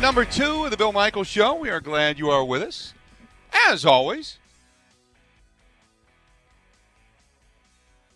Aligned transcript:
Number 0.00 0.24
two 0.24 0.64
of 0.64 0.70
the 0.70 0.76
Bill 0.76 0.92
Michaels 0.92 1.26
Show. 1.26 1.56
We 1.56 1.70
are 1.70 1.80
glad 1.80 2.18
you 2.18 2.30
are 2.30 2.44
with 2.44 2.62
us. 2.62 2.94
As 3.66 3.84
always, 3.84 4.38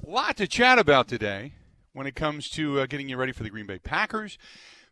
a 0.07 0.11
lot 0.11 0.37
to 0.37 0.47
chat 0.47 0.79
about 0.79 1.09
today 1.09 1.55
when 1.93 2.07
it 2.07 2.15
comes 2.15 2.49
to 2.51 2.81
uh, 2.81 2.87
getting 2.87 3.09
you 3.09 3.17
ready 3.17 3.33
for 3.33 3.43
the 3.43 3.51
Green 3.51 3.67
Bay 3.67 3.79
Packers. 3.79 4.39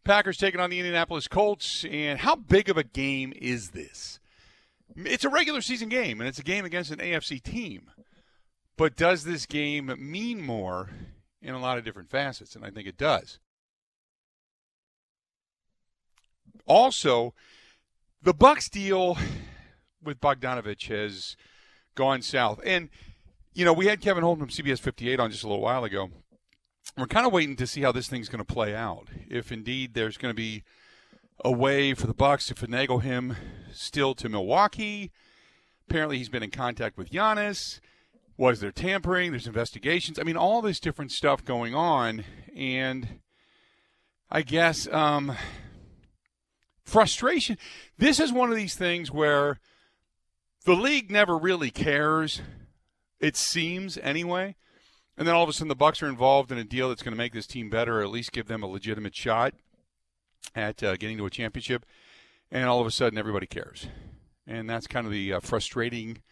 Packers 0.02 0.36
taking 0.36 0.60
on 0.60 0.70
the 0.70 0.78
Indianapolis 0.78 1.28
Colts. 1.28 1.84
And 1.88 2.18
how 2.18 2.34
big 2.34 2.68
of 2.68 2.76
a 2.76 2.84
game 2.84 3.32
is 3.36 3.70
this? 3.70 4.18
It's 4.96 5.24
a 5.24 5.28
regular 5.28 5.60
season 5.60 5.88
game, 5.88 6.20
and 6.20 6.28
it's 6.28 6.40
a 6.40 6.44
game 6.44 6.64
against 6.64 6.90
an 6.90 6.98
AFC 6.98 7.40
team. 7.40 7.90
But 8.76 8.96
does 8.96 9.24
this 9.24 9.46
game 9.46 9.94
mean 9.98 10.40
more 10.40 10.90
in 11.40 11.54
a 11.54 11.60
lot 11.60 11.78
of 11.78 11.84
different 11.84 12.10
facets? 12.10 12.56
And 12.56 12.64
I 12.64 12.70
think 12.70 12.88
it 12.88 12.98
does. 12.98 13.38
Also, 16.70 17.34
the 18.22 18.32
Bucks 18.32 18.68
deal 18.68 19.18
with 20.00 20.20
Bogdanovich 20.20 20.86
has 20.86 21.36
gone 21.96 22.22
south. 22.22 22.60
And, 22.64 22.90
you 23.52 23.64
know, 23.64 23.72
we 23.72 23.86
had 23.86 24.00
Kevin 24.00 24.22
Holden 24.22 24.46
from 24.46 24.54
CBS 24.54 24.78
58 24.78 25.18
on 25.18 25.32
just 25.32 25.42
a 25.42 25.48
little 25.48 25.60
while 25.60 25.82
ago. 25.82 26.10
We're 26.96 27.06
kind 27.06 27.26
of 27.26 27.32
waiting 27.32 27.56
to 27.56 27.66
see 27.66 27.80
how 27.80 27.90
this 27.90 28.06
thing's 28.06 28.28
going 28.28 28.44
to 28.44 28.54
play 28.54 28.72
out. 28.72 29.08
If 29.28 29.50
indeed 29.50 29.94
there's 29.94 30.16
going 30.16 30.30
to 30.30 30.36
be 30.36 30.62
a 31.44 31.50
way 31.50 31.92
for 31.92 32.06
the 32.06 32.14
Bucks 32.14 32.46
to 32.46 32.54
finagle 32.54 33.02
him 33.02 33.34
still 33.72 34.14
to 34.14 34.28
Milwaukee. 34.28 35.10
Apparently, 35.88 36.18
he's 36.18 36.28
been 36.28 36.44
in 36.44 36.52
contact 36.52 36.96
with 36.96 37.10
Giannis. 37.10 37.80
Was 38.36 38.60
there 38.60 38.70
tampering? 38.70 39.32
There's 39.32 39.48
investigations. 39.48 40.20
I 40.20 40.22
mean, 40.22 40.36
all 40.36 40.62
this 40.62 40.78
different 40.78 41.10
stuff 41.10 41.44
going 41.44 41.74
on, 41.74 42.22
and 42.54 43.18
I 44.30 44.42
guess 44.42 44.86
um, 44.92 45.36
frustration. 46.90 47.56
This 47.96 48.20
is 48.20 48.32
one 48.32 48.50
of 48.50 48.56
these 48.56 48.74
things 48.74 49.10
where 49.10 49.60
the 50.64 50.74
league 50.74 51.10
never 51.10 51.38
really 51.38 51.70
cares. 51.70 52.42
It 53.20 53.36
seems 53.36 53.96
anyway. 53.98 54.56
And 55.16 55.26
then 55.26 55.34
all 55.34 55.42
of 55.42 55.48
a 55.48 55.52
sudden 55.52 55.68
the 55.68 55.74
Bucks 55.74 56.02
are 56.02 56.08
involved 56.08 56.50
in 56.50 56.58
a 56.58 56.64
deal 56.64 56.88
that's 56.88 57.02
going 57.02 57.12
to 57.12 57.18
make 57.18 57.32
this 57.32 57.46
team 57.46 57.70
better, 57.70 58.00
or 58.00 58.02
at 58.02 58.10
least 58.10 58.32
give 58.32 58.48
them 58.48 58.62
a 58.62 58.66
legitimate 58.66 59.14
shot 59.14 59.54
at 60.54 60.82
uh, 60.82 60.96
getting 60.96 61.18
to 61.18 61.26
a 61.26 61.30
championship. 61.30 61.84
And 62.50 62.68
all 62.68 62.80
of 62.80 62.86
a 62.86 62.90
sudden 62.90 63.18
everybody 63.18 63.46
cares. 63.46 63.86
And 64.46 64.68
that's 64.68 64.86
kind 64.86 65.06
of 65.06 65.12
the 65.12 65.34
uh, 65.34 65.40
frustrating 65.40 66.22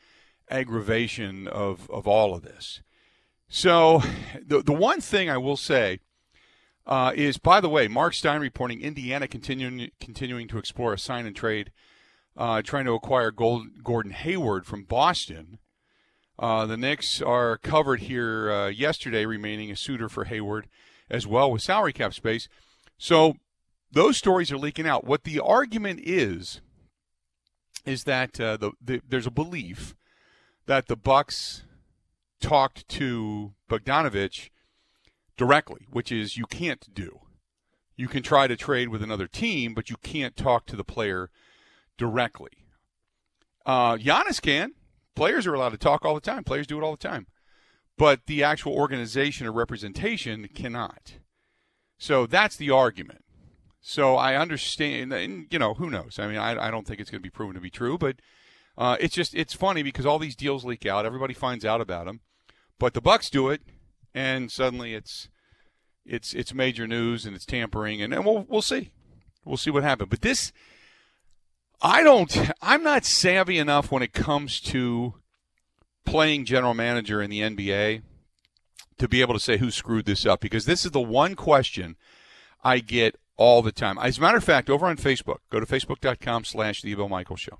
aggravation 0.50 1.46
of, 1.46 1.88
of 1.90 2.08
all 2.08 2.34
of 2.34 2.42
this. 2.42 2.82
So 3.48 4.02
the, 4.44 4.62
the 4.62 4.72
one 4.72 5.00
thing 5.00 5.30
I 5.30 5.36
will 5.36 5.56
say 5.56 6.00
uh, 6.88 7.12
is, 7.14 7.36
by 7.36 7.60
the 7.60 7.68
way, 7.68 7.86
Mark 7.86 8.14
Stein 8.14 8.40
reporting 8.40 8.80
Indiana 8.80 9.28
continuing 9.28 9.90
continuing 10.00 10.48
to 10.48 10.58
explore 10.58 10.94
a 10.94 10.98
sign 10.98 11.26
and 11.26 11.36
trade, 11.36 11.70
uh, 12.36 12.62
trying 12.62 12.86
to 12.86 12.94
acquire 12.94 13.30
Gold, 13.30 13.84
Gordon 13.84 14.12
Hayward 14.12 14.64
from 14.66 14.84
Boston. 14.84 15.58
Uh, 16.38 16.64
the 16.64 16.76
Knicks 16.78 17.20
are 17.20 17.58
covered 17.58 18.00
here 18.00 18.50
uh, 18.50 18.68
yesterday, 18.68 19.26
remaining 19.26 19.70
a 19.70 19.76
suitor 19.76 20.08
for 20.08 20.24
Hayward 20.24 20.66
as 21.10 21.26
well 21.26 21.50
with 21.50 21.62
salary 21.62 21.92
cap 21.92 22.14
space. 22.14 22.48
So 22.96 23.34
those 23.92 24.16
stories 24.16 24.50
are 24.50 24.58
leaking 24.58 24.86
out. 24.86 25.04
What 25.04 25.24
the 25.24 25.40
argument 25.40 26.00
is 26.02 26.62
is 27.84 28.04
that 28.04 28.40
uh, 28.40 28.56
the, 28.56 28.72
the, 28.80 29.00
there's 29.06 29.26
a 29.26 29.30
belief 29.30 29.94
that 30.66 30.86
the 30.86 30.96
Bucks 30.96 31.64
talked 32.40 32.88
to 32.88 33.54
Bogdanovich 33.68 34.50
directly, 35.38 35.86
which 35.90 36.12
is 36.12 36.36
you 36.36 36.44
can't 36.44 36.92
do. 36.92 37.20
You 37.96 38.08
can 38.08 38.22
try 38.22 38.46
to 38.46 38.56
trade 38.56 38.90
with 38.90 39.02
another 39.02 39.26
team, 39.26 39.72
but 39.72 39.88
you 39.88 39.96
can't 40.02 40.36
talk 40.36 40.66
to 40.66 40.76
the 40.76 40.84
player 40.84 41.30
directly. 41.96 42.50
Uh, 43.64 43.96
Giannis 43.96 44.42
can. 44.42 44.74
Players 45.14 45.46
are 45.46 45.54
allowed 45.54 45.70
to 45.70 45.78
talk 45.78 46.04
all 46.04 46.14
the 46.14 46.20
time. 46.20 46.44
Players 46.44 46.66
do 46.66 46.78
it 46.78 46.84
all 46.84 46.92
the 46.92 47.08
time. 47.08 47.26
But 47.96 48.26
the 48.26 48.44
actual 48.44 48.74
organization 48.74 49.46
or 49.46 49.52
representation 49.52 50.48
cannot. 50.54 51.14
So 51.98 52.26
that's 52.26 52.56
the 52.56 52.70
argument. 52.70 53.24
So 53.80 54.16
I 54.16 54.36
understand, 54.36 55.12
and 55.12 55.46
you 55.50 55.58
know, 55.58 55.74
who 55.74 55.90
knows? 55.90 56.18
I 56.18 56.28
mean, 56.28 56.36
I, 56.36 56.68
I 56.68 56.70
don't 56.70 56.86
think 56.86 57.00
it's 57.00 57.10
going 57.10 57.20
to 57.20 57.26
be 57.26 57.30
proven 57.30 57.54
to 57.54 57.60
be 57.60 57.70
true, 57.70 57.98
but 57.98 58.16
uh, 58.76 58.96
it's 59.00 59.14
just 59.14 59.34
it's 59.34 59.54
funny 59.54 59.82
because 59.82 60.06
all 60.06 60.18
these 60.18 60.36
deals 60.36 60.64
leak 60.64 60.86
out, 60.86 61.06
everybody 61.06 61.34
finds 61.34 61.64
out 61.64 61.80
about 61.80 62.06
them, 62.06 62.20
but 62.78 62.94
the 62.94 63.00
Bucks 63.00 63.30
do 63.30 63.48
it, 63.48 63.62
and 64.14 64.50
suddenly 64.50 64.94
it's 64.94 65.28
it's 66.04 66.34
it's 66.34 66.54
major 66.54 66.86
news 66.86 67.26
and 67.26 67.36
it's 67.36 67.46
tampering, 67.46 68.02
and, 68.02 68.12
and 68.12 68.24
we'll 68.24 68.46
we'll 68.48 68.62
see, 68.62 68.90
we'll 69.44 69.56
see 69.56 69.70
what 69.70 69.82
happens. 69.82 70.10
But 70.10 70.22
this, 70.22 70.52
I 71.80 72.02
don't, 72.02 72.50
I'm 72.62 72.82
not 72.82 73.04
savvy 73.04 73.58
enough 73.58 73.92
when 73.92 74.02
it 74.02 74.12
comes 74.12 74.60
to 74.62 75.14
playing 76.04 76.46
general 76.46 76.74
manager 76.74 77.22
in 77.22 77.30
the 77.30 77.40
NBA 77.40 78.02
to 78.98 79.08
be 79.08 79.20
able 79.20 79.34
to 79.34 79.40
say 79.40 79.58
who 79.58 79.70
screwed 79.70 80.06
this 80.06 80.26
up 80.26 80.40
because 80.40 80.64
this 80.64 80.84
is 80.84 80.90
the 80.90 81.00
one 81.00 81.34
question 81.36 81.96
I 82.64 82.80
get 82.80 83.16
all 83.36 83.62
the 83.62 83.72
time. 83.72 83.98
As 83.98 84.18
a 84.18 84.20
matter 84.20 84.38
of 84.38 84.44
fact, 84.44 84.68
over 84.68 84.86
on 84.86 84.96
Facebook, 84.96 85.38
go 85.50 85.60
to 85.60 85.66
facebook.com 85.66 86.44
slash 86.44 86.82
the 86.82 86.94
Bill 86.94 87.08
Michael 87.08 87.36
Show. 87.36 87.58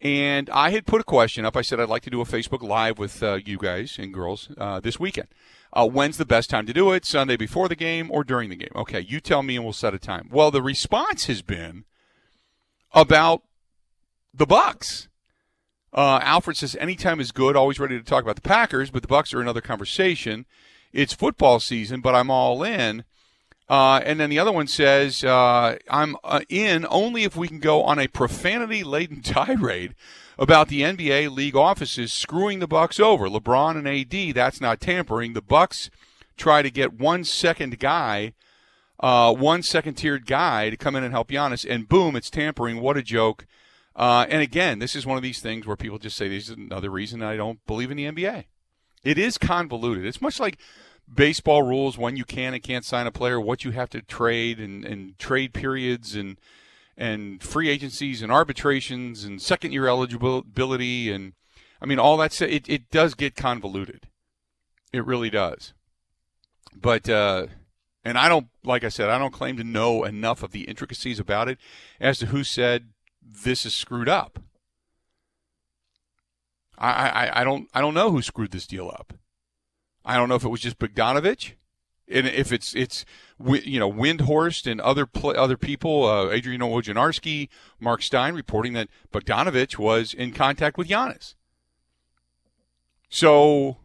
And 0.00 0.48
I 0.50 0.70
had 0.70 0.86
put 0.86 1.00
a 1.00 1.04
question 1.04 1.44
up. 1.44 1.56
I 1.56 1.62
said 1.62 1.78
I'd 1.78 1.90
like 1.90 2.02
to 2.04 2.10
do 2.10 2.22
a 2.22 2.24
Facebook 2.24 2.62
Live 2.62 2.98
with 2.98 3.22
uh, 3.22 3.38
you 3.44 3.58
guys 3.58 3.96
and 3.98 4.14
girls 4.14 4.48
uh, 4.56 4.80
this 4.80 4.98
weekend. 4.98 5.28
Uh, 5.72 5.86
when's 5.86 6.16
the 6.16 6.24
best 6.24 6.48
time 6.50 6.66
to 6.66 6.72
do 6.72 6.90
it? 6.92 7.04
Sunday 7.04 7.36
before 7.36 7.68
the 7.68 7.76
game 7.76 8.10
or 8.10 8.24
during 8.24 8.48
the 8.48 8.56
game? 8.56 8.72
Okay, 8.74 9.00
you 9.00 9.20
tell 9.20 9.42
me 9.42 9.56
and 9.56 9.64
we'll 9.64 9.72
set 9.72 9.94
a 9.94 9.98
time. 9.98 10.28
Well, 10.32 10.50
the 10.50 10.62
response 10.62 11.26
has 11.26 11.42
been 11.42 11.84
about 12.92 13.42
the 14.32 14.46
Bucks. 14.46 15.08
Uh, 15.92 16.20
Alfred 16.22 16.56
says 16.56 16.76
anytime 16.76 17.20
is 17.20 17.30
good. 17.30 17.54
Always 17.54 17.78
ready 17.78 17.98
to 17.98 18.04
talk 18.04 18.22
about 18.22 18.36
the 18.36 18.42
Packers, 18.42 18.90
but 18.90 19.02
the 19.02 19.08
Bucks 19.08 19.34
are 19.34 19.40
another 19.40 19.60
conversation. 19.60 20.46
It's 20.92 21.12
football 21.12 21.60
season, 21.60 22.00
but 22.00 22.14
I'm 22.14 22.30
all 22.30 22.62
in. 22.62 23.04
Uh, 23.70 24.00
and 24.04 24.18
then 24.18 24.28
the 24.28 24.38
other 24.38 24.50
one 24.50 24.66
says, 24.66 25.22
uh, 25.22 25.78
I'm 25.88 26.16
uh, 26.24 26.40
in 26.48 26.84
only 26.90 27.22
if 27.22 27.36
we 27.36 27.48
can 27.48 27.60
go 27.60 27.84
on 27.84 28.00
a 28.00 28.08
profanity 28.08 28.82
laden 28.82 29.22
tirade 29.22 29.94
about 30.38 30.68
the 30.68 30.82
NBA 30.82 31.30
league 31.30 31.56
offices 31.56 32.12
screwing 32.12 32.58
the 32.58 32.66
Bucks 32.66 32.98
over. 32.98 33.28
LeBron 33.28 33.76
and 33.76 33.86
AD, 33.86 34.34
that's 34.34 34.60
not 34.60 34.80
tampering. 34.80 35.34
The 35.34 35.40
Bucks 35.40 35.88
try 36.36 36.62
to 36.62 36.70
get 36.70 36.98
one 36.98 37.24
second 37.24 37.78
guy 37.78 38.34
uh, 39.00 39.32
one 39.32 39.62
second 39.62 39.94
tiered 39.94 40.26
guy 40.26 40.70
to 40.70 40.76
come 40.76 40.94
in 40.94 41.02
and 41.02 41.12
help 41.12 41.30
Giannis, 41.30 41.68
and 41.68 41.88
boom, 41.88 42.14
it's 42.14 42.30
tampering. 42.30 42.80
What 42.80 42.98
a 42.98 43.02
joke. 43.02 43.46
Uh, 43.96 44.26
and 44.28 44.42
again, 44.42 44.78
this 44.78 44.94
is 44.94 45.06
one 45.06 45.16
of 45.16 45.22
these 45.22 45.40
things 45.40 45.66
where 45.66 45.76
people 45.76 45.98
just 45.98 46.16
say 46.16 46.28
this 46.28 46.48
is 46.48 46.56
another 46.56 46.90
reason 46.90 47.22
I 47.22 47.36
don't 47.36 47.64
believe 47.66 47.90
in 47.90 47.96
the 47.96 48.04
NBA. 48.04 48.44
It 49.02 49.18
is 49.18 49.38
convoluted. 49.38 50.04
It's 50.04 50.20
much 50.20 50.38
like 50.38 50.58
baseball 51.12 51.62
rules 51.62 51.98
when 51.98 52.16
you 52.16 52.24
can 52.24 52.54
and 52.54 52.62
can't 52.62 52.84
sign 52.84 53.06
a 53.06 53.12
player, 53.12 53.40
what 53.40 53.64
you 53.64 53.72
have 53.72 53.90
to 53.90 54.02
trade, 54.02 54.58
and, 54.58 54.84
and 54.84 55.18
trade 55.18 55.52
periods, 55.52 56.14
and 56.14 56.38
and 56.96 57.42
free 57.42 57.68
agencies, 57.68 58.20
and 58.20 58.30
arbitrations, 58.30 59.24
and 59.24 59.40
second 59.40 59.72
year 59.72 59.86
eligibility, 59.86 61.10
and 61.10 61.32
I 61.80 61.86
mean 61.86 61.98
all 61.98 62.16
that. 62.18 62.40
It 62.40 62.68
it 62.68 62.90
does 62.90 63.14
get 63.14 63.36
convoluted. 63.36 64.08
It 64.92 65.04
really 65.06 65.30
does. 65.30 65.72
But 66.74 67.08
uh, 67.08 67.46
and 68.04 68.18
I 68.18 68.28
don't, 68.28 68.48
like 68.64 68.84
I 68.84 68.88
said, 68.88 69.10
I 69.10 69.18
don't 69.18 69.32
claim 69.32 69.56
to 69.56 69.64
know 69.64 70.04
enough 70.04 70.42
of 70.42 70.52
the 70.52 70.62
intricacies 70.62 71.18
about 71.18 71.48
it 71.48 71.58
as 72.00 72.18
to 72.18 72.26
who 72.26 72.44
said 72.44 72.88
this 73.22 73.66
is 73.66 73.74
screwed 73.74 74.08
up. 74.08 74.40
I, 76.78 77.08
I, 77.08 77.40
I 77.40 77.44
don't 77.44 77.68
I 77.74 77.80
don't 77.80 77.94
know 77.94 78.10
who 78.10 78.22
screwed 78.22 78.52
this 78.52 78.66
deal 78.66 78.88
up. 78.88 79.12
I 80.04 80.16
don't 80.16 80.28
know 80.28 80.34
if 80.34 80.44
it 80.44 80.48
was 80.48 80.60
just 80.60 80.78
Bogdanovich, 80.78 81.52
and 82.08 82.26
if 82.26 82.52
it's 82.52 82.74
it's 82.74 83.04
you 83.38 83.78
know 83.78 83.90
Windhorst 83.90 84.70
and 84.70 84.80
other 84.80 85.08
other 85.24 85.56
people, 85.56 86.06
uh, 86.06 86.30
Adrian 86.30 86.60
Wojnarowski, 86.60 87.48
Mark 87.78 88.02
Stein 88.02 88.34
reporting 88.34 88.72
that 88.74 88.88
Bogdanovich 89.12 89.78
was 89.78 90.14
in 90.14 90.32
contact 90.32 90.78
with 90.78 90.88
Giannis. 90.88 91.34
So, 93.08 93.78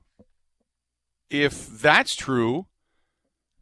if 1.30 1.68
that's 1.68 2.16
true, 2.16 2.68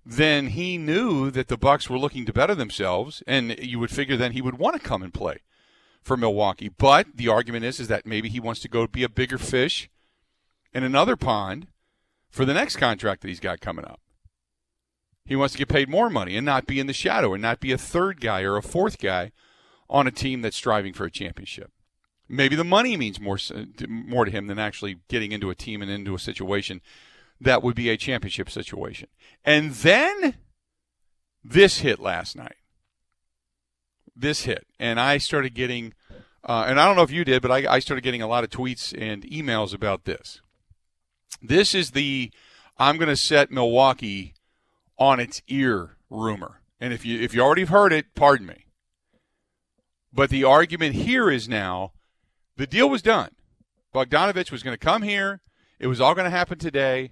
then 0.06 0.48
he 0.48 0.78
knew 0.78 1.32
that 1.32 1.48
the 1.48 1.58
Bucks 1.58 1.90
were 1.90 1.98
looking 1.98 2.26
to 2.26 2.34
better 2.34 2.54
themselves, 2.54 3.24
and 3.26 3.58
you 3.60 3.80
would 3.80 3.92
figure 3.92 4.18
then 4.18 4.34
he 4.34 4.42
would 4.42 4.60
want 4.60 4.76
to 4.76 4.88
come 4.88 5.02
and 5.02 5.14
play 5.14 5.40
for 6.02 6.18
Milwaukee. 6.18 6.70
But 6.70 7.08
the 7.16 7.30
argument 7.30 7.66
is 7.66 7.80
is 7.80 7.88
that 7.88 8.06
maybe 8.06 8.30
he 8.30 8.40
wants 8.40 8.62
to 8.62 8.68
go 8.68 8.86
be 8.88 9.04
a 9.04 9.10
bigger 9.10 9.38
fish 9.38 9.90
in 10.74 10.84
another 10.84 11.16
pond 11.16 11.68
for 12.34 12.46
the 12.46 12.54
next 12.54 12.78
contract 12.78 13.22
that 13.22 13.28
he's 13.28 13.40
got 13.40 13.62
coming 13.62 13.86
up. 13.86 14.02
He 15.24 15.36
wants 15.36 15.54
to 15.54 15.60
get 15.60 15.70
paid 15.70 15.88
more 15.88 16.10
money 16.10 16.36
and 16.36 16.46
not 16.46 16.66
be 16.66 16.80
in 16.80 16.88
the 16.88 16.94
shadow 16.94 17.34
and 17.34 17.42
not 17.42 17.60
be 17.60 17.72
a 17.72 17.78
third 17.78 18.20
guy 18.20 18.42
or 18.42 18.58
a 18.58 18.64
fourth 18.64 18.98
guy 18.98 19.32
on 19.88 20.08
a 20.08 20.12
team 20.12 20.42
that's 20.42 20.58
striving 20.58 20.94
for 20.94 21.06
a 21.06 21.12
championship. 21.12 21.72
Maybe 22.28 22.56
the 22.56 22.64
money 22.64 22.98
means 22.98 23.22
more 23.22 23.38
more 23.88 24.26
to 24.26 24.32
him 24.32 24.48
than 24.48 24.58
actually 24.58 24.98
getting 25.08 25.32
into 25.32 25.52
a 25.52 25.56
team 25.56 25.82
and 25.82 25.92
into 25.92 26.16
a 26.16 26.20
situation 26.20 26.82
that 27.40 27.62
would 27.62 27.76
be 27.76 27.90
a 27.90 27.98
championship 27.98 28.50
situation. 28.50 29.10
And 29.46 29.72
then 29.72 30.36
this 31.44 31.80
hit 31.80 32.00
last 32.00 32.36
night. 32.36 32.56
This 34.16 34.44
hit, 34.44 34.66
and 34.80 35.00
I 35.00 35.18
started 35.18 35.54
getting, 35.54 35.94
uh, 36.44 36.66
and 36.68 36.80
I 36.80 36.86
don't 36.86 36.96
know 36.96 37.02
if 37.02 37.12
you 37.12 37.26
did, 37.26 37.42
but 37.42 37.52
I, 37.52 37.74
I 37.74 37.80
started 37.80 38.04
getting 38.04 38.22
a 38.22 38.28
lot 38.28 38.44
of 38.44 38.52
tweets 38.52 38.94
and 38.96 39.24
emails 39.24 39.74
about 39.74 40.06
this. 40.06 40.40
This 41.42 41.74
is 41.74 41.92
the 41.92 42.32
I'm 42.78 42.98
going 42.98 43.10
to 43.10 43.16
set 43.16 43.52
Milwaukee 43.52 44.34
on 44.98 45.20
its 45.20 45.42
ear 45.48 45.98
rumor. 46.10 46.62
And 46.80 46.94
if 46.94 47.06
you 47.06 47.20
if 47.20 47.34
you 47.34 47.42
already 47.42 47.66
heard 47.66 47.94
it, 47.94 48.16
pardon 48.16 48.48
me. 48.48 48.66
But 50.12 50.30
the 50.30 50.44
argument 50.44 50.96
here 50.96 51.30
is 51.30 51.48
now 51.48 51.94
the 52.58 52.68
deal 52.68 52.90
was 52.90 53.02
done. 53.02 53.30
Bogdanovich 53.94 54.52
was 54.52 54.64
going 54.64 54.74
to 54.74 54.86
come 54.86 55.02
here. 55.02 55.42
It 55.80 55.88
was 55.88 56.02
all 56.02 56.16
going 56.16 56.26
to 56.26 56.38
happen 56.38 56.58
today. 56.58 57.12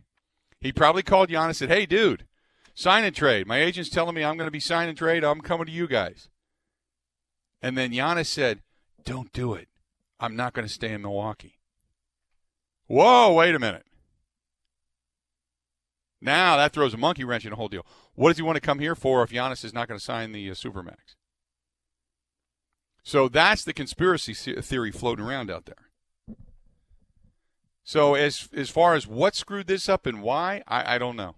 He 0.60 0.72
probably 0.72 1.04
called 1.04 1.30
Giannis 1.30 1.46
and 1.46 1.56
said, 1.56 1.70
"Hey, 1.70 1.86
dude, 1.86 2.26
sign 2.74 3.04
and 3.04 3.16
trade. 3.16 3.48
My 3.48 3.60
agent's 3.60 3.90
telling 3.90 4.16
me 4.16 4.24
I'm 4.24 4.38
going 4.38 4.48
to 4.48 4.52
be 4.52 4.60
sign 4.60 4.90
and 4.90 4.98
trade. 4.98 5.24
I'm 5.24 5.42
coming 5.42 5.66
to 5.66 5.72
you 5.72 5.88
guys." 5.88 6.30
And 7.62 7.78
then 7.78 7.92
Giannis 7.92 8.28
said, 8.28 8.62
"Don't 9.04 9.32
do 9.34 9.54
it. 9.54 9.68
I'm 10.20 10.36
not 10.36 10.54
going 10.54 10.68
to 10.68 10.74
stay 10.74 10.92
in 10.92 11.02
Milwaukee." 11.02 11.60
Whoa, 12.88 13.34
wait 13.34 13.56
a 13.56 13.60
minute. 13.60 13.86
Now 16.22 16.56
that 16.58 16.72
throws 16.72 16.94
a 16.94 16.98
monkey 16.98 17.24
wrench 17.24 17.46
in 17.46 17.50
the 17.50 17.56
whole 17.56 17.68
deal. 17.68 17.86
What 18.14 18.30
does 18.30 18.38
he 18.38 18.44
want 18.44 18.56
to 18.56 18.62
come 18.62 18.80
here 18.80 18.96
for 18.96 19.24
if 19.24 19.32
Giannis 19.32 19.66
is 19.66 19.74
not 19.74 19.88
going 19.88 19.98
to 20.00 20.04
sign 20.04 20.32
the 20.32 20.52
uh, 20.52 20.54
Supermax? 20.54 21.16
So 23.04 23.28
that's 23.28 23.64
the 23.64 23.74
conspiracy 23.74 24.34
theory 24.34 24.92
floating 24.92 25.26
around 25.26 25.50
out 25.50 25.66
there. 25.66 25.90
So 27.84 28.14
as 28.14 28.48
as 28.56 28.70
far 28.70 28.94
as 28.94 29.08
what 29.08 29.36
screwed 29.36 29.68
this 29.68 29.90
up 29.90 30.06
and 30.06 30.22
why, 30.22 30.62
I, 30.68 30.96
I 30.96 30.98
don't 31.00 31.16
know. 31.16 31.36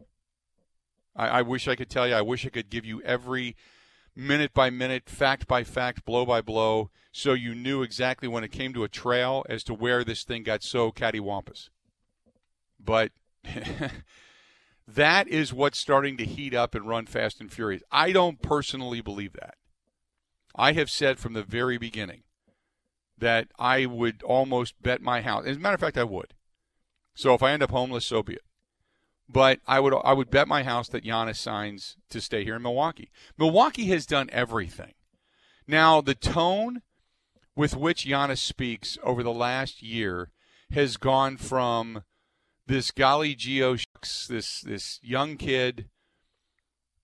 I, 1.15 1.27
I 1.27 1.41
wish 1.41 1.67
I 1.67 1.75
could 1.75 1.89
tell 1.89 2.07
you. 2.07 2.15
I 2.15 2.21
wish 2.21 2.45
I 2.45 2.49
could 2.49 2.69
give 2.69 2.85
you 2.85 3.01
every 3.03 3.55
minute 4.15 4.53
by 4.53 4.69
minute, 4.69 5.09
fact 5.09 5.47
by 5.47 5.63
fact, 5.63 6.05
blow 6.05 6.25
by 6.25 6.41
blow, 6.41 6.91
so 7.11 7.33
you 7.33 7.55
knew 7.55 7.81
exactly 7.81 8.27
when 8.27 8.43
it 8.43 8.51
came 8.51 8.73
to 8.73 8.83
a 8.83 8.89
trail 8.89 9.45
as 9.49 9.63
to 9.63 9.73
where 9.73 10.03
this 10.03 10.23
thing 10.23 10.43
got 10.43 10.63
so 10.63 10.91
cattywampus. 10.91 11.69
But 12.79 13.11
That 14.87 15.27
is 15.27 15.53
what's 15.53 15.77
starting 15.77 16.17
to 16.17 16.25
heat 16.25 16.53
up 16.53 16.75
and 16.75 16.87
run 16.87 17.05
fast 17.05 17.39
and 17.39 17.51
furious. 17.51 17.83
I 17.91 18.11
don't 18.11 18.41
personally 18.41 19.01
believe 19.01 19.33
that. 19.33 19.55
I 20.55 20.73
have 20.73 20.91
said 20.91 21.19
from 21.19 21.33
the 21.33 21.43
very 21.43 21.77
beginning 21.77 22.23
that 23.17 23.47
I 23.57 23.85
would 23.85 24.21
almost 24.23 24.81
bet 24.81 25.01
my 25.01 25.21
house. 25.21 25.45
As 25.45 25.57
a 25.57 25.59
matter 25.59 25.75
of 25.75 25.81
fact, 25.81 25.97
I 25.97 26.03
would. 26.03 26.33
So 27.15 27.33
if 27.33 27.41
I 27.41 27.51
end 27.51 27.63
up 27.63 27.71
homeless, 27.71 28.05
so 28.05 28.23
be 28.23 28.33
it. 28.33 28.43
But 29.29 29.59
I 29.65 29.79
would 29.79 29.93
I 30.03 30.13
would 30.13 30.29
bet 30.29 30.47
my 30.47 30.63
house 30.63 30.89
that 30.89 31.05
Giannis 31.05 31.37
signs 31.37 31.95
to 32.09 32.19
stay 32.19 32.43
here 32.43 32.57
in 32.57 32.61
Milwaukee. 32.61 33.09
Milwaukee 33.37 33.85
has 33.85 34.05
done 34.05 34.29
everything. 34.31 34.93
Now 35.65 36.01
the 36.01 36.15
tone 36.15 36.81
with 37.55 37.75
which 37.75 38.05
Giannis 38.05 38.39
speaks 38.39 38.97
over 39.01 39.23
the 39.23 39.31
last 39.31 39.81
year 39.81 40.31
has 40.71 40.97
gone 40.97 41.37
from 41.37 42.03
this 42.67 42.91
golly 42.91 43.35
geo 43.35 43.75
this 44.29 44.61
this 44.61 44.99
young 45.03 45.37
kid 45.37 45.89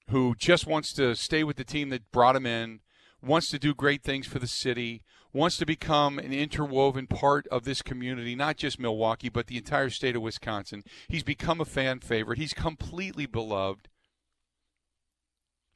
who 0.09 0.35
just 0.35 0.65
wants 0.65 0.93
to 0.93 1.15
stay 1.15 1.43
with 1.43 1.57
the 1.57 1.63
team 1.63 1.89
that 1.89 2.11
brought 2.11 2.35
him 2.35 2.45
in, 2.45 2.79
wants 3.21 3.49
to 3.49 3.59
do 3.59 3.75
great 3.75 4.03
things 4.03 4.25
for 4.25 4.39
the 4.39 4.47
city, 4.47 5.03
wants 5.33 5.57
to 5.57 5.65
become 5.65 6.17
an 6.17 6.33
interwoven 6.33 7.05
part 7.05 7.47
of 7.47 7.63
this 7.63 7.81
community, 7.81 8.35
not 8.35 8.57
just 8.57 8.79
Milwaukee, 8.79 9.29
but 9.29 9.47
the 9.47 9.57
entire 9.57 9.89
state 9.89 10.15
of 10.15 10.21
Wisconsin. 10.21 10.83
He's 11.07 11.23
become 11.23 11.61
a 11.61 11.65
fan 11.65 11.99
favorite. 11.99 12.39
He's 12.39 12.53
completely 12.53 13.25
beloved. 13.25 13.89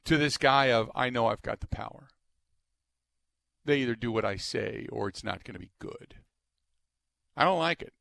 To 0.06 0.18
this 0.18 0.36
guy 0.36 0.70
of 0.70 0.90
I 0.94 1.08
know 1.08 1.28
I've 1.28 1.42
got 1.42 1.60
the 1.60 1.66
power. 1.66 2.08
They 3.64 3.78
either 3.78 3.94
do 3.94 4.12
what 4.12 4.24
I 4.24 4.36
say 4.36 4.86
or 4.92 5.08
it's 5.08 5.24
not 5.24 5.44
going 5.44 5.54
to 5.54 5.60
be 5.60 5.70
good. 5.78 6.16
I 7.36 7.44
don't 7.44 7.58
like 7.58 7.80
it. 7.80 7.94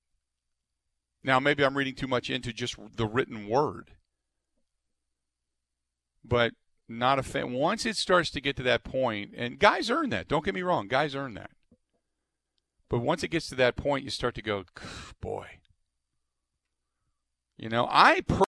Now, 1.24 1.40
maybe 1.40 1.64
I'm 1.64 1.78
reading 1.78 1.96
too 1.96 2.08
much 2.08 2.30
into 2.30 2.52
just 2.52 2.76
the 2.96 3.06
written 3.06 3.48
word, 3.48 3.92
but 6.24 6.54
not 6.90 7.18
a 7.18 7.24
fan. 7.24 7.54
Once 7.54 7.86
it 7.86 7.96
starts 7.96 8.30
to 8.32 8.42
get 8.42 8.58
to 8.58 8.64
that 8.64 8.84
point, 8.84 9.32
and 9.36 9.58
guys 9.58 9.90
earn 9.90 10.10
that. 10.10 10.28
Don't 10.28 10.44
get 10.44 10.54
me 10.54 10.62
wrong, 10.62 10.88
guys 10.88 11.16
earn 11.16 11.34
that. 11.36 11.52
But 12.90 13.00
once 13.00 13.24
it 13.24 13.30
gets 13.30 13.48
to 13.50 13.56
that 13.56 13.78
point, 13.78 14.04
you 14.04 14.10
start 14.10 14.36
to 14.36 14.42
go, 14.42 14.66
boy. 15.22 15.48
You 17.58 17.70
know, 17.70 17.88
I. 17.90 18.22
Per- 18.22 18.44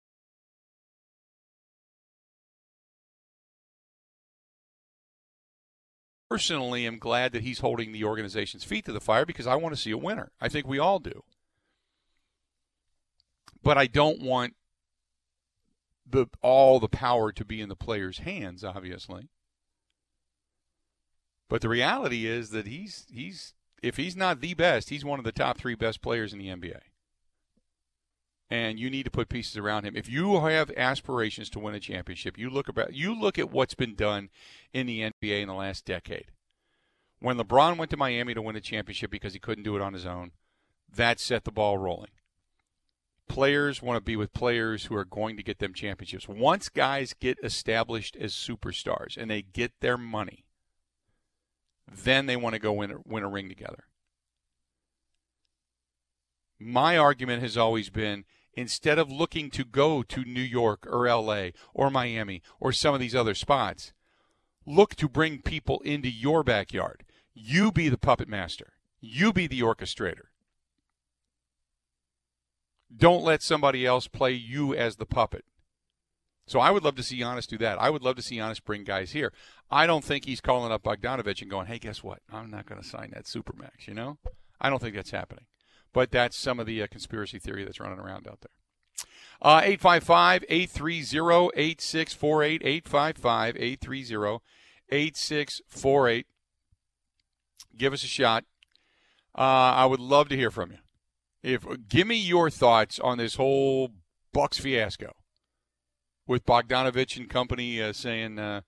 personally 6.30 6.88
am 6.88 6.98
glad 6.98 7.34
that 7.34 7.42
he's 7.42 7.60
holding 7.60 7.92
the 7.92 8.06
organization's 8.06 8.64
feet 8.64 8.86
to 8.86 8.94
the 8.94 9.02
fire 9.02 9.26
because 9.26 9.46
I 9.46 9.56
want 9.56 9.76
to 9.76 9.82
see 9.82 9.92
a 9.92 9.98
winner. 9.98 10.32
I 10.40 10.48
think 10.48 10.66
we 10.66 10.80
all 10.80 11.00
do 11.00 11.24
but 13.64 13.78
I 13.78 13.88
don't 13.88 14.22
want 14.22 14.56
the 16.10 16.28
all 16.42 16.80
the 16.80 16.90
power 16.90 17.32
to 17.32 17.46
be 17.46 17.62
in 17.62 17.70
the 17.70 17.76
player's 17.76 18.20
hands, 18.20 18.64
obviously. 18.64 19.30
But 21.50 21.62
the 21.62 21.70
reality 21.70 22.26
is 22.26 22.52
that 22.52 22.68
he's 22.68 23.06
he's 23.12 23.54
if 23.82 23.98
he's 23.98 24.16
not 24.16 24.42
the 24.42 24.54
best, 24.54 24.90
he's 24.90 25.06
one 25.06 25.20
of 25.20 25.26
the 25.26 25.32
top 25.32 25.58
three 25.58 25.76
best 25.76 26.02
players 26.02 26.34
in 26.34 26.40
the 26.40 26.48
NBA. 26.48 26.80
And 28.50 28.78
you 28.78 28.90
need 28.90 29.04
to 29.04 29.12
put 29.12 29.30
pieces 29.30 29.58
around 29.58 29.86
him. 29.86 29.96
If 29.96 30.10
you 30.10 30.40
have 30.42 30.72
aspirations 30.76 31.50
to 31.52 31.60
win 31.60 31.74
a 31.74 31.80
championship, 31.80 32.38
you 32.38 32.50
look 32.50 32.68
about 32.68 32.94
you 32.94 33.18
look 33.18 33.40
at 33.40 33.52
what's 33.52 33.76
been 33.76 33.96
done 33.96 34.30
in 34.74 34.88
the 34.88 35.02
NBA 35.02 35.42
in 35.42 35.48
the 35.48 35.54
last 35.54 35.86
decade. 35.86 36.28
When 37.20 37.38
LeBron 37.38 37.78
went 37.78 37.92
to 37.92 37.98
Miami 37.98 38.34
to 38.34 38.42
win 38.42 38.56
a 38.56 38.62
championship 38.62 39.12
because 39.12 39.34
he 39.34 39.40
couldn't 39.40 39.64
do 39.64 39.76
it 39.76 39.82
on 39.82 39.94
his 39.94 40.06
own, 40.06 40.32
that 40.94 41.20
set 41.20 41.44
the 41.46 41.52
ball 41.52 41.78
rolling 41.78 42.10
players 43.32 43.82
want 43.82 43.96
to 43.96 44.02
be 44.02 44.18
with 44.18 44.34
players 44.34 44.86
who 44.86 44.96
are 44.96 45.06
going 45.06 45.38
to 45.38 45.44
get 45.44 45.60
them 45.60 45.74
championships. 45.74 46.28
Once 46.28 46.68
guys 46.68 47.16
get 47.18 47.38
established 47.42 48.18
as 48.18 48.34
superstars 48.34 49.16
and 49.16 49.32
they 49.32 49.42
get 49.42 49.72
their 49.80 49.98
money, 49.98 50.44
then 51.90 52.26
they 52.26 52.36
want 52.36 52.54
to 52.54 52.60
go 52.60 52.74
win 52.74 52.92
a, 52.92 52.98
win 53.06 53.24
a 53.24 53.30
ring 53.30 53.48
together. 53.48 53.86
My 56.60 56.98
argument 56.98 57.42
has 57.42 57.56
always 57.56 57.90
been 57.90 58.26
instead 58.54 59.00
of 59.00 59.10
looking 59.10 59.50
to 59.52 59.64
go 59.64 60.04
to 60.04 60.26
New 60.26 60.42
York 60.42 60.86
or 60.86 61.08
LA 61.08 61.52
or 61.74 61.90
Miami 61.90 62.42
or 62.60 62.74
some 62.74 62.94
of 62.94 63.00
these 63.00 63.16
other 63.16 63.34
spots, 63.34 63.94
look 64.66 64.94
to 64.96 65.08
bring 65.08 65.42
people 65.42 65.80
into 65.86 66.10
your 66.10 66.44
backyard. 66.44 67.06
You 67.34 67.72
be 67.72 67.88
the 67.88 67.98
puppet 67.98 68.28
master. 68.28 68.74
You 69.00 69.32
be 69.32 69.48
the 69.48 69.62
orchestrator. 69.62 70.31
Don't 72.96 73.24
let 73.24 73.42
somebody 73.42 73.86
else 73.86 74.08
play 74.08 74.34
you 74.34 74.76
as 74.76 74.98
the 74.98 75.06
puppet. 75.06 75.46
So 76.48 76.60
I 76.60 76.72
would 76.72 76.84
love 76.84 76.96
to 76.96 77.04
see 77.04 77.20
Giannis 77.20 77.48
do 77.48 77.58
that. 77.60 77.80
I 77.80 77.90
would 77.90 78.04
love 78.04 78.16
to 78.18 78.22
see 78.22 78.38
Giannis 78.38 78.64
bring 78.64 78.84
guys 78.84 79.12
here. 79.12 79.32
I 79.70 79.88
don't 79.88 80.04
think 80.04 80.26
he's 80.26 80.42
calling 80.42 80.72
up 80.72 80.84
Bogdanovich 80.84 81.42
and 81.42 81.50
going, 81.50 81.68
"Hey, 81.68 81.80
guess 81.80 82.04
what? 82.04 82.20
I'm 82.32 82.52
not 82.52 82.66
going 82.66 82.82
to 82.82 82.88
sign 82.88 83.12
that 83.14 83.26
supermax." 83.26 83.88
You 83.88 83.94
know, 83.94 84.18
I 84.60 84.70
don't 84.70 84.80
think 84.82 84.96
that's 84.96 85.12
happening. 85.12 85.46
But 85.94 86.12
that's 86.12 86.38
some 86.38 86.60
of 86.60 86.66
the 86.66 86.82
uh, 86.82 86.88
conspiracy 86.88 87.40
theory 87.40 87.64
that's 87.64 87.80
running 87.80 88.00
around 88.00 88.28
out 88.28 88.42
there. 88.42 89.08
Uh, 89.42 89.62
855 89.64 90.46
830 90.50 91.52
8648. 91.56 92.62
855 92.64 93.56
830 93.58 94.44
8648. 94.90 96.28
Give 97.78 97.94
us 97.94 98.04
a 98.04 98.08
shot. 98.08 98.44
Uh, 99.34 99.42
I 99.42 99.86
would 99.86 100.00
love 100.00 100.30
to 100.30 100.36
hear 100.36 100.52
from 100.52 100.72
you. 100.72 100.78
If 101.44 101.66
Give 101.88 102.08
me 102.08 102.18
your 102.18 102.50
thoughts 102.50 103.00
on 103.00 103.18
this 103.18 103.36
whole 103.36 103.90
Bucks 104.34 104.60
fiasco 104.60 105.14
with 106.28 106.46
Bogdanovich 106.46 107.18
and 107.18 107.30
company 107.30 107.82
uh, 107.82 107.94
saying 107.94 108.40
uh, 108.40 108.62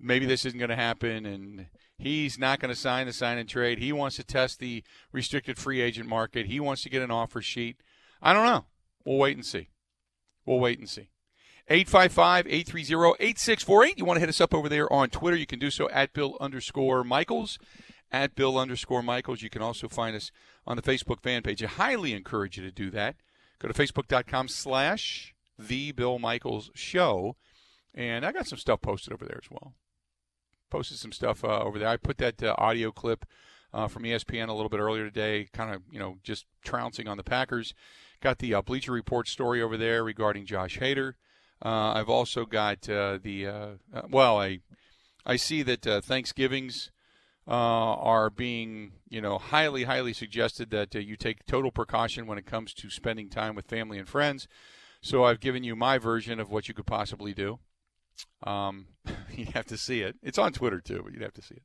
maybe 0.00 0.26
this 0.26 0.44
isn't 0.44 0.58
going 0.58 0.70
to 0.70 0.76
happen 0.76 1.26
and 1.26 1.66
he's 1.96 2.38
not 2.38 2.60
going 2.60 2.72
to 2.72 2.80
sign 2.80 3.06
the 3.06 3.12
sign 3.12 3.38
and 3.38 3.48
trade. 3.48 3.78
He 3.78 3.92
wants 3.92 4.16
to 4.16 4.24
test 4.24 4.58
the 4.58 4.82
restricted 5.12 5.58
free 5.58 5.80
agent 5.80 6.08
market. 6.08 6.46
He 6.46 6.60
wants 6.60 6.82
to 6.82 6.90
get 6.90 7.02
an 7.02 7.10
offer 7.10 7.40
sheet. 7.40 7.76
I 8.20 8.32
don't 8.32 8.46
know. 8.46 8.64
We'll 9.04 9.18
wait 9.18 9.36
and 9.36 9.46
see. 9.46 9.68
We'll 10.46 10.60
wait 10.60 10.78
and 10.78 10.88
see. 10.88 11.10
855 11.68 12.46
830 12.46 13.24
8648. 13.24 13.98
You 13.98 14.04
want 14.04 14.16
to 14.16 14.20
hit 14.20 14.28
us 14.28 14.40
up 14.40 14.52
over 14.52 14.68
there 14.68 14.92
on 14.92 15.08
Twitter? 15.08 15.36
You 15.36 15.46
can 15.46 15.58
do 15.58 15.70
so 15.70 15.88
at 15.90 16.12
Bill 16.12 16.36
underscore 16.40 17.04
Michaels. 17.04 17.58
At 18.14 18.36
Bill 18.36 18.56
underscore 18.56 19.02
Michaels. 19.02 19.42
You 19.42 19.50
can 19.50 19.60
also 19.60 19.88
find 19.88 20.14
us 20.14 20.30
on 20.68 20.76
the 20.76 20.82
Facebook 20.82 21.20
fan 21.20 21.42
page. 21.42 21.64
I 21.64 21.66
highly 21.66 22.12
encourage 22.12 22.56
you 22.56 22.62
to 22.62 22.70
do 22.70 22.88
that. 22.90 23.16
Go 23.58 23.66
to 23.66 23.74
facebook.com 23.74 24.46
slash 24.46 25.34
The 25.58 25.90
Bill 25.90 26.20
Michaels 26.20 26.70
Show. 26.76 27.34
And 27.92 28.24
I 28.24 28.30
got 28.30 28.46
some 28.46 28.58
stuff 28.58 28.80
posted 28.82 29.12
over 29.12 29.24
there 29.24 29.40
as 29.42 29.50
well. 29.50 29.74
Posted 30.70 30.98
some 30.98 31.10
stuff 31.10 31.42
uh, 31.42 31.58
over 31.58 31.76
there. 31.76 31.88
I 31.88 31.96
put 31.96 32.18
that 32.18 32.40
uh, 32.40 32.54
audio 32.56 32.92
clip 32.92 33.26
uh, 33.72 33.88
from 33.88 34.04
ESPN 34.04 34.48
a 34.48 34.54
little 34.54 34.68
bit 34.68 34.78
earlier 34.78 35.04
today, 35.04 35.48
kind 35.52 35.74
of, 35.74 35.82
you 35.90 35.98
know, 35.98 36.18
just 36.22 36.46
trouncing 36.62 37.08
on 37.08 37.16
the 37.16 37.24
Packers. 37.24 37.74
Got 38.20 38.38
the 38.38 38.54
uh, 38.54 38.62
Bleacher 38.62 38.92
Report 38.92 39.26
story 39.26 39.60
over 39.60 39.76
there 39.76 40.04
regarding 40.04 40.46
Josh 40.46 40.78
Hader. 40.78 41.14
Uh, 41.60 41.94
I've 41.94 42.08
also 42.08 42.44
got 42.46 42.88
uh, 42.88 43.18
the 43.20 43.78
well, 44.08 44.38
I 44.38 44.60
I 45.26 45.34
see 45.34 45.62
that 45.64 45.82
Thanksgivings 46.04 46.92
uh, 47.46 47.50
are 47.50 48.30
being 48.30 48.92
you 49.08 49.20
know 49.20 49.38
highly 49.38 49.84
highly 49.84 50.12
suggested 50.12 50.70
that 50.70 50.94
you 50.94 51.16
take 51.16 51.46
total 51.46 51.70
precaution 51.70 52.26
when 52.26 52.38
it 52.38 52.46
comes 52.46 52.72
to 52.74 52.90
spending 52.90 53.28
time 53.28 53.54
with 53.54 53.66
family 53.66 53.98
and 53.98 54.08
friends. 54.08 54.48
So 55.00 55.24
I've 55.24 55.40
given 55.40 55.64
you 55.64 55.76
my 55.76 55.98
version 55.98 56.40
of 56.40 56.50
what 56.50 56.68
you 56.68 56.74
could 56.74 56.86
possibly 56.86 57.34
do. 57.34 57.58
Um, 58.42 58.86
you 59.34 59.46
have 59.54 59.66
to 59.66 59.76
see 59.76 60.00
it. 60.00 60.16
It's 60.22 60.38
on 60.38 60.52
Twitter 60.52 60.80
too, 60.80 61.02
but 61.04 61.12
you'd 61.12 61.22
have 61.22 61.34
to 61.34 61.42
see 61.42 61.56
it. 61.56 61.62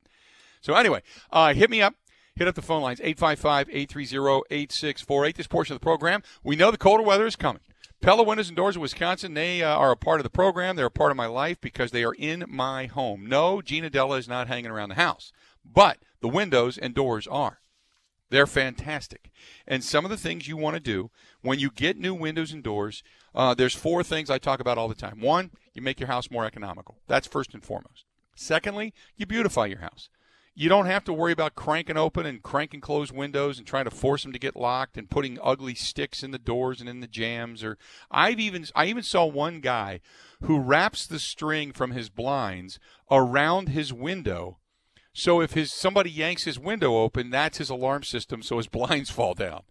So 0.62 0.76
anyway, 0.76 1.02
hit 1.54 1.70
me 1.70 1.82
up. 1.82 1.96
Hit 2.36 2.48
up 2.48 2.56
the 2.56 2.62
phone 2.62 2.82
lines 2.82 3.02
855 3.02 3.70
830 3.70 4.44
8648. 4.50 5.36
This 5.36 5.48
portion 5.48 5.76
of 5.76 5.82
the 5.82 5.84
program, 5.84 6.24
we 6.42 6.56
know 6.56 6.72
the 6.72 6.78
colder 6.78 7.04
weather 7.04 7.28
is 7.28 7.36
coming. 7.36 7.62
Pella 8.02 8.24
Windows 8.24 8.48
and 8.48 8.56
Doors 8.56 8.78
of 8.78 8.82
Wisconsin, 8.82 9.34
they 9.34 9.62
uh, 9.62 9.76
are 9.76 9.92
a 9.92 9.98
part 9.98 10.22
of 10.22 10.24
the 10.24 10.30
program. 10.30 10.78
They're 10.78 10.86
a 10.86 10.92
part 10.92 11.12
of 11.12 11.18
my 11.18 11.26
life 11.26 11.60
because 11.60 11.92
they 11.92 12.06
are 12.06 12.14
in 12.14 12.46
my 12.48 12.86
home. 12.86 13.26
No, 13.28 13.62
Gina 13.62 13.90
Della 13.90 14.16
is 14.18 14.30
not 14.30 14.48
hanging 14.48 14.72
around 14.72 14.88
the 14.88 14.96
house, 14.96 15.34
but 15.72 15.98
the 16.22 16.28
windows 16.28 16.78
and 16.78 16.94
doors 16.94 17.28
are. 17.28 17.60
They're 18.30 18.48
fantastic. 18.48 19.32
And 19.68 19.84
some 19.84 20.06
of 20.06 20.12
the 20.12 20.18
things 20.18 20.48
you 20.48 20.56
want 20.56 20.76
to 20.76 20.80
do 20.80 21.10
when 21.42 21.60
you 21.60 21.72
get 21.72 21.98
new 21.98 22.14
windows 22.14 22.52
and 22.52 22.62
doors, 22.62 23.02
uh, 23.34 23.56
there's 23.56 23.74
four 23.74 24.04
things 24.04 24.30
I 24.30 24.38
talk 24.38 24.60
about 24.60 24.78
all 24.78 24.88
the 24.88 24.96
time. 24.96 25.20
One, 25.20 25.52
you 25.74 25.82
make 25.82 26.00
your 26.00 26.08
house 26.08 26.30
more 26.30 26.46
economical. 26.46 26.98
That's 27.08 27.28
first 27.28 27.54
and 27.54 27.64
foremost. 27.64 28.06
Secondly, 28.36 28.94
you 29.18 29.26
beautify 29.26 29.66
your 29.66 29.80
house 29.80 30.10
you 30.60 30.68
don't 30.68 30.88
have 30.88 31.06
to 31.06 31.14
worry 31.14 31.32
about 31.32 31.56
cranking 31.56 31.96
open 31.96 32.26
and 32.26 32.44
cranking 32.44 32.82
closed 32.82 33.14
windows 33.14 33.58
and 33.58 33.66
trying 33.66 33.86
to 33.86 33.92
force 33.92 34.24
them 34.24 34.34
to 34.34 34.40
get 34.40 34.58
locked 34.58 34.98
and 34.98 35.10
putting 35.10 35.40
ugly 35.42 35.74
sticks 35.74 36.22
in 36.22 36.32
the 36.32 36.38
doors 36.38 36.82
and 36.82 36.90
in 36.90 37.00
the 37.00 37.08
jams 37.08 37.64
or 37.64 37.78
I've 38.12 38.42
even 38.42 38.66
I 38.76 38.88
even 38.88 39.04
saw 39.04 39.26
one 39.26 39.62
guy 39.62 40.02
who 40.42 40.60
wraps 40.60 41.08
the 41.08 41.18
string 41.18 41.72
from 41.72 41.92
his 41.92 42.10
blinds 42.10 42.78
around 43.10 43.70
his 43.70 43.94
window 43.94 44.58
so 45.20 45.42
if 45.42 45.54
his 45.54 45.74
somebody 45.74 46.10
yanks 46.10 46.44
his 46.44 46.60
window 46.60 46.98
open 46.98 47.30
that's 47.30 47.58
his 47.58 47.70
alarm 47.70 48.04
system 48.04 48.42
so 48.42 48.58
his 48.58 48.68
blinds 48.78 49.10
fall 49.10 49.34
down. 49.34 49.62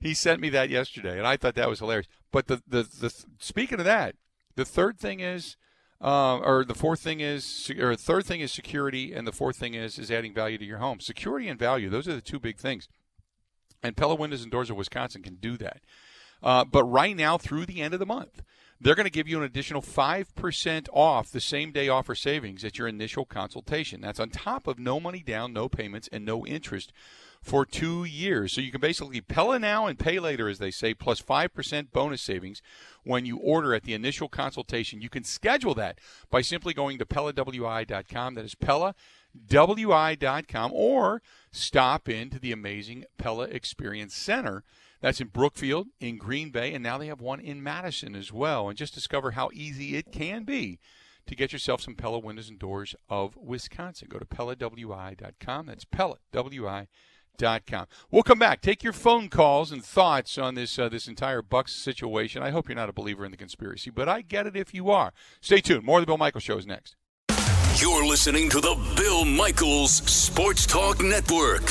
He 0.00 0.14
sent 0.14 0.40
me 0.40 0.48
that 0.50 0.70
yesterday 0.70 1.18
and 1.18 1.26
I 1.26 1.36
thought 1.36 1.54
that 1.54 1.68
was 1.68 1.78
hilarious. 1.78 2.08
But 2.32 2.46
the 2.46 2.62
the, 2.66 2.82
the 2.82 3.12
speaking 3.38 3.78
of 3.78 3.84
that, 3.84 4.16
the 4.56 4.64
third 4.64 4.98
thing 4.98 5.20
is 5.20 5.56
uh, 6.00 6.38
or 6.38 6.64
the 6.64 6.74
fourth 6.74 7.00
thing 7.00 7.20
is, 7.20 7.70
or 7.78 7.96
third 7.96 8.26
thing 8.26 8.40
is 8.40 8.52
security, 8.52 9.14
and 9.14 9.26
the 9.26 9.32
fourth 9.32 9.56
thing 9.56 9.74
is 9.74 9.98
is 9.98 10.10
adding 10.10 10.34
value 10.34 10.58
to 10.58 10.64
your 10.64 10.78
home. 10.78 11.00
Security 11.00 11.48
and 11.48 11.58
value; 11.58 11.88
those 11.88 12.06
are 12.06 12.14
the 12.14 12.20
two 12.20 12.38
big 12.38 12.58
things. 12.58 12.88
And 13.82 13.96
Pella 13.96 14.14
Windows 14.14 14.42
and 14.42 14.50
Doors 14.50 14.68
of 14.68 14.76
Wisconsin 14.76 15.22
can 15.22 15.36
do 15.36 15.56
that. 15.56 15.80
Uh, 16.42 16.64
but 16.64 16.84
right 16.84 17.16
now, 17.16 17.38
through 17.38 17.64
the 17.64 17.80
end 17.80 17.94
of 17.94 18.00
the 18.00 18.06
month, 18.06 18.42
they're 18.80 18.94
going 18.94 19.04
to 19.04 19.10
give 19.10 19.28
you 19.28 19.38
an 19.38 19.44
additional 19.44 19.82
5% 19.82 20.88
off 20.92 21.30
the 21.30 21.40
same 21.40 21.72
day 21.72 21.88
offer 21.88 22.14
savings 22.14 22.64
at 22.64 22.78
your 22.78 22.88
initial 22.88 23.24
consultation. 23.24 24.00
That's 24.00 24.20
on 24.20 24.30
top 24.30 24.66
of 24.66 24.78
no 24.78 25.00
money 25.00 25.20
down, 25.20 25.52
no 25.52 25.68
payments, 25.68 26.08
and 26.12 26.24
no 26.24 26.46
interest 26.46 26.92
for 27.42 27.64
two 27.64 28.04
years. 28.04 28.52
So 28.52 28.60
you 28.60 28.70
can 28.72 28.80
basically 28.80 29.20
Pella 29.20 29.58
now 29.58 29.86
and 29.86 29.98
pay 29.98 30.18
later, 30.18 30.48
as 30.48 30.58
they 30.58 30.70
say, 30.70 30.94
plus 30.94 31.22
5% 31.22 31.92
bonus 31.92 32.20
savings 32.20 32.60
when 33.04 33.24
you 33.24 33.38
order 33.38 33.72
at 33.72 33.84
the 33.84 33.94
initial 33.94 34.28
consultation. 34.28 35.00
You 35.00 35.08
can 35.08 35.24
schedule 35.24 35.74
that 35.74 35.98
by 36.28 36.42
simply 36.42 36.74
going 36.74 36.98
to 36.98 37.06
PellaWI.com. 37.06 38.34
That 38.34 38.44
is 38.44 38.56
PellaWI.com 39.48 40.72
or 40.74 41.22
stop 41.50 42.08
into 42.08 42.38
the 42.38 42.52
amazing 42.52 43.04
Pella 43.16 43.44
Experience 43.44 44.14
Center. 44.14 44.64
That's 45.00 45.20
in 45.20 45.28
Brookfield, 45.28 45.88
in 46.00 46.18
Green 46.18 46.50
Bay, 46.50 46.72
and 46.72 46.82
now 46.82 46.98
they 46.98 47.06
have 47.08 47.20
one 47.20 47.40
in 47.40 47.62
Madison 47.62 48.14
as 48.16 48.32
well. 48.32 48.68
And 48.68 48.78
just 48.78 48.94
discover 48.94 49.32
how 49.32 49.50
easy 49.52 49.96
it 49.96 50.12
can 50.12 50.44
be 50.44 50.78
to 51.26 51.34
get 51.34 51.52
yourself 51.52 51.80
some 51.80 51.94
Pella 51.94 52.18
windows 52.18 52.48
and 52.48 52.58
doors 52.58 52.94
of 53.08 53.36
Wisconsin. 53.36 54.08
Go 54.10 54.18
to 54.18 54.24
PellaWI.com. 54.24 55.66
That's 55.66 55.84
Pella, 55.84 56.16
W-I 56.32 56.86
Com. 57.38 57.86
We'll 58.10 58.22
come 58.22 58.38
back. 58.38 58.62
Take 58.62 58.82
your 58.82 58.94
phone 58.94 59.28
calls 59.28 59.70
and 59.70 59.84
thoughts 59.84 60.38
on 60.38 60.54
this 60.54 60.78
uh, 60.78 60.88
this 60.88 61.06
entire 61.06 61.42
Bucks 61.42 61.74
situation. 61.74 62.42
I 62.42 62.50
hope 62.50 62.68
you're 62.68 62.76
not 62.76 62.88
a 62.88 62.94
believer 62.94 63.24
in 63.24 63.30
the 63.30 63.36
conspiracy, 63.36 63.90
but 63.90 64.08
I 64.08 64.22
get 64.22 64.46
it 64.46 64.56
if 64.56 64.72
you 64.72 64.90
are. 64.90 65.12
Stay 65.40 65.60
tuned. 65.60 65.84
More 65.84 65.98
of 65.98 66.02
the 66.02 66.06
Bill 66.06 66.16
Michaels 66.16 66.44
Show 66.44 66.56
is 66.56 66.66
next. 66.66 66.96
You're 67.76 68.06
listening 68.06 68.48
to 68.50 68.60
the 68.60 68.74
Bill 68.96 69.26
Michaels 69.26 69.96
Sports 69.96 70.64
Talk 70.64 71.02
Network. 71.02 71.70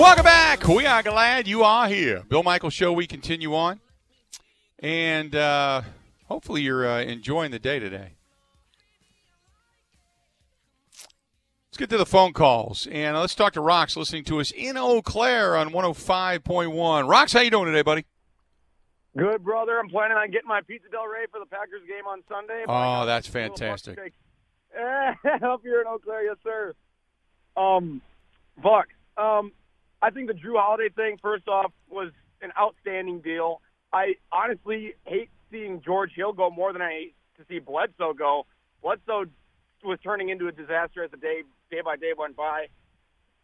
Welcome 0.00 0.24
back. 0.24 0.66
We 0.66 0.86
are 0.86 1.02
glad 1.02 1.46
you 1.46 1.62
are 1.62 1.86
here. 1.86 2.22
Bill 2.26 2.42
Michael 2.42 2.70
Show, 2.70 2.90
we 2.92 3.06
continue 3.06 3.54
on. 3.54 3.80
And 4.78 5.34
uh, 5.34 5.82
Hopefully, 6.30 6.62
you're 6.62 6.88
uh, 6.88 7.00
enjoying 7.00 7.50
the 7.50 7.58
day 7.58 7.80
today. 7.80 8.12
Let's 11.68 11.76
get 11.76 11.90
to 11.90 11.98
the 11.98 12.06
phone 12.06 12.32
calls 12.32 12.86
and 12.86 13.16
let's 13.16 13.34
talk 13.34 13.52
to 13.54 13.60
Rox 13.60 13.96
listening 13.96 14.22
to 14.24 14.38
us 14.38 14.52
in 14.52 14.76
Eau 14.76 15.02
Claire 15.02 15.56
on 15.56 15.70
105.1. 15.70 16.40
Rox, 16.40 17.32
how 17.32 17.40
you 17.40 17.50
doing 17.50 17.66
today, 17.66 17.82
buddy? 17.82 18.04
Good, 19.16 19.42
brother. 19.42 19.80
I'm 19.80 19.88
planning 19.88 20.16
on 20.16 20.30
getting 20.30 20.46
my 20.46 20.60
Pizza 20.60 20.88
Del 20.88 21.04
Rey 21.06 21.26
for 21.32 21.40
the 21.40 21.46
Packers 21.46 21.82
game 21.88 22.06
on 22.06 22.22
Sunday. 22.28 22.64
Oh, 22.68 23.06
that's 23.06 23.26
fantastic. 23.26 23.98
Hope 25.42 25.62
you're 25.64 25.80
in 25.80 25.88
Eau 25.88 25.98
Claire, 25.98 26.26
yes, 26.26 26.36
sir. 26.44 26.74
Um, 27.56 28.00
Buck, 28.62 28.86
um, 29.16 29.50
I 30.02 30.10
think 30.10 30.28
the 30.28 30.34
Jrue 30.34 30.58
Holiday 30.58 30.88
thing, 30.88 31.18
first 31.20 31.46
off, 31.48 31.72
was 31.88 32.12
an 32.42 32.52
outstanding 32.58 33.20
deal. 33.20 33.60
I 33.92 34.14
honestly 34.32 34.94
hate 35.04 35.30
seeing 35.50 35.82
George 35.84 36.12
Hill 36.14 36.32
go 36.32 36.50
more 36.50 36.72
than 36.72 36.82
I 36.82 36.90
hate 36.90 37.14
to 37.38 37.44
see 37.48 37.58
Bledsoe 37.58 38.14
go. 38.14 38.46
Bledsoe 38.82 39.26
was 39.84 39.98
turning 40.02 40.28
into 40.28 40.48
a 40.48 40.52
disaster 40.52 41.04
as 41.04 41.10
the 41.10 41.16
day 41.16 41.42
day 41.70 41.80
by 41.84 41.96
day 41.96 42.12
went 42.16 42.36
by. 42.36 42.66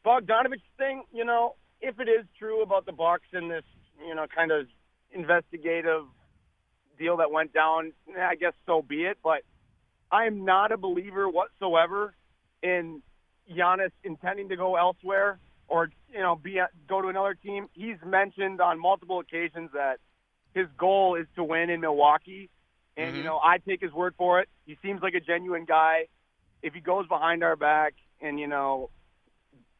Bogdanovich 0.04 0.62
thing, 0.78 1.02
you 1.12 1.24
know, 1.24 1.56
if 1.80 1.98
it 2.00 2.08
is 2.08 2.24
true 2.38 2.62
about 2.62 2.86
the 2.86 2.92
Bucks 2.92 3.26
and 3.32 3.50
this, 3.50 3.64
you 4.06 4.14
know, 4.14 4.26
kind 4.34 4.52
of 4.52 4.66
investigative 5.12 6.04
deal 6.98 7.18
that 7.18 7.30
went 7.30 7.52
down, 7.52 7.92
I 8.18 8.34
guess 8.36 8.52
so 8.66 8.82
be 8.82 9.04
it. 9.04 9.18
But 9.22 9.42
I 10.10 10.26
am 10.26 10.44
not 10.44 10.72
a 10.72 10.76
believer 10.76 11.28
whatsoever 11.28 12.14
in 12.62 13.02
Giannis 13.50 13.90
intending 14.04 14.48
to 14.48 14.56
go 14.56 14.76
elsewhere 14.76 15.38
or 15.68 15.90
you 16.12 16.20
know 16.20 16.36
be 16.36 16.60
go 16.88 17.02
to 17.02 17.08
another 17.08 17.34
team. 17.34 17.68
He's 17.72 17.96
mentioned 18.04 18.60
on 18.60 18.78
multiple 18.80 19.20
occasions 19.20 19.70
that 19.72 19.98
his 20.54 20.66
goal 20.78 21.16
is 21.16 21.26
to 21.36 21.44
win 21.44 21.70
in 21.70 21.80
Milwaukee, 21.80 22.48
and 22.96 23.14
Mhm. 23.14 23.18
you 23.18 23.24
know 23.24 23.38
I 23.42 23.58
take 23.58 23.80
his 23.80 23.92
word 23.92 24.14
for 24.16 24.40
it. 24.40 24.48
He 24.66 24.76
seems 24.82 25.02
like 25.02 25.14
a 25.14 25.20
genuine 25.20 25.64
guy. 25.64 26.06
If 26.62 26.72
he 26.74 26.80
goes 26.80 27.06
behind 27.08 27.44
our 27.44 27.56
back, 27.56 27.94
and 28.20 28.40
you 28.40 28.46
know, 28.46 28.90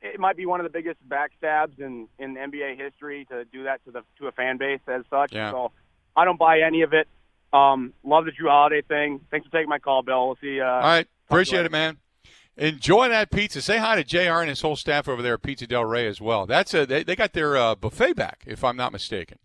it 0.03 0.21
might 0.21 0.37
be 0.37 0.45
one 0.47 0.61
of 0.61 0.65
the 0.65 0.71
biggest 0.71 0.99
backstabs 1.09 1.79
in 1.81 2.09
in 2.19 2.35
NBA 2.37 2.77
history 2.77 3.25
to 3.31 3.45
do 3.47 3.65
that 3.65 3.85
to 3.87 3.91
the 3.91 4.03
to 4.19 4.27
a 4.29 4.33
fan 4.33 4.57
base 4.59 4.81
as 4.87 5.05
such. 5.09 5.33
Yeah. 5.33 5.51
So 5.51 5.73
I 6.15 6.25
don't 6.25 6.39
buy 6.39 6.61
any 6.61 6.83
of 6.83 6.93
it. 6.93 7.09
Um, 7.53 7.95
love 8.05 8.25
the 8.27 8.33
Jrue 8.33 8.51
Holiday 8.51 8.83
thing. 8.83 9.21
Thanks 9.31 9.47
for 9.47 9.53
taking 9.53 9.69
my 9.69 9.79
call, 9.79 10.03
Bill. 10.03 10.27
We'll 10.27 10.37
see. 10.43 10.61
Uh, 10.61 10.67
All 10.67 10.81
right. 10.81 11.07
Appreciate 11.29 11.65
it, 11.65 11.73
man. 11.73 11.97
Enjoy 12.57 13.09
that 13.09 13.31
pizza. 13.31 13.61
Say 13.61 13.79
hi 13.79 13.97
to 13.97 14.05
JR 14.05 14.41
and 14.41 14.49
his 14.49 14.63
whole 14.63 14.77
staff 14.77 15.09
over 15.09 15.21
there 15.21 15.35
at 15.35 15.43
Pizza 15.43 15.67
Del 15.67 15.85
Rey 15.85 16.07
as 16.07 16.21
well. 16.21 16.47
That's 16.47 16.73
a 16.73 16.87
they, 16.87 17.03
they 17.03 17.15
got 17.15 17.35
their 17.35 17.57
uh, 17.57 17.75
buffet 17.75 18.15
back, 18.15 18.45
if 18.47 18.65
I'm 18.65 18.77
not 18.77 18.93
mistaken. 18.93 19.39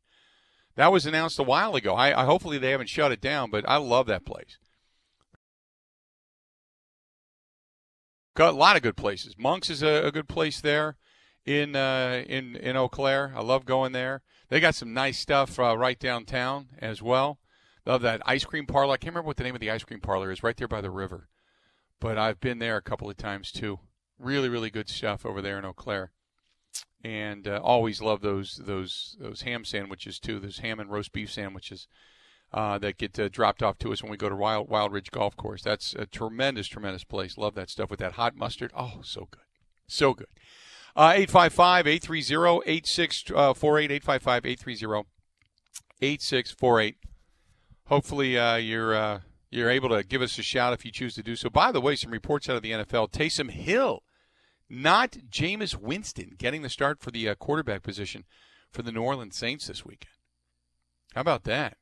That 0.75 0.94
was 0.94 1.06
announced 1.06 1.38
a 1.38 1.44
while 1.44 1.75
ago. 1.75 1.94
I, 1.94 2.22
I 2.22 2.25
hopefully 2.25 2.58
they 2.58 2.72
haven't 2.72 2.88
shut 2.88 3.12
it 3.12 3.20
down, 3.20 3.51
but 3.51 3.68
I 3.68 3.77
love 3.77 4.08
that 4.08 4.25
place. 4.25 4.58
Got 8.34 8.53
a 8.53 8.58
lot 8.58 8.77
of 8.77 8.82
good 8.82 8.96
places. 8.96 9.38
Monks 9.38 9.70
is 9.70 9.84
a, 9.84 10.06
a 10.06 10.12
good 10.12 10.30
place 10.30 10.62
there 10.62 10.96
in 11.46 11.75
uh, 11.75 12.24
in 12.25 12.56
in 12.56 12.77
Eau 12.77 12.88
Claire. 12.88 13.34
I 13.36 13.41
love 13.41 13.65
going 13.65 13.91
there. 13.91 14.22
They 14.48 14.62
got 14.62 14.75
some 14.75 14.94
nice 14.94 15.20
stuff 15.20 15.60
uh, 15.60 15.77
right 15.77 16.00
downtown 16.00 16.70
as 16.80 17.01
well. 17.01 17.39
Love 17.86 18.01
that 18.03 18.22
ice 18.25 18.46
cream 18.46 18.65
parlor. 18.65 18.94
I 18.94 18.98
can't 18.98 19.13
remember 19.13 19.27
what 19.27 19.38
the 19.38 19.44
name 19.44 19.56
of 19.56 19.62
the 19.62 19.72
ice 19.72 19.84
cream 19.84 20.00
parlor 20.00 20.32
is. 20.32 20.44
Right 20.44 20.56
there 20.56 20.70
by 20.70 20.80
the 20.80 20.89
river, 20.89 21.27
but 22.01 22.17
I've 22.17 22.41
been 22.41 22.60
there 22.60 22.75
a 22.75 22.81
couple 22.81 23.10
of 23.10 23.15
times 23.15 23.53
too. 23.53 23.79
Really, 24.20 24.50
really 24.50 24.70
good 24.70 24.89
stuff 24.89 25.25
over 25.25 25.41
there 25.41 25.58
in 25.58 25.63
Eau 25.63 25.72
Claire, 25.72 26.12
and 27.03 27.48
uh, 27.48 27.62
always 27.63 28.01
love 28.01 28.22
those 28.22 28.60
those 28.65 29.15
those 29.20 29.43
ham 29.43 29.63
sandwiches 29.63 30.20
too. 30.20 30.39
Those 30.39 30.60
ham 30.60 30.81
and 30.81 30.91
roast 30.91 31.13
beef 31.13 31.31
sandwiches 31.31 31.88
uh, 32.53 32.77
that 32.79 32.98
get 32.98 33.17
uh, 33.17 33.29
dropped 33.29 33.63
off 33.63 33.77
to 33.79 33.93
us 33.93 34.03
when 34.03 34.12
we 34.12 34.17
go 34.17 34.29
to 34.29 34.36
Wild, 34.36 34.67
Wild 34.67 34.91
Ridge 34.91 35.12
Golf 35.12 35.38
Course. 35.38 35.62
That's 35.62 35.93
a 35.93 36.05
tremendous, 36.05 36.67
tremendous 36.67 37.03
place. 37.03 37.38
Love 37.38 37.55
that 37.55 37.70
stuff 37.70 37.89
with 37.89 38.00
that 38.00 38.13
hot 38.13 38.36
mustard. 38.36 38.72
Oh, 38.75 39.00
so 39.03 39.27
good. 39.31 39.41
So 39.88 40.13
good. 40.13 40.27
Uh, 40.96 41.13
855 41.15 41.88
830 41.88 42.70
8648. 42.70 43.91
855 43.91 44.46
830 44.46 45.08
8648. 46.01 46.96
Hopefully, 47.86 48.38
uh, 48.38 48.55
you're. 48.55 49.22
You're 49.51 49.70
able 49.70 49.89
to 49.89 50.03
give 50.03 50.22
us 50.22 50.39
a 50.39 50.43
shout 50.43 50.74
if 50.74 50.86
you 50.86 50.91
choose 50.91 51.13
to 51.15 51.24
do 51.24 51.36
so. 51.36 51.50
By 51.50 51.74
the 51.74 51.81
way, 51.81 51.96
some 51.98 52.12
reports 52.12 52.50
out 52.50 52.55
of 52.55 52.63
the 52.63 52.72
NFL: 52.72 53.12
Taysom 53.12 53.51
Hill, 53.51 54.01
not 54.70 55.11
Jameis 55.29 55.75
Winston, 55.75 56.35
getting 56.37 56.61
the 56.61 56.70
start 56.70 57.01
for 57.01 57.11
the 57.11 57.27
uh, 57.27 57.35
quarterback 57.35 57.83
position 57.83 58.24
for 58.72 58.81
the 58.81 58.92
New 58.94 59.01
Orleans 59.01 59.35
Saints 59.35 59.68
this 59.68 59.85
weekend. 59.85 60.16
How 61.14 61.22
about 61.22 61.44
that? 61.44 61.77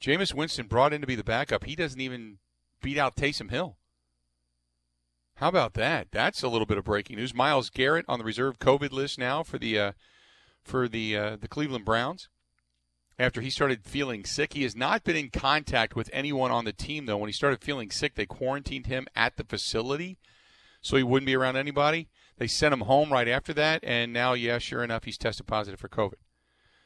Jameis 0.00 0.32
Winston 0.32 0.68
brought 0.68 0.92
in 0.92 1.00
to 1.00 1.06
be 1.06 1.16
the 1.16 1.24
backup. 1.24 1.64
He 1.64 1.74
doesn't 1.74 2.00
even 2.00 2.38
beat 2.80 2.98
out 2.98 3.16
Taysom 3.16 3.50
Hill. 3.50 3.78
How 5.36 5.48
about 5.48 5.74
that? 5.74 6.08
That's 6.12 6.42
a 6.42 6.48
little 6.48 6.66
bit 6.66 6.78
of 6.78 6.84
breaking 6.84 7.16
news. 7.16 7.34
Myles 7.34 7.70
Garrett 7.70 8.06
on 8.08 8.18
the 8.18 8.24
reserve 8.24 8.58
COVID 8.58 8.92
list 8.92 9.18
now 9.18 9.42
for 9.42 9.58
the 9.58 9.78
uh, 9.78 9.92
for 10.62 10.88
the 10.88 11.16
uh, 11.16 11.36
the 11.36 11.48
Cleveland 11.48 11.84
Browns. 11.84 12.28
After 13.18 13.40
he 13.40 13.48
started 13.48 13.84
feeling 13.84 14.24
sick, 14.24 14.52
he 14.52 14.62
has 14.62 14.76
not 14.76 15.02
been 15.02 15.16
in 15.16 15.30
contact 15.30 15.96
with 15.96 16.10
anyone 16.12 16.50
on 16.50 16.66
the 16.66 16.72
team 16.72 17.06
though. 17.06 17.16
When 17.16 17.28
he 17.28 17.32
started 17.32 17.62
feeling 17.62 17.90
sick, 17.90 18.14
they 18.14 18.26
quarantined 18.26 18.86
him 18.86 19.06
at 19.16 19.36
the 19.36 19.44
facility, 19.44 20.18
so 20.82 20.96
he 20.96 21.02
wouldn't 21.02 21.26
be 21.26 21.34
around 21.34 21.56
anybody. 21.56 22.08
They 22.36 22.46
sent 22.46 22.74
him 22.74 22.82
home 22.82 23.10
right 23.10 23.28
after 23.28 23.54
that, 23.54 23.82
and 23.82 24.12
now, 24.12 24.34
yeah, 24.34 24.58
sure 24.58 24.84
enough, 24.84 25.04
he's 25.04 25.16
tested 25.16 25.46
positive 25.46 25.80
for 25.80 25.88
COVID. 25.88 26.16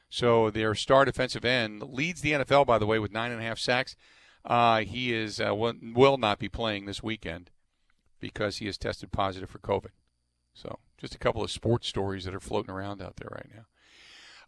So 0.09 0.51
their 0.51 0.75
star 0.75 1.05
defensive 1.05 1.45
end 1.45 1.83
leads 1.83 2.21
the 2.21 2.33
NFL, 2.33 2.67
by 2.67 2.79
the 2.79 2.87
way, 2.87 2.99
with 2.99 3.13
nine 3.13 3.33
and 3.33 3.41
a 3.41 3.45
half 3.45 3.59
sacks. 3.59 3.97
Uh, 4.45 4.81
he 4.81 5.13
is 5.13 5.41
uh, 5.41 5.55
will, 5.55 5.75
will 5.83 6.17
not 6.17 6.39
be 6.39 6.49
playing 6.49 6.87
this 6.87 7.03
weekend 7.03 7.51
because 8.21 8.59
he 8.59 8.67
has 8.67 8.79
tested 8.79 9.13
positive 9.13 9.51
for 9.51 9.59
COVID. 9.59 9.91
So 10.55 10.79
just 10.99 11.15
a 11.15 11.19
couple 11.19 11.43
of 11.43 11.51
sports 11.51 11.89
stories 11.89 12.25
that 12.25 12.35
are 12.35 12.41
floating 12.41 12.71
around 12.71 13.03
out 13.03 13.17
there 13.17 13.31
right 13.31 13.49
now. 13.53 13.67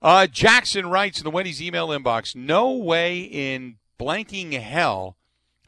Uh, 0.02 0.26
Jackson 0.26 0.86
writes 0.86 1.18
in 1.18 1.24
the 1.24 1.30
Wendy's 1.30 1.62
email 1.62 1.88
inbox: 1.88 2.34
No 2.34 2.72
way 2.72 3.20
in 3.20 3.76
blanking 4.00 4.60
hell, 4.60 5.16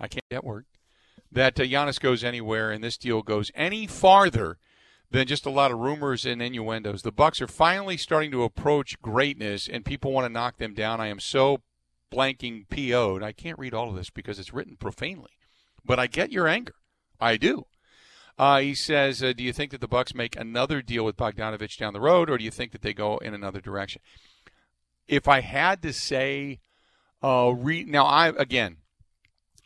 I 0.00 0.08
can't 0.08 0.24
get 0.28 0.42
word, 0.42 0.66
that 1.30 1.58
uh, 1.60 1.62
Giannis 1.62 2.00
goes 2.00 2.24
anywhere 2.24 2.72
and 2.72 2.82
this 2.82 2.98
deal 2.98 3.22
goes 3.22 3.52
any 3.54 3.86
farther 3.86 4.58
than 5.08 5.28
just 5.28 5.46
a 5.46 5.50
lot 5.50 5.70
of 5.70 5.78
rumors 5.78 6.26
and 6.26 6.42
innuendos. 6.42 7.02
The 7.02 7.12
Bucks 7.12 7.40
are 7.40 7.46
finally 7.46 7.96
starting 7.96 8.32
to 8.32 8.42
approach 8.42 9.00
greatness, 9.00 9.68
and 9.68 9.84
people 9.84 10.10
want 10.10 10.26
to 10.26 10.32
knock 10.32 10.58
them 10.58 10.74
down. 10.74 11.00
I 11.00 11.06
am 11.06 11.20
so 11.20 11.62
blanking 12.12 12.68
PO'd. 12.68 13.22
I 13.22 13.30
can't 13.30 13.58
read 13.58 13.72
all 13.72 13.90
of 13.90 13.94
this 13.94 14.10
because 14.10 14.40
it's 14.40 14.52
written 14.52 14.76
profanely, 14.76 15.38
but 15.84 16.00
I 16.00 16.08
get 16.08 16.32
your 16.32 16.48
anger. 16.48 16.74
I 17.20 17.36
do. 17.36 17.66
Uh, 18.38 18.60
he 18.60 18.74
says, 18.74 19.22
uh, 19.22 19.32
"Do 19.32 19.44
you 19.44 19.52
think 19.52 19.70
that 19.70 19.80
the 19.80 19.88
Bucks 19.88 20.14
make 20.14 20.36
another 20.36 20.82
deal 20.82 21.04
with 21.04 21.16
Bogdanovich 21.16 21.78
down 21.78 21.92
the 21.92 22.00
road, 22.00 22.28
or 22.28 22.36
do 22.36 22.44
you 22.44 22.50
think 22.50 22.72
that 22.72 22.82
they 22.82 22.92
go 22.92 23.18
in 23.18 23.34
another 23.34 23.60
direction?" 23.60 24.02
If 25.06 25.28
I 25.28 25.40
had 25.40 25.82
to 25.82 25.92
say, 25.92 26.60
uh, 27.22 27.52
re- 27.56 27.84
now 27.84 28.06
I 28.06 28.28
again, 28.28 28.78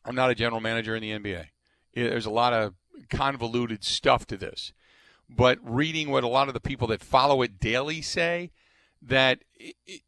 I'm 0.05 0.15
not 0.15 0.31
a 0.31 0.35
general 0.35 0.61
manager 0.61 0.95
in 0.95 1.03
the 1.03 1.13
NBA. 1.13 1.47
There's 1.95 2.27
a 2.27 2.31
lot 2.31 2.53
of 2.53 2.75
convoluted 3.09 3.85
stuff 3.85 4.27
to 4.27 4.37
this, 4.37 4.73
but 5.29 5.59
reading 5.63 6.11
what 6.11 6.25
a 6.25 6.29
lot 6.29 6.49
of 6.49 6.55
the 6.55 6.61
people 6.61 6.89
that 6.89 7.03
follow 7.03 7.43
it 7.43 7.59
daily 7.59 8.03
say, 8.03 8.51
that 9.01 9.41
it, 9.55 9.77
it, 9.87 10.03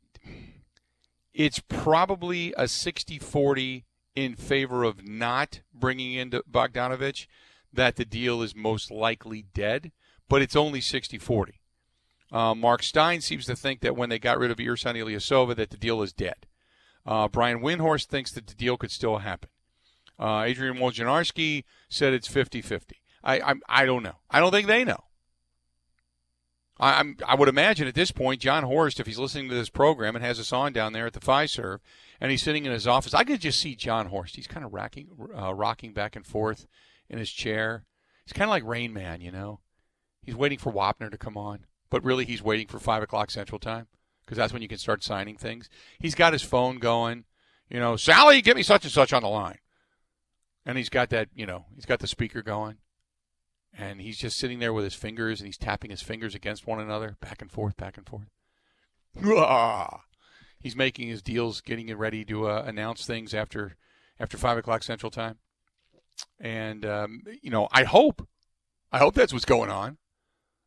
it's 1.33 1.61
probably 1.61 2.53
a 2.55 2.65
60-40 2.65 3.85
in 4.15 4.35
favor 4.35 4.85
of 4.85 5.07
not 5.07 5.61
bringing 5.73 6.15
in 6.15 6.31
Bogdanovich 6.31 7.27
that 7.73 7.97
the 7.97 8.05
deal 8.05 8.43
is 8.43 8.55
most 8.55 8.91
likely 8.91 9.47
dead, 9.55 9.93
but 10.29 10.43
it's 10.43 10.57
only 10.57 10.81
60 10.81 11.19
40. 11.19 11.61
Uh, 12.33 12.55
Mark 12.55 12.83
Stein 12.83 13.21
seems 13.21 13.47
to 13.47 13.57
think 13.57 13.81
that 13.81 13.97
when 13.97 14.09
they 14.09 14.19
got 14.19 14.39
rid 14.39 14.51
of 14.51 14.59
Ersan 14.59 14.95
Ilyasova, 14.95 15.57
that 15.57 15.71
the 15.71 15.77
deal 15.77 16.03
is 16.03 16.13
dead. 16.13 16.47
Uh, 17.05 17.29
Brian 17.29 17.61
Windhorst 17.61 18.07
thinks 18.07 18.31
that 18.33 18.47
the 18.47 18.55
deal 18.55 18.77
could 18.77 18.91
still 18.91 19.19
happen. 19.19 19.51
Uh, 20.19 20.43
Adrian 20.43 20.77
Wojnarowski 20.77 21.65
said 21.89 22.13
it's 22.13 22.29
50 22.29 22.61
50. 22.61 22.97
I, 23.25 23.41
I, 23.41 23.55
I 23.69 23.87
don't 23.87 24.03
know. 24.03 24.17
I 24.31 24.39
don't 24.39 24.53
think 24.53 24.67
they 24.67 24.85
know. 24.85 25.05
I, 26.79 27.01
I'm, 27.01 27.17
I 27.27 27.35
would 27.35 27.49
imagine 27.49 27.89
at 27.89 27.95
this 27.95 28.13
point, 28.13 28.41
Jon 28.41 28.65
Horst, 28.65 29.01
if 29.01 29.07
he's 29.07 29.19
listening 29.19 29.49
to 29.49 29.55
this 29.55 29.71
program 29.71 30.15
and 30.15 30.25
has 30.25 30.39
us 30.39 30.53
on 30.53 30.73
down 30.73 30.93
there 30.93 31.07
at 31.07 31.15
the 31.15 31.21
Fiserv, 31.21 31.79
and 32.21 32.31
he's 32.31 32.43
sitting 32.43 32.65
in 32.65 32.73
his 32.73 32.87
office, 32.87 33.15
I 33.15 33.25
could 33.25 33.41
just 33.41 33.61
see 33.61 33.75
Jon 33.75 34.07
Horst. 34.07 34.37
He's 34.37 34.47
kind 34.47 34.65
of 34.65 34.73
rocking, 34.73 35.09
uh, 35.37 35.55
rocking 35.55 35.93
back 35.93 36.17
and 36.17 36.27
forth 36.27 36.67
in 37.11 37.19
his 37.19 37.31
chair. 37.31 37.85
He's 38.25 38.33
kind 38.33 38.49
of 38.49 38.51
like 38.51 38.65
Rain 38.65 38.93
Man, 38.93 39.21
you 39.21 39.31
know. 39.31 39.61
He's 40.23 40.37
waiting 40.37 40.59
for 40.59 40.73
Wapner 40.73 41.11
to 41.11 41.19
come 41.19 41.37
on, 41.37 41.67
but 41.91 42.05
really 42.05 42.25
he's 42.25 42.43
waiting 42.43 42.69
for 42.69 42.79
five 42.79 43.03
o'clock 43.03 43.31
Central 43.31 43.59
Time 43.59 43.89
because 44.25 44.39
that's 44.39 44.53
when 44.53 44.63
you 44.63 44.69
can 44.69 44.79
start 44.79 45.03
signing 45.03 45.37
things. 45.37 45.69
He's 45.99 46.15
got 46.15 46.33
his 46.33 46.43
phone 46.43 46.79
going, 46.79 47.25
you 47.69 47.81
know. 47.81 47.97
Sally, 47.97 48.41
get 48.41 48.57
me 48.57 48.63
such 48.63 48.85
and 48.85 48.93
such 48.93 49.13
on 49.13 49.23
the 49.23 49.29
line, 49.29 49.59
and 50.65 50.79
he's 50.79 50.89
got 50.89 51.11
that, 51.11 51.29
you 51.35 51.47
know, 51.47 51.67
he's 51.75 51.87
got 51.87 51.99
the 51.99 52.07
speaker 52.07 52.43
going, 52.43 52.77
and 53.77 54.01
he's 54.01 54.19
just 54.19 54.39
sitting 54.39 54.61
there 54.61 54.73
with 54.73 54.85
his 54.85 54.95
fingers 54.95 55.41
and 55.41 55.47
he's 55.47 55.59
tapping 55.59 55.91
his 55.91 56.03
fingers 56.03 56.35
against 56.35 56.67
one 56.67 56.81
another, 56.81 57.17
back 57.21 57.43
and 57.43 57.51
forth, 57.51 57.77
back 57.77 57.97
and 57.97 58.07
forth. 58.07 58.29
He's 60.61 60.77
making 60.77 61.09
his 61.09 61.23
deals, 61.23 61.63
getting 61.63 61.93
ready 61.97 62.25
to 62.27 62.47
uh, 62.47 62.63
announce 62.67 63.07
things 63.07 63.33
after 63.33 63.77
after 64.21 64.37
five 64.37 64.59
o'clock 64.59 64.83
Central 64.83 65.11
Time. 65.11 65.39
And 66.39 66.85
um, 66.85 67.23
you 67.43 67.51
know, 67.51 67.69
I 67.73 67.85
hope, 67.85 68.27
I 68.93 68.99
hope 68.99 69.15
that's 69.15 69.33
what's 69.33 69.45
going 69.45 69.71
on. 69.71 69.99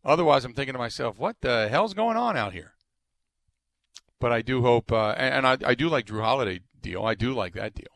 Otherwise, 0.05 0.43
I'm 0.45 0.53
thinking 0.53 0.73
to 0.73 0.79
myself, 0.79 1.17
what 1.17 1.37
the 1.41 1.69
hell's 1.69 1.93
going 1.93 2.17
on 2.17 2.35
out 2.35 2.53
here? 2.53 2.73
But 4.19 4.31
I 4.31 4.41
do 4.41 4.61
hope, 4.61 4.91
uh, 4.91 5.15
and, 5.17 5.45
and 5.45 5.47
I, 5.47 5.69
I 5.71 5.75
do 5.75 5.89
like 5.89 6.05
Jrue 6.05 6.21
Holiday 6.21 6.61
deal. 6.81 7.05
I 7.05 7.15
do 7.15 7.33
like 7.33 7.53
that 7.53 7.73
deal. 7.73 7.87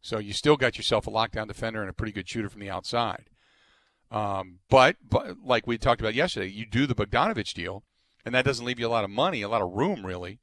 So 0.00 0.18
you 0.18 0.32
still 0.32 0.56
got 0.56 0.76
yourself 0.76 1.06
a 1.06 1.10
lockdown 1.10 1.46
defender 1.46 1.80
and 1.80 1.90
a 1.90 1.92
pretty 1.92 2.12
good 2.12 2.28
shooter 2.28 2.48
from 2.48 2.60
the 2.60 2.70
outside. 2.70 3.30
Um, 4.10 4.58
but, 4.68 4.96
but 5.08 5.36
like 5.44 5.66
we 5.66 5.78
talked 5.78 6.00
about 6.00 6.14
yesterday, 6.14 6.48
you 6.48 6.66
do 6.66 6.86
the 6.86 6.94
Bogdanovich 6.94 7.54
deal, 7.54 7.84
and 8.24 8.34
that 8.34 8.44
doesn't 8.44 8.66
leave 8.66 8.78
you 8.78 8.86
a 8.86 8.90
lot 8.90 9.04
of 9.04 9.10
money, 9.10 9.42
a 9.42 9.48
lot 9.48 9.62
of 9.62 9.72
room 9.72 10.04
really, 10.04 10.40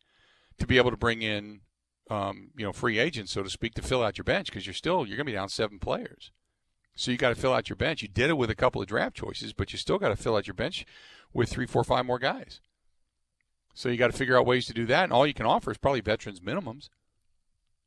to 0.60 0.66
be 0.66 0.78
able 0.78 0.92
to 0.92 0.98
bring 0.98 1.22
in, 1.22 1.62
um, 2.10 2.50
you 2.58 2.66
know, 2.66 2.74
free 2.74 3.00
agents, 3.00 3.32
so 3.32 3.44
to 3.44 3.50
speak, 3.50 3.76
to 3.76 3.82
fill 3.82 4.04
out 4.04 4.18
your 4.18 4.24
bench 4.26 4.48
because 4.48 4.66
you're 4.66 4.74
still 4.74 5.06
you're 5.06 5.18
going 5.18 5.26
to 5.26 5.32
be 5.32 5.36
down 5.36 5.50
seven 5.50 5.80
players. 5.80 6.32
So 6.96 7.12
you 7.12 7.18
got 7.18 7.30
to 7.30 7.36
fill 7.36 7.54
out 7.54 7.70
your 7.70 7.78
bench. 7.78 8.02
You 8.02 8.08
did 8.08 8.30
it 8.30 8.38
with 8.38 8.50
a 8.50 8.56
couple 8.56 8.82
of 8.82 8.88
draft 8.88 9.16
choices, 9.16 9.54
but 9.54 9.72
you 9.72 9.78
still 9.78 10.00
got 10.00 10.10
to 10.10 10.18
fill 10.18 10.36
out 10.36 10.48
your 10.48 10.54
bench 10.54 10.86
with 11.34 11.50
three, 11.50 11.66
four, 11.66 11.84
five 11.84 12.06
more 12.06 12.20
guys. 12.20 12.60
So 13.74 13.88
you 13.88 13.98
got 13.98 14.12
to 14.12 14.18
figure 14.18 14.38
out 14.38 14.46
ways 14.46 14.66
to 14.66 14.74
do 14.74 14.86
that, 14.88 15.06
and 15.06 15.14
all 15.14 15.26
you 15.26 15.34
can 15.34 15.46
offer 15.46 15.72
is 15.72 15.78
probably 15.78 16.02
veterans 16.02 16.42
minimums. 16.42 16.90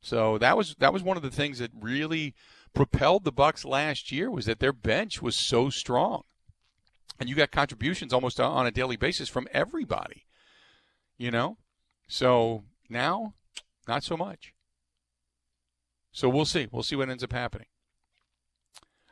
So 0.01 0.37
that 0.39 0.57
was 0.57 0.75
that 0.79 0.93
was 0.93 1.03
one 1.03 1.17
of 1.17 1.23
the 1.23 1.31
things 1.31 1.59
that 1.59 1.71
really 1.79 2.33
propelled 2.73 3.23
the 3.23 3.31
Bucks 3.31 3.63
last 3.63 4.11
year 4.11 4.31
was 4.31 4.45
that 4.45 4.59
their 4.59 4.73
bench 4.73 5.21
was 5.21 5.35
so 5.35 5.69
strong, 5.69 6.23
and 7.19 7.29
you 7.29 7.35
got 7.35 7.51
contributions 7.51 8.13
almost 8.13 8.39
on 8.39 8.65
a 8.65 8.71
daily 8.71 8.97
basis 8.97 9.29
from 9.29 9.47
everybody. 9.51 10.25
You 11.17 11.29
know, 11.29 11.57
so 12.07 12.63
now 12.89 13.35
not 13.87 14.03
so 14.03 14.17
much. 14.17 14.53
So 16.11 16.29
we'll 16.29 16.45
see. 16.45 16.67
We'll 16.71 16.83
see 16.83 16.95
what 16.95 17.09
ends 17.09 17.23
up 17.23 17.33
happening. 17.33 17.67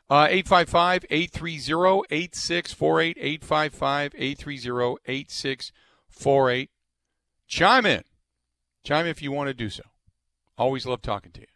Uh, 0.08 0.26
855 0.28 1.06
830 1.10 2.02
8648. 2.10 3.16
855 3.18 4.12
830 4.14 4.96
8648. 5.06 6.70
Chime 7.46 7.86
in. 7.86 8.04
Chime 8.84 9.06
in 9.06 9.10
if 9.10 9.22
you 9.22 9.32
want 9.32 9.48
to 9.48 9.54
do 9.54 9.70
so. 9.70 9.82
Always 10.58 10.86
love 10.86 11.02
talking 11.02 11.32
to 11.32 11.40
you. 11.40 11.46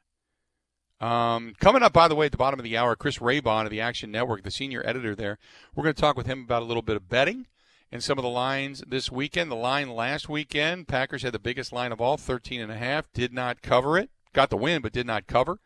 Um, 1.07 1.55
coming 1.61 1.83
up, 1.83 1.93
by 1.93 2.09
the 2.09 2.15
way, 2.15 2.27
at 2.27 2.33
the 2.33 2.39
bottom 2.39 2.59
of 2.59 2.65
the 2.65 2.77
hour, 2.77 2.97
Chris 2.97 3.19
Raybon 3.19 3.65
of 3.65 3.71
the 3.71 3.81
Action 3.81 4.11
Network, 4.11 4.43
the 4.43 4.51
senior 4.51 4.83
editor 4.87 5.15
there. 5.15 5.39
We're 5.75 5.85
going 5.85 5.95
to 5.95 6.01
talk 6.01 6.17
with 6.17 6.27
him 6.27 6.43
about 6.43 6.63
a 6.63 6.65
little 6.65 6.83
bit 6.83 6.97
of 6.97 7.09
betting 7.09 7.47
and 7.93 8.03
some 8.03 8.19
of 8.19 8.23
the 8.23 8.29
lines 8.29 8.83
this 8.87 9.11
weekend. 9.11 9.51
The 9.51 9.57
line 9.57 9.91
last 9.91 10.29
weekend, 10.29 10.89
Packers 10.89 11.23
had 11.23 11.33
the 11.33 11.39
biggest 11.39 11.73
line 11.73 11.93
of 11.93 12.01
all, 12.01 12.17
13 12.17 12.61
and 12.61 12.73
a 12.73 12.77
half. 12.77 13.13
Did 13.13 13.33
not 13.33 13.63
cover 13.63 13.99
it. 13.99 14.11
Got 14.33 14.51
the 14.51 14.57
win, 14.57 14.83
but 14.83 14.93
did 14.93 15.07
not 15.07 15.27
cover. 15.27 15.59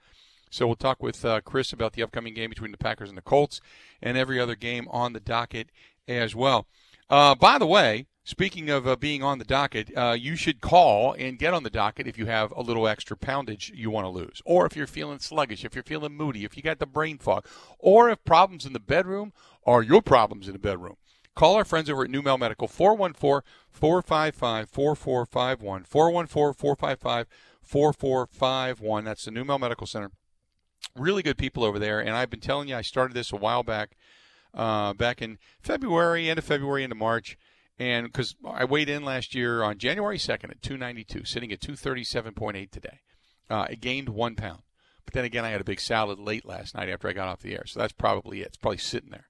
So 0.51 0.67
we'll 0.67 0.77
talk 0.77 1.03
with 1.03 1.25
uh, 1.25 1.41
Chris 1.43 1.73
about 1.73 1.93
the 1.93 2.03
upcoming 2.03 2.35
game 2.35 2.51
between 2.51 2.73
the 2.73 2.79
Packers 2.79 3.09
and 3.09 3.17
the 3.17 3.23
Colts 3.23 3.61
and 4.03 4.19
every 4.19 4.41
other 4.41 4.57
game 4.57 4.89
on 4.91 5.13
the 5.13 5.21
docket 5.21 5.69
as 6.09 6.35
well. 6.35 6.67
Uh, 7.09 7.35
by 7.37 7.57
the 7.59 7.67
way, 7.67 8.07
speaking 8.25 8.69
of 8.69 8.87
uh, 8.87 8.97
being 8.97 9.23
on 9.23 9.39
the 9.39 9.45
docket, 9.45 9.97
uh, 9.97 10.17
you 10.19 10.35
should 10.35 10.61
call 10.61 11.13
and 11.13 11.39
get 11.39 11.55
on 11.55 11.63
the 11.63 11.71
docket 11.71 12.07
if 12.07 12.19
you 12.19 12.27
have 12.27 12.53
a 12.53 12.63
little 12.63 12.89
extra 12.89 13.17
poundage 13.17 13.73
you 13.75 13.91
want 13.91 14.05
to 14.05 14.09
lose, 14.09 14.43
or 14.45 14.67
if 14.67 14.77
you're 14.77 14.87
feeling 14.89 15.21
sluggish, 15.21 15.65
if 15.65 15.75
you're 15.75 15.85
feeling 15.85 16.17
moody, 16.17 16.45
if 16.45 16.57
you 16.57 16.63
got 16.63 16.81
the 16.81 16.87
brain 16.87 17.19
fog, 17.19 17.47
or 17.79 18.11
if 18.11 18.25
problems 18.25 18.67
in 18.67 18.73
the 18.73 18.81
bedroom 18.81 19.33
are 19.65 19.83
your 19.83 20.03
problems 20.03 20.47
in 20.47 20.53
the 20.53 20.59
bedroom. 20.59 20.97
Call 21.41 21.55
our 21.55 21.65
friends 21.65 21.89
over 21.89 22.05
at 22.05 22.11
New 22.11 22.21
Medical, 22.21 22.69
414 22.69 23.41
455 23.71 24.69
4451. 24.69 25.85
414 25.85 26.53
455 26.53 27.27
4451. 27.63 29.05
That's 29.05 29.25
the 29.25 29.31
New 29.31 29.45
Medical 29.47 29.87
Center 29.87 30.11
really 30.95 31.23
good 31.23 31.39
people 31.39 31.65
over 31.65 31.79
there. 31.79 31.99
And 31.99 32.11
I've 32.11 32.29
been 32.29 32.41
telling 32.41 32.69
you, 32.69 32.77
I 32.77 32.83
started 32.83 33.15
this 33.15 33.33
a 33.33 33.37
while 33.37 33.63
back, 33.63 33.97
uh, 34.53 34.93
back 34.93 35.23
in 35.23 35.39
February, 35.63 36.29
end 36.29 36.39
of 36.39 36.45
February, 36.45 36.85
into 36.85 36.95
March. 36.95 37.39
And 37.79 38.05
because 38.09 38.37
I 38.47 38.67
weighed 38.67 38.91
in 38.91 39.03
last 39.03 39.35
year 39.35 39.63
on 39.63 39.79
January 39.79 40.19
2nd 40.19 40.51
at 40.51 40.61
292, 40.61 41.25
sitting 41.25 41.51
at 41.53 41.61
237.8 41.61 42.71
today. 42.71 43.01
Uh, 43.49 43.67
I 43.71 43.77
gained 43.81 44.11
one 44.11 44.37
pound. 44.37 44.61
But 45.07 45.15
then 45.15 45.25
again, 45.25 45.47
I 45.47 45.49
had 45.53 45.63
a 45.63 45.65
big 45.65 45.81
salad 45.81 46.19
late 46.19 46.45
last 46.45 46.75
night 46.75 46.91
after 46.91 47.09
I 47.09 47.15
got 47.15 47.29
off 47.29 47.41
the 47.41 47.55
air. 47.55 47.65
So 47.65 47.81
that's 47.81 47.95
probably 47.95 48.43
it. 48.43 48.49
It's 48.49 48.59
probably 48.59 48.77
sitting 48.77 49.09
there. 49.09 49.29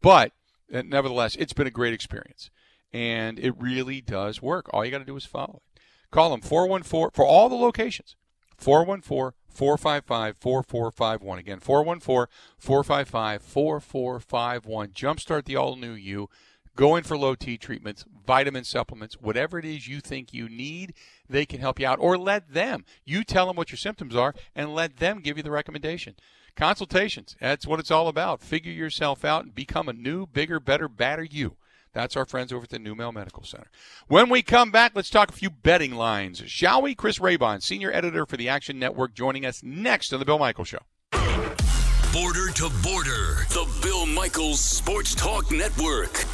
But 0.00 0.32
uh, 0.72 0.82
nevertheless, 0.82 1.36
it's 1.36 1.52
been 1.52 1.66
a 1.66 1.70
great 1.70 1.94
experience. 1.94 2.50
And 2.92 3.38
it 3.38 3.54
really 3.58 4.00
does 4.00 4.42
work. 4.42 4.66
All 4.72 4.84
you 4.84 4.90
got 4.90 4.98
to 4.98 5.04
do 5.04 5.16
is 5.16 5.24
follow 5.24 5.62
it. 5.64 5.80
Call 6.10 6.30
them 6.30 6.42
414 6.42 7.10
for 7.14 7.24
all 7.24 7.48
the 7.48 7.54
locations. 7.54 8.16
414 8.58 9.32
455 9.48 10.36
4451. 10.38 11.38
Again, 11.38 11.60
414 11.60 12.26
455 12.58 13.42
4451. 13.42 14.88
Jumpstart 14.88 15.44
the 15.44 15.56
all 15.56 15.76
new 15.76 15.92
you. 15.92 16.28
Go 16.74 16.96
in 16.96 17.04
for 17.04 17.18
low 17.18 17.34
T 17.34 17.58
treatments, 17.58 18.06
vitamin 18.26 18.64
supplements, 18.64 19.20
whatever 19.20 19.58
it 19.58 19.64
is 19.64 19.88
you 19.88 20.00
think 20.00 20.32
you 20.32 20.48
need, 20.48 20.94
they 21.28 21.44
can 21.44 21.60
help 21.60 21.78
you 21.78 21.86
out. 21.86 21.98
Or 22.00 22.16
let 22.16 22.54
them. 22.54 22.84
You 23.04 23.24
tell 23.24 23.46
them 23.46 23.56
what 23.56 23.70
your 23.70 23.76
symptoms 23.76 24.16
are 24.16 24.34
and 24.54 24.74
let 24.74 24.96
them 24.96 25.20
give 25.20 25.36
you 25.36 25.42
the 25.42 25.50
recommendation. 25.50 26.14
Consultations, 26.56 27.34
that's 27.40 27.66
what 27.66 27.80
it's 27.80 27.90
all 27.90 28.08
about. 28.08 28.42
Figure 28.42 28.72
yourself 28.72 29.24
out 29.24 29.44
and 29.44 29.54
become 29.54 29.88
a 29.88 29.92
new, 29.92 30.26
bigger, 30.26 30.60
better, 30.60 30.88
badder 30.88 31.24
you. 31.24 31.56
That's 31.92 32.16
our 32.16 32.24
friends 32.24 32.52
over 32.52 32.64
at 32.64 32.70
the 32.70 32.78
NuMale 32.78 33.12
Medical 33.12 33.44
Center. 33.44 33.70
When 34.08 34.30
we 34.30 34.42
come 34.42 34.70
back, 34.70 34.92
let's 34.94 35.10
talk 35.10 35.28
a 35.28 35.32
few 35.32 35.50
betting 35.50 35.94
lines, 35.94 36.42
shall 36.46 36.80
we? 36.80 36.94
Chris 36.94 37.18
Raybon, 37.18 37.62
senior 37.62 37.92
editor 37.92 38.24
for 38.24 38.36
the 38.36 38.48
Action 38.48 38.78
Network, 38.78 39.14
joining 39.14 39.44
us 39.44 39.62
next 39.62 40.12
on 40.12 40.18
the 40.18 40.24
Bill 40.24 40.38
Michael 40.38 40.64
Show. 40.64 40.78
Border 42.12 42.50
to 42.52 42.70
border, 42.82 43.46
the 43.48 43.66
Bill 43.82 44.06
Michaels 44.06 44.60
Sports 44.60 45.14
Talk 45.14 45.50
Network. 45.50 46.24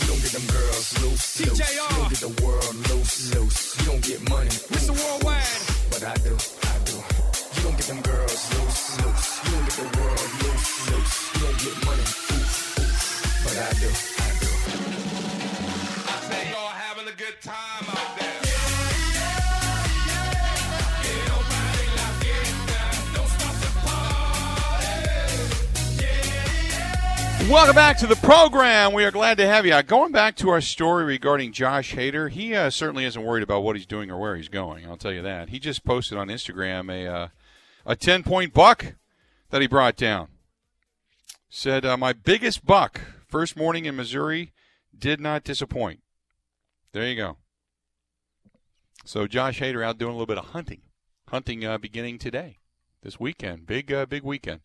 You 0.00 0.06
don't 0.08 0.20
get 0.20 0.32
them 0.32 0.46
girls 0.46 1.02
loose, 1.02 1.40
loose. 1.40 1.74
You 1.74 1.88
don't 1.88 2.08
get 2.08 2.18
the 2.18 2.44
world 2.44 2.74
loose, 2.90 3.34
loose. 3.34 3.80
You 3.80 3.86
don't 3.86 4.02
get 4.02 4.28
money, 4.28 4.48
Mr. 4.48 4.90
Worldwide. 4.90 5.90
But 5.90 6.04
I 6.04 6.14
do, 6.22 6.36
I 6.64 6.78
do. 6.84 7.23
Welcome 27.50 27.74
back 27.74 27.98
to 27.98 28.06
the 28.06 28.16
program. 28.16 28.92
We 28.92 29.04
are 29.04 29.10
glad 29.10 29.36
to 29.38 29.46
have 29.46 29.64
you. 29.64 29.82
Going 29.82 30.12
back 30.12 30.36
to 30.36 30.50
our 30.50 30.60
story 30.60 31.04
regarding 31.04 31.52
Josh 31.52 31.94
Hader, 31.94 32.30
he 32.30 32.54
uh, 32.54 32.68
certainly 32.70 33.04
isn't 33.04 33.22
worried 33.22 33.42
about 33.42 33.62
what 33.62 33.76
he's 33.76 33.86
doing 33.86 34.10
or 34.10 34.18
where 34.18 34.34
he's 34.36 34.48
going. 34.48 34.86
I'll 34.86 34.96
tell 34.96 35.12
you 35.12 35.22
that. 35.22 35.50
He 35.50 35.58
just 35.58 35.84
posted 35.84 36.18
on 36.18 36.28
Instagram 36.28 36.90
a 36.92 37.06
uh, 37.06 37.28
a 37.86 37.96
ten 37.96 38.22
point 38.22 38.52
buck 38.52 38.94
that 39.50 39.60
he 39.60 39.68
brought 39.68 39.96
down. 39.96 40.28
Said, 41.48 41.84
uh, 41.84 41.96
"My 41.96 42.12
biggest 42.12 42.64
buck, 42.64 43.00
first 43.26 43.56
morning 43.56 43.84
in 43.84 43.96
Missouri, 43.96 44.52
did 44.96 45.20
not 45.20 45.44
disappoint." 45.44 46.00
There 46.92 47.06
you 47.06 47.16
go. 47.16 47.36
So 49.04 49.26
Josh 49.26 49.60
Hader 49.60 49.84
out 49.84 49.98
doing 49.98 50.10
a 50.10 50.14
little 50.14 50.26
bit 50.26 50.38
of 50.38 50.46
hunting, 50.46 50.82
hunting 51.28 51.64
uh, 51.64 51.78
beginning 51.78 52.18
today, 52.18 52.58
this 53.02 53.20
weekend, 53.20 53.66
big 53.66 53.92
uh, 53.92 54.06
big 54.06 54.22
weekend. 54.22 54.60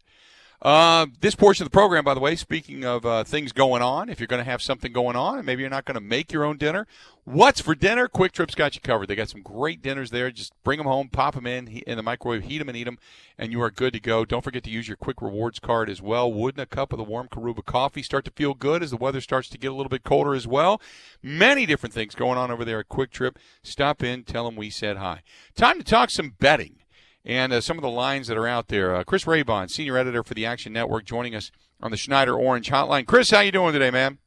Uh, 0.62 1.06
this 1.22 1.36
portion 1.36 1.64
of 1.64 1.72
the 1.72 1.74
program, 1.74 2.04
by 2.04 2.14
the 2.14 2.20
way, 2.20 2.36
speaking 2.36 2.84
of 2.84 3.06
uh, 3.06 3.24
things 3.24 3.54
going 3.54 3.82
on, 3.82 4.10
if 4.10 4.20
you're 4.20 4.28
going 4.28 4.44
to 4.44 4.50
have 4.50 4.62
something 4.62 4.92
going 4.92 5.16
on 5.16 5.38
and 5.38 5.46
maybe 5.46 5.62
you're 5.62 5.70
not 5.70 5.86
going 5.86 5.96
to 5.96 6.02
make 6.02 6.34
your 6.34 6.44
own 6.44 6.58
dinner, 6.58 6.86
what's 7.24 7.62
for 7.62 7.74
dinner? 7.74 8.10
Kwik 8.10 8.34
Trip's 8.34 8.56
got 8.56 8.76
you 8.76 8.82
covered. 8.82 9.08
They 9.08 9.16
got 9.16 9.30
some 9.30 9.42
great 9.42 9.82
dinners 9.82 10.12
there. 10.12 10.30
Just 10.32 10.52
bring 10.66 10.78
them 10.78 10.88
home, 10.88 11.08
pop 11.08 11.36
them 11.36 11.48
in 11.48 11.68
in 11.68 11.96
the 11.96 12.04
microwave, 12.04 12.44
heat 12.44 12.58
them 12.58 12.68
and 12.68 12.78
eat 12.78 12.84
them, 12.84 13.00
and 13.38 13.54
you 13.54 13.62
are 13.62 13.72
good 13.72 13.94
to 13.94 14.02
go. 14.02 14.26
Don't 14.26 14.44
forget 14.44 14.64
to 14.66 14.70
use 14.70 14.86
your 14.86 14.98
Kwik 14.98 15.22
Rewards 15.22 15.60
card 15.60 15.90
as 15.90 16.02
well. 16.02 16.32
Wouldn't 16.32 16.62
a 16.62 16.66
cup 16.66 16.92
of 16.92 16.98
the 16.98 17.06
warm 17.06 17.30
Karuba 17.30 17.64
coffee 17.64 18.04
start 18.04 18.26
to 18.26 18.32
feel 18.32 18.54
good 18.54 18.84
as 18.84 18.92
the 18.92 18.98
weather 18.98 19.22
starts 19.22 19.48
to 19.50 19.58
get 19.58 19.72
a 19.72 19.76
little 19.76 19.90
bit 19.90 20.04
colder 20.04 20.36
as 20.36 20.46
well? 20.46 20.82
Many 21.24 21.66
different 21.68 21.94
things 21.94 22.16
going 22.16 22.38
on 22.38 22.52
over 22.52 22.66
there 22.66 22.82
at 22.82 22.90
Quick 22.90 23.12
Trip. 23.12 23.40
Stop 23.64 24.04
in, 24.04 24.24
tell 24.24 24.44
them 24.44 24.58
we 24.58 24.70
said 24.70 24.98
hi. 24.98 25.22
Time 25.56 25.78
to 25.78 25.86
talk 25.86 26.10
some 26.10 26.36
betting 26.38 26.79
and 27.26 27.54
uh, 27.54 27.62
some 27.62 27.78
of 27.78 27.82
the 27.82 27.90
lines 27.90 28.28
that 28.28 28.38
are 28.38 28.48
out 28.48 28.68
there. 28.68 28.96
Uh, 28.96 29.04
Chris 29.04 29.26
Raybon, 29.26 29.70
senior 29.70 29.98
editor 29.98 30.24
for 30.24 30.34
the 30.34 30.46
Action 30.46 30.74
Network, 30.74 31.06
joining 31.06 31.36
us 31.36 31.52
on 31.82 31.92
the 31.92 31.98
Schneider 31.98 32.36
Orange 32.36 32.70
Hotline. 32.70 33.06
Chris, 33.06 33.32
how 33.32 33.42
you 33.42 33.52
doing 33.52 33.74
today, 33.74 33.92
man? 33.92 34.18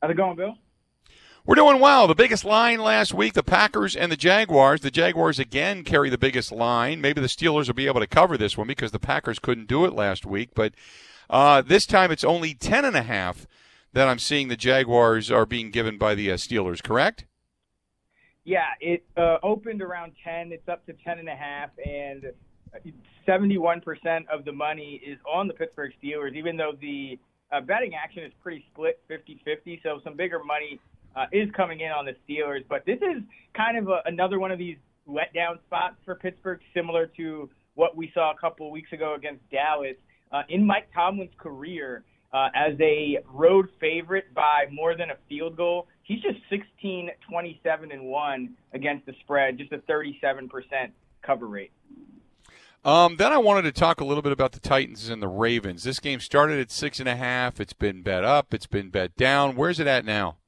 How's 0.00 0.10
it 0.10 0.16
going, 0.16 0.36
Bill? 0.36 0.56
We're 1.46 1.54
doing 1.54 1.80
well. 1.80 2.06
The 2.06 2.14
biggest 2.14 2.44
line 2.44 2.78
last 2.80 3.14
week, 3.14 3.32
the 3.32 3.42
Packers 3.42 3.96
and 3.96 4.12
the 4.12 4.16
Jaguars. 4.16 4.82
The 4.82 4.90
Jaguars 4.90 5.38
again 5.38 5.84
carry 5.84 6.10
the 6.10 6.18
biggest 6.18 6.52
line. 6.52 7.00
Maybe 7.00 7.20
the 7.20 7.28
Steelers 7.28 7.66
will 7.66 7.74
be 7.74 7.86
able 7.86 8.00
to 8.00 8.06
cover 8.06 8.36
this 8.36 8.58
one 8.58 8.66
because 8.66 8.92
the 8.92 8.98
Packers 8.98 9.38
couldn't 9.38 9.66
do 9.66 9.84
it 9.84 9.94
last 9.94 10.26
week. 10.26 10.50
But 10.54 10.74
uh, 11.30 11.62
this 11.62 11.86
time 11.86 12.10
it's 12.12 12.24
only 12.24 12.54
ten 12.54 12.84
and 12.84 12.94
a 12.94 13.02
half 13.02 13.46
that 13.92 14.06
I'm 14.06 14.18
seeing 14.18 14.48
the 14.48 14.56
Jaguars 14.56 15.30
are 15.30 15.46
being 15.46 15.70
given 15.70 15.96
by 15.96 16.14
the 16.14 16.30
uh, 16.30 16.36
Steelers. 16.36 16.82
Correct? 16.82 17.24
Yeah, 18.50 18.70
it 18.80 19.04
uh, 19.16 19.36
opened 19.44 19.80
around 19.80 20.10
10. 20.24 20.50
It's 20.50 20.68
up 20.68 20.84
to 20.86 20.92
10 20.92 21.20
and 21.20 21.28
a 21.28 21.36
half, 21.36 21.70
and 21.86 22.32
71% 23.24 23.80
of 24.26 24.44
the 24.44 24.50
money 24.50 25.00
is 25.06 25.20
on 25.24 25.46
the 25.46 25.54
Pittsburgh 25.54 25.92
Steelers, 26.02 26.34
even 26.34 26.56
though 26.56 26.72
the 26.80 27.16
uh, 27.52 27.60
betting 27.60 27.92
action 27.94 28.24
is 28.24 28.32
pretty 28.42 28.64
split 28.72 29.00
50 29.06 29.40
50. 29.44 29.80
So 29.84 30.00
some 30.02 30.16
bigger 30.16 30.42
money 30.42 30.80
uh, 31.14 31.26
is 31.30 31.48
coming 31.56 31.78
in 31.78 31.92
on 31.92 32.04
the 32.04 32.16
Steelers. 32.26 32.64
But 32.68 32.84
this 32.86 32.96
is 32.96 33.22
kind 33.56 33.78
of 33.78 33.86
a, 33.86 34.00
another 34.06 34.40
one 34.40 34.50
of 34.50 34.58
these 34.58 34.78
letdown 35.08 35.62
spots 35.68 35.94
for 36.04 36.16
Pittsburgh, 36.16 36.58
similar 36.74 37.06
to 37.18 37.48
what 37.76 37.96
we 37.96 38.10
saw 38.14 38.32
a 38.32 38.36
couple 38.36 38.66
of 38.66 38.72
weeks 38.72 38.92
ago 38.92 39.14
against 39.14 39.48
Dallas. 39.52 39.94
Uh, 40.32 40.42
in 40.48 40.66
Mike 40.66 40.88
Tomlin's 40.92 41.30
career, 41.38 42.02
uh, 42.32 42.48
as 42.54 42.74
a 42.80 43.18
road 43.32 43.68
favorite 43.80 44.32
by 44.34 44.64
more 44.70 44.96
than 44.96 45.10
a 45.10 45.16
field 45.28 45.56
goal, 45.56 45.86
he's 46.10 46.20
just 46.22 46.38
16, 46.50 47.08
27, 47.28 47.92
and 47.92 48.02
1 48.02 48.56
against 48.72 49.06
the 49.06 49.14
spread, 49.20 49.58
just 49.58 49.72
a 49.72 49.78
37% 49.78 50.50
cover 51.22 51.46
rate. 51.46 51.70
Um, 52.84 53.16
then 53.16 53.32
I 53.32 53.38
wanted 53.38 53.62
to 53.62 53.72
talk 53.72 54.00
a 54.00 54.04
little 54.04 54.22
bit 54.22 54.32
about 54.32 54.52
the 54.52 54.58
Titans 54.58 55.08
and 55.08 55.22
the 55.22 55.28
Ravens. 55.28 55.84
This 55.84 56.00
game 56.00 56.18
started 56.18 56.58
at 56.58 56.70
six 56.70 56.98
and 56.98 57.08
a 57.08 57.14
half. 57.14 57.60
It's 57.60 57.74
been 57.74 58.02
bet 58.02 58.24
up. 58.24 58.52
It's 58.52 58.66
been 58.66 58.88
bet 58.88 59.14
down. 59.16 59.54
Where's 59.54 59.78
it 59.78 59.86
at 59.86 60.04
now? 60.04 60.38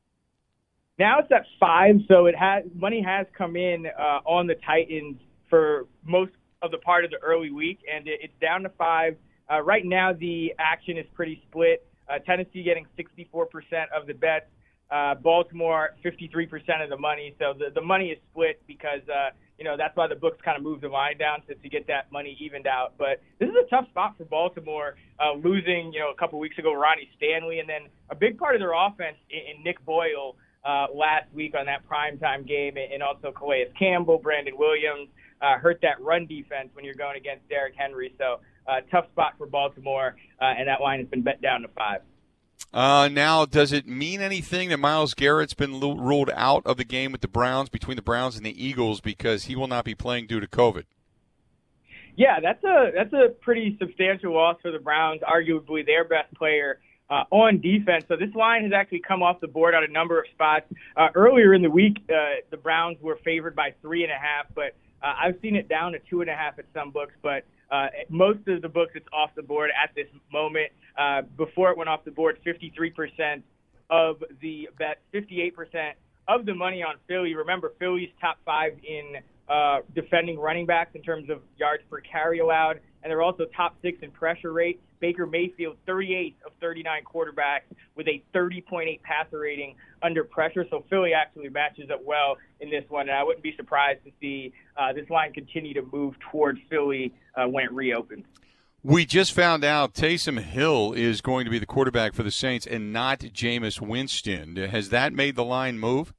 Now 0.99 1.19
it's 1.21 1.31
at 1.31 1.45
five, 1.61 1.97
so 2.09 2.27
it 2.27 2.35
has 2.35 2.65
money 2.75 3.03
has 3.03 3.27
come 3.37 3.55
in 3.55 3.87
uh, 3.87 4.21
on 4.25 4.47
the 4.47 4.57
Titans 4.67 5.19
for 5.49 5.87
most 6.05 6.33
of 6.63 6.71
the 6.71 6.79
part 6.79 7.05
of 7.05 7.11
the 7.11 7.19
early 7.19 7.51
week, 7.51 7.81
and 7.93 8.09
it, 8.09 8.21
it's 8.23 8.35
down 8.41 8.63
to 8.63 8.71
five. 8.71 9.17
Uh, 9.51 9.61
right 9.61 9.85
now, 9.85 10.13
the 10.13 10.55
action 10.59 10.97
is 10.97 11.07
pretty 11.15 11.43
split. 11.49 11.87
Uh, 12.09 12.19
Tennessee 12.19 12.63
getting 12.63 12.87
64% 12.99 13.47
of 13.95 14.07
the 14.07 14.15
bets, 14.15 14.47
uh, 14.93 15.15
Baltimore 15.15 15.97
53% 16.05 16.85
of 16.85 16.91
the 16.91 16.99
money. 16.99 17.35
So 17.39 17.55
the, 17.59 17.71
the 17.75 17.81
money 17.81 18.09
is 18.11 18.19
split 18.31 18.61
because 18.67 19.01
uh, 19.09 19.31
you 19.59 19.65
know 19.65 19.77
that's 19.77 19.97
why 19.97 20.07
the 20.07 20.15
books 20.15 20.39
kind 20.45 20.57
of 20.57 20.63
move 20.63 20.83
the 20.83 20.89
line 20.89 21.17
down 21.19 21.41
to, 21.49 21.55
to 21.55 21.69
get 21.69 21.87
that 21.87 22.13
money 22.13 22.37
evened 22.39 22.67
out. 22.67 22.95
But 22.99 23.23
this 23.39 23.49
is 23.49 23.55
a 23.55 23.69
tough 23.71 23.89
spot 23.89 24.17
for 24.19 24.25
Baltimore, 24.25 24.97
uh, 25.19 25.33
losing 25.33 25.93
you 25.93 26.01
know 26.01 26.11
a 26.11 26.15
couple 26.15 26.39
weeks 26.39 26.59
ago 26.59 26.75
Ronnie 26.75 27.09
Stanley, 27.17 27.61
and 27.61 27.69
then 27.69 27.89
a 28.11 28.15
big 28.15 28.39
part 28.39 28.55
of 28.55 28.61
their 28.61 28.75
offense 28.75 29.17
in, 29.31 29.57
in 29.57 29.65
Nick 29.65 29.83
Boyle 29.85 30.37
uh, 30.65 30.87
last 30.95 31.33
week 31.33 31.55
on 31.59 31.67
that 31.67 31.89
primetime 31.89 32.47
game, 32.47 32.77
and 32.77 33.03
also 33.03 33.33
Calais 33.33 33.69
Campbell, 33.79 34.19
Brandon 34.19 34.55
Williams 34.59 35.09
uh, 35.41 35.59
hurt 35.59 35.81
that 35.83 36.01
run 36.01 36.27
defense 36.27 36.69
when 36.75 36.85
you're 36.85 36.95
going 36.95 37.17
against 37.17 37.49
Derrick 37.49 37.75
Henry. 37.77 38.15
So 38.19 38.41
uh, 38.67 38.81
tough 38.91 39.07
spot 39.11 39.35
for 39.39 39.47
Baltimore, 39.47 40.17
uh, 40.41 40.45
and 40.45 40.69
that 40.69 40.81
line 40.81 41.01
has 41.01 41.09
been 41.09 41.23
bet 41.23 41.41
down 41.41 41.63
to 41.63 41.69
five. 41.69 42.03
Uh, 42.73 43.09
now, 43.13 43.45
does 43.45 43.73
it 43.73 43.87
mean 43.87 44.21
anything 44.21 44.71
that 44.71 44.79
Myles 44.79 45.15
Garrett's 45.15 45.55
been 45.55 45.77
lu- 45.77 45.99
ruled 45.99 46.31
out 46.35 46.63
of 46.67 46.79
the 46.79 46.85
game 46.85 47.13
with 47.13 47.21
the 47.21 47.29
Browns 47.29 47.69
between 47.69 47.97
the 47.97 48.03
Browns 48.03 48.37
and 48.37 48.47
the 48.47 48.65
Eagles 48.65 49.01
because 49.01 49.45
he 49.45 49.55
will 49.55 49.69
not 49.69 49.85
be 49.85 49.95
playing 49.95 50.27
due 50.27 50.41
to 50.41 50.47
COVID? 50.47 50.85
Yeah, 52.17 52.41
that's 52.41 52.63
a 52.65 52.91
that's 52.95 53.13
a 53.13 53.31
pretty 53.41 53.77
substantial 53.79 54.35
loss 54.35 54.57
for 54.61 54.71
the 54.71 54.79
Browns. 54.79 55.21
Arguably 55.23 55.85
their 55.85 56.05
best 56.05 56.33
player 56.35 56.79
uh, 57.09 57.25
on 57.31 57.61
defense. 57.61 58.05
So 58.09 58.17
this 58.17 58.35
line 58.35 58.65
has 58.65 58.73
actually 58.73 59.01
come 59.01 59.23
off 59.23 59.41
the 59.41 59.49
board 59.49 59.75
on 59.75 59.85
a 59.85 59.89
number 59.89 60.19
of 60.19 60.27
spots. 60.33 60.67
Uh, 60.97 61.09
earlier 61.15 61.55
in 61.55 61.63
the 61.63 61.71
week, 61.71 61.99
uh, 62.09 62.41
the 62.51 62.57
Browns 62.57 62.99
were 63.01 63.19
favored 63.25 63.55
by 63.55 63.75
three 63.83 64.03
and 64.03 64.13
a 64.13 64.17
half, 64.17 64.47
but 64.55 64.75
uh, 65.03 65.15
I've 65.23 65.39
seen 65.43 65.57
it 65.57 65.69
down 65.69 65.93
to 65.93 65.99
two 65.99 66.21
and 66.21 66.31
a 66.31 66.35
half 66.35 66.59
at 66.59 66.65
some 66.75 66.91
books. 66.91 67.15
But 67.23 67.45
uh, 67.73 67.87
most 68.11 68.47
of 68.49 68.61
the 68.61 68.69
books, 68.69 68.93
it's 68.95 69.07
off 69.13 69.31
the 69.35 69.43
board 69.43 69.71
at 69.83 69.95
this 69.95 70.07
moment. 70.31 70.71
Uh, 70.97 71.23
before 71.39 71.71
it 71.71 71.79
went 71.79 71.89
off 71.89 72.05
the 72.05 72.11
board, 72.11 72.39
53% 72.47 73.43
of 73.89 74.23
the 74.43 74.69
bet, 74.79 74.99
58% 75.15 75.93
of 76.29 76.45
the 76.45 76.55
money 76.55 76.83
on 76.83 76.97
Philly. 77.09 77.35
Remember, 77.35 77.73
Philly's 77.79 78.11
top 78.21 78.37
five 78.45 78.73
in 78.87 79.17
uh, 79.49 79.79
defending 79.95 80.39
running 80.39 80.67
backs 80.67 80.91
in 80.95 81.03
terms 81.03 81.31
of 81.31 81.41
yards 81.57 81.83
per 81.91 82.01
carry 82.01 82.41
allowed, 82.41 82.81
and 83.03 83.11
they're 83.11 83.23
also 83.23 83.47
top 83.57 83.77
six 83.83 83.99
in 84.03 84.11
pressure 84.11 84.53
rate. 84.53 84.81
Baker 85.01 85.27
Mayfield, 85.27 85.77
38 85.87 86.37
of 86.47 86.53
39 86.61 87.03
quarterbacks 87.05 87.63
with 87.97 88.07
a 88.07 88.23
30.8 88.35 89.03
passer 89.03 89.41
rating 89.41 89.75
under 90.03 90.23
pressure. 90.23 90.65
So 90.71 90.85
Philly 90.89 91.13
actually 91.13 91.49
matches 91.49 91.91
up 91.91 92.01
well 92.05 92.37
in 92.61 92.71
this 92.71 92.85
one, 92.89 93.09
and 93.09 93.19
I 93.19 93.25
wouldn't 93.25 93.43
be 93.43 93.55
surprised 93.57 94.05
to 94.05 94.13
see 94.21 94.53
uh, 94.77 94.93
this 94.93 95.11
line 95.11 95.33
continue 95.33 95.75
to 95.75 95.83
move 95.93 96.15
towards 96.31 96.61
Philly 96.71 97.13
uh, 97.37 97.47
when 97.47 97.65
it 97.65 97.73
reopens. 97.73 98.25
We 98.85 99.07
just 99.07 99.33
found 99.33 99.65
out 99.65 99.95
Taysom 99.95 100.41
Hill 100.41 100.93
is 100.93 101.21
going 101.21 101.45
to 101.45 101.51
be 101.51 101.61
the 101.61 101.67
quarterback 101.67 102.15
for 102.15 102.25
the 102.25 102.33
Saints 102.33 102.67
and 102.67 102.93
not 102.93 103.21
Jameis 103.21 103.81
Winston. 103.81 104.57
Has 104.57 104.89
that 104.89 105.13
made 105.13 105.37
the 105.37 105.45
line 105.45 105.79
move? 105.79 106.13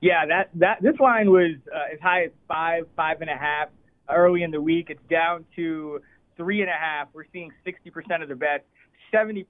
Yeah, 0.00 0.26
that 0.26 0.50
that 0.54 0.82
this 0.82 0.98
line 0.98 1.30
was 1.30 1.52
uh, 1.72 1.92
as 1.92 2.00
high 2.00 2.24
as 2.24 2.30
five, 2.48 2.86
five 2.96 3.20
and 3.20 3.30
a 3.30 3.36
half 3.36 3.68
early 4.14 4.42
in 4.42 4.50
the 4.50 4.60
week. 4.60 4.88
It's 4.90 5.02
down 5.10 5.44
to 5.56 6.00
three 6.36 6.60
and 6.60 6.70
a 6.70 6.74
half. 6.74 7.08
We're 7.12 7.24
seeing 7.32 7.50
60% 7.66 8.22
of 8.22 8.28
the 8.28 8.34
bets, 8.34 8.64
70% 9.12 9.44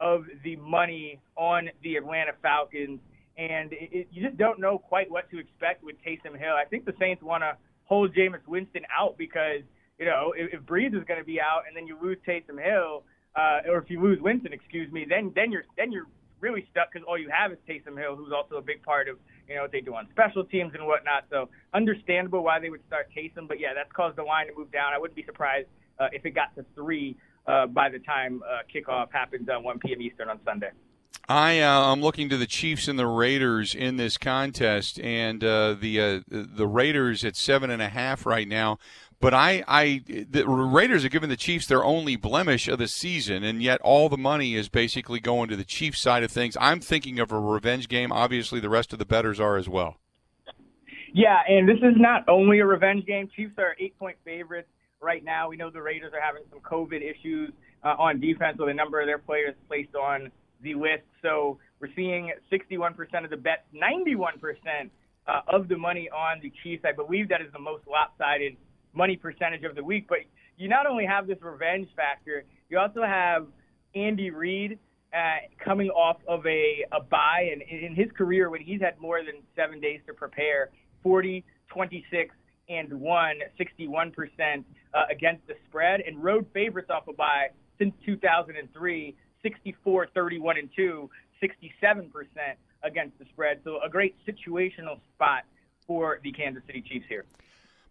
of 0.00 0.24
the 0.42 0.56
money 0.56 1.20
on 1.36 1.70
the 1.82 1.96
Atlanta 1.96 2.32
Falcons, 2.42 3.00
and 3.36 3.72
it, 3.72 3.88
it, 3.92 4.08
you 4.12 4.22
just 4.22 4.36
don't 4.36 4.60
know 4.60 4.78
quite 4.78 5.10
what 5.10 5.30
to 5.30 5.38
expect 5.38 5.82
with 5.82 5.96
Taysom 6.06 6.38
Hill. 6.38 6.54
I 6.54 6.64
think 6.64 6.84
the 6.84 6.94
Saints 6.98 7.22
want 7.22 7.42
to 7.42 7.56
hold 7.84 8.14
Jameis 8.14 8.46
Winston 8.46 8.82
out 8.96 9.16
because 9.18 9.62
you 9.98 10.06
know 10.06 10.32
if, 10.36 10.54
if 10.54 10.60
Brees 10.62 10.96
is 10.96 11.04
going 11.06 11.20
to 11.20 11.24
be 11.24 11.40
out 11.40 11.62
and 11.66 11.76
then 11.76 11.86
you 11.86 11.98
lose 12.00 12.18
Taysom 12.26 12.62
Hill, 12.62 13.02
uh, 13.36 13.70
or 13.70 13.78
if 13.78 13.90
you 13.90 14.00
lose 14.00 14.20
Winston, 14.20 14.52
excuse 14.52 14.90
me, 14.92 15.06
then 15.08 15.32
then 15.34 15.50
you're 15.50 15.64
then 15.76 15.90
you're 15.90 16.06
really 16.40 16.66
stuck 16.70 16.92
because 16.92 17.04
all 17.08 17.18
you 17.18 17.30
have 17.30 17.52
is 17.52 17.58
Taysom 17.68 17.98
Hill, 17.98 18.16
who's 18.16 18.32
also 18.32 18.56
a 18.56 18.62
big 18.62 18.82
part 18.82 19.08
of 19.08 19.18
you 19.48 19.56
know 19.56 19.62
what 19.62 19.72
they 19.72 19.80
do 19.80 19.94
on 19.94 20.08
special 20.10 20.44
teams 20.44 20.72
and 20.74 20.86
whatnot. 20.86 21.24
So 21.30 21.48
understandable 21.72 22.42
why 22.42 22.60
they 22.60 22.70
would 22.70 22.84
start 22.86 23.08
Taysom, 23.16 23.48
but 23.48 23.60
yeah, 23.60 23.74
that's 23.74 23.92
caused 23.92 24.16
the 24.16 24.22
line 24.22 24.46
to 24.46 24.52
move 24.56 24.70
down. 24.72 24.92
I 24.92 24.98
wouldn't 24.98 25.16
be 25.16 25.24
surprised 25.24 25.68
uh, 25.98 26.08
if 26.12 26.24
it 26.24 26.30
got 26.30 26.54
to 26.56 26.64
three 26.74 27.16
uh, 27.46 27.66
by 27.66 27.88
the 27.88 27.98
time 27.98 28.42
uh, 28.42 28.62
kickoff 28.72 29.12
happens 29.12 29.48
on 29.48 29.62
1 29.62 29.78
p.m. 29.80 30.00
Eastern 30.00 30.28
on 30.28 30.40
Sunday. 30.44 30.70
I 31.28 31.60
uh, 31.60 31.92
I'm 31.92 32.02
looking 32.02 32.28
to 32.28 32.36
the 32.36 32.46
Chiefs 32.46 32.86
and 32.86 32.98
the 32.98 33.06
Raiders 33.06 33.74
in 33.74 33.96
this 33.96 34.18
contest, 34.18 35.00
and 35.00 35.42
uh, 35.42 35.74
the 35.74 36.00
uh, 36.00 36.20
the 36.28 36.66
Raiders 36.66 37.24
at 37.24 37.34
seven 37.34 37.70
and 37.70 37.80
a 37.80 37.88
half 37.88 38.26
right 38.26 38.46
now. 38.46 38.78
But 39.24 39.32
I, 39.32 39.64
I, 39.66 40.02
the 40.06 40.46
Raiders 40.46 41.02
are 41.02 41.08
giving 41.08 41.30
the 41.30 41.36
Chiefs 41.38 41.66
their 41.66 41.82
only 41.82 42.14
blemish 42.14 42.68
of 42.68 42.78
the 42.78 42.86
season, 42.86 43.42
and 43.42 43.62
yet 43.62 43.80
all 43.80 44.10
the 44.10 44.18
money 44.18 44.54
is 44.54 44.68
basically 44.68 45.18
going 45.18 45.48
to 45.48 45.56
the 45.56 45.64
Chiefs 45.64 45.98
side 45.98 46.22
of 46.22 46.30
things. 46.30 46.58
I'm 46.60 46.78
thinking 46.78 47.18
of 47.18 47.32
a 47.32 47.40
revenge 47.40 47.88
game. 47.88 48.12
Obviously, 48.12 48.60
the 48.60 48.68
rest 48.68 48.92
of 48.92 48.98
the 48.98 49.06
betters 49.06 49.40
are 49.40 49.56
as 49.56 49.66
well. 49.66 49.96
Yeah, 51.14 51.38
and 51.48 51.66
this 51.66 51.78
is 51.78 51.94
not 51.96 52.28
only 52.28 52.58
a 52.58 52.66
revenge 52.66 53.06
game. 53.06 53.30
Chiefs 53.34 53.54
are 53.56 53.74
eight 53.80 53.98
point 53.98 54.18
favorites 54.26 54.68
right 55.00 55.24
now. 55.24 55.48
We 55.48 55.56
know 55.56 55.70
the 55.70 55.80
Raiders 55.80 56.12
are 56.12 56.20
having 56.20 56.42
some 56.50 56.60
COVID 56.60 57.00
issues 57.00 57.50
uh, 57.82 57.94
on 57.98 58.20
defense 58.20 58.58
with 58.58 58.68
a 58.68 58.74
number 58.74 59.00
of 59.00 59.06
their 59.06 59.16
players 59.16 59.54
placed 59.68 59.94
on 59.94 60.30
the 60.60 60.74
list. 60.74 61.04
So 61.22 61.56
we're 61.80 61.88
seeing 61.96 62.30
61% 62.52 63.24
of 63.24 63.30
the 63.30 63.38
bets, 63.38 63.62
91% 63.74 64.90
uh, 65.26 65.40
of 65.48 65.68
the 65.68 65.78
money 65.78 66.10
on 66.10 66.40
the 66.42 66.52
Chiefs. 66.62 66.84
I 66.84 66.92
believe 66.92 67.30
that 67.30 67.40
is 67.40 67.50
the 67.54 67.58
most 67.58 67.84
lopsided 67.90 68.58
money 68.94 69.16
percentage 69.16 69.64
of 69.64 69.74
the 69.74 69.84
week. 69.84 70.06
But 70.08 70.18
you 70.56 70.68
not 70.68 70.86
only 70.86 71.06
have 71.06 71.26
this 71.26 71.38
revenge 71.42 71.88
factor, 71.96 72.44
you 72.68 72.78
also 72.78 73.02
have 73.02 73.46
Andy 73.94 74.30
Reid 74.30 74.78
uh, 75.12 75.18
coming 75.64 75.90
off 75.90 76.16
of 76.26 76.44
a, 76.46 76.84
a 76.92 77.00
bye. 77.00 77.50
And 77.52 77.62
in 77.62 77.94
his 77.94 78.10
career, 78.16 78.50
when 78.50 78.60
he's 78.60 78.80
had 78.80 78.98
more 79.00 79.22
than 79.22 79.42
seven 79.54 79.80
days 79.80 80.00
to 80.06 80.14
prepare, 80.14 80.70
40, 81.02 81.44
26, 81.68 82.34
and 82.68 82.92
1, 82.92 83.38
61% 83.60 84.64
uh, 84.94 85.02
against 85.10 85.46
the 85.46 85.54
spread, 85.68 86.00
and 86.00 86.22
road 86.22 86.46
favorites 86.52 86.90
off 86.90 87.06
a 87.08 87.12
bye 87.12 87.48
since 87.78 87.92
2003, 88.06 89.14
64, 89.42 90.06
31, 90.14 90.58
and 90.58 90.70
2, 90.74 91.10
67% 91.42 92.10
against 92.82 93.18
the 93.18 93.24
spread. 93.32 93.60
So 93.64 93.80
a 93.84 93.88
great 93.88 94.16
situational 94.26 94.98
spot 95.14 95.44
for 95.86 96.20
the 96.22 96.32
Kansas 96.32 96.62
City 96.66 96.82
Chiefs 96.86 97.06
here. 97.08 97.24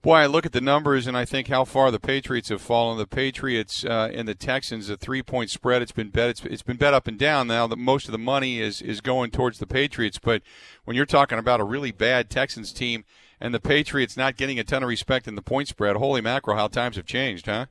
Boy, 0.04 0.16
I 0.16 0.26
look 0.26 0.46
at 0.46 0.52
the 0.52 0.60
numbers 0.60 1.08
and 1.08 1.16
I 1.16 1.24
think 1.24 1.48
how 1.48 1.64
far 1.64 1.90
the 1.90 2.00
Patriots 2.00 2.50
have 2.50 2.62
fallen. 2.62 2.98
The 2.98 3.08
Patriots 3.08 3.86
uh, 3.86 4.12
and 4.14 4.28
the 4.28 4.36
Texans, 4.36 4.90
a 4.90 4.98
three-point 4.98 5.50
spread. 5.50 5.82
It's 5.82 5.94
been 5.94 6.10
bet. 6.10 6.30
It's, 6.30 6.44
it's 6.44 6.62
been 6.62 6.76
bet 6.76 6.94
up 6.94 7.08
and 7.08 7.18
down. 7.18 7.48
Now 7.48 7.68
that 7.68 7.78
most 7.78 8.10
of 8.10 8.12
the 8.12 8.18
money 8.18 8.60
is 8.60 8.82
is 8.82 9.00
going 9.00 9.32
towards 9.32 9.60
the 9.60 9.66
Patriots, 9.66 10.20
but 10.22 10.42
when 10.84 10.98
you're 10.98 11.06
talking 11.06 11.40
about 11.40 11.62
a 11.62 11.64
really 11.64 11.94
bad 11.94 12.30
Texans 12.30 12.74
team 12.74 13.06
and 13.40 13.54
the 13.54 13.62
Patriots 13.62 14.18
not 14.18 14.36
getting 14.36 14.60
a 14.60 14.66
ton 14.66 14.84
of 14.84 14.90
respect 14.90 15.26
in 15.26 15.36
the 15.36 15.42
point 15.42 15.70
spread, 15.70 15.96
holy 15.96 16.20
mackerel, 16.20 16.58
how 16.58 16.68
times 16.68 16.98
have 16.98 17.06
changed, 17.06 17.46
huh? 17.46 17.68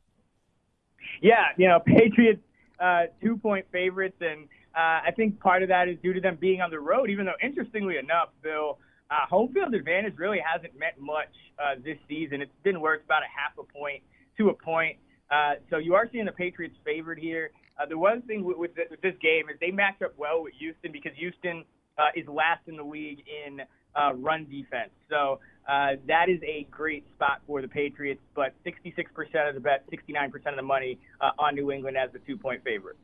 Yeah, 1.20 1.48
you 1.58 1.68
know, 1.68 1.80
Patriots 1.86 2.40
uh, 2.80 3.02
two-point 3.20 3.66
favorites, 3.70 4.16
and 4.22 4.44
uh, 4.74 5.04
I 5.06 5.10
think 5.14 5.38
part 5.38 5.62
of 5.62 5.68
that 5.68 5.86
is 5.86 5.98
due 6.02 6.14
to 6.14 6.20
them 6.22 6.38
being 6.40 6.62
on 6.62 6.70
the 6.70 6.80
road. 6.80 7.10
Even 7.10 7.26
though, 7.26 7.36
interestingly 7.42 7.98
enough, 7.98 8.30
Bill. 8.42 8.78
Uh, 9.12 9.26
home 9.28 9.52
field 9.52 9.74
advantage 9.74 10.14
really 10.16 10.40
hasn't 10.40 10.72
meant 10.78 10.98
much 10.98 11.28
uh, 11.58 11.74
this 11.84 11.98
season. 12.08 12.40
It's 12.40 12.50
been 12.62 12.80
worth 12.80 13.04
about 13.04 13.20
a 13.22 13.28
half 13.28 13.52
a 13.58 13.78
point 13.78 14.02
to 14.38 14.48
a 14.48 14.54
point. 14.54 14.96
Uh, 15.30 15.54
so 15.68 15.76
you 15.76 15.94
are 15.94 16.08
seeing 16.10 16.24
the 16.24 16.32
Patriots 16.32 16.76
favored 16.82 17.18
here. 17.18 17.50
Uh, 17.78 17.84
the 17.84 17.98
one 17.98 18.22
thing 18.22 18.42
with, 18.42 18.56
with, 18.56 18.70
with 18.90 19.02
this 19.02 19.14
game 19.20 19.50
is 19.50 19.56
they 19.60 19.70
match 19.70 20.00
up 20.02 20.14
well 20.16 20.42
with 20.42 20.54
Houston 20.58 20.92
because 20.92 21.12
Houston 21.16 21.62
uh, 21.98 22.08
is 22.16 22.26
last 22.26 22.62
in 22.68 22.76
the 22.76 22.82
league 22.82 23.22
in 23.28 23.60
uh, 23.94 24.14
run 24.14 24.46
defense. 24.50 24.90
So 25.10 25.40
uh, 25.68 26.00
that 26.08 26.30
is 26.30 26.40
a 26.42 26.66
great 26.70 27.04
spot 27.14 27.42
for 27.46 27.60
the 27.60 27.68
Patriots, 27.68 28.20
but 28.34 28.54
66% 28.64 29.04
of 29.46 29.54
the 29.54 29.60
bet, 29.60 29.84
69% 29.90 30.34
of 30.46 30.56
the 30.56 30.62
money 30.62 30.98
uh, 31.20 31.32
on 31.38 31.54
New 31.54 31.70
England 31.70 31.98
as 31.98 32.10
the 32.12 32.18
two 32.20 32.38
point 32.38 32.64
favorite. 32.64 32.96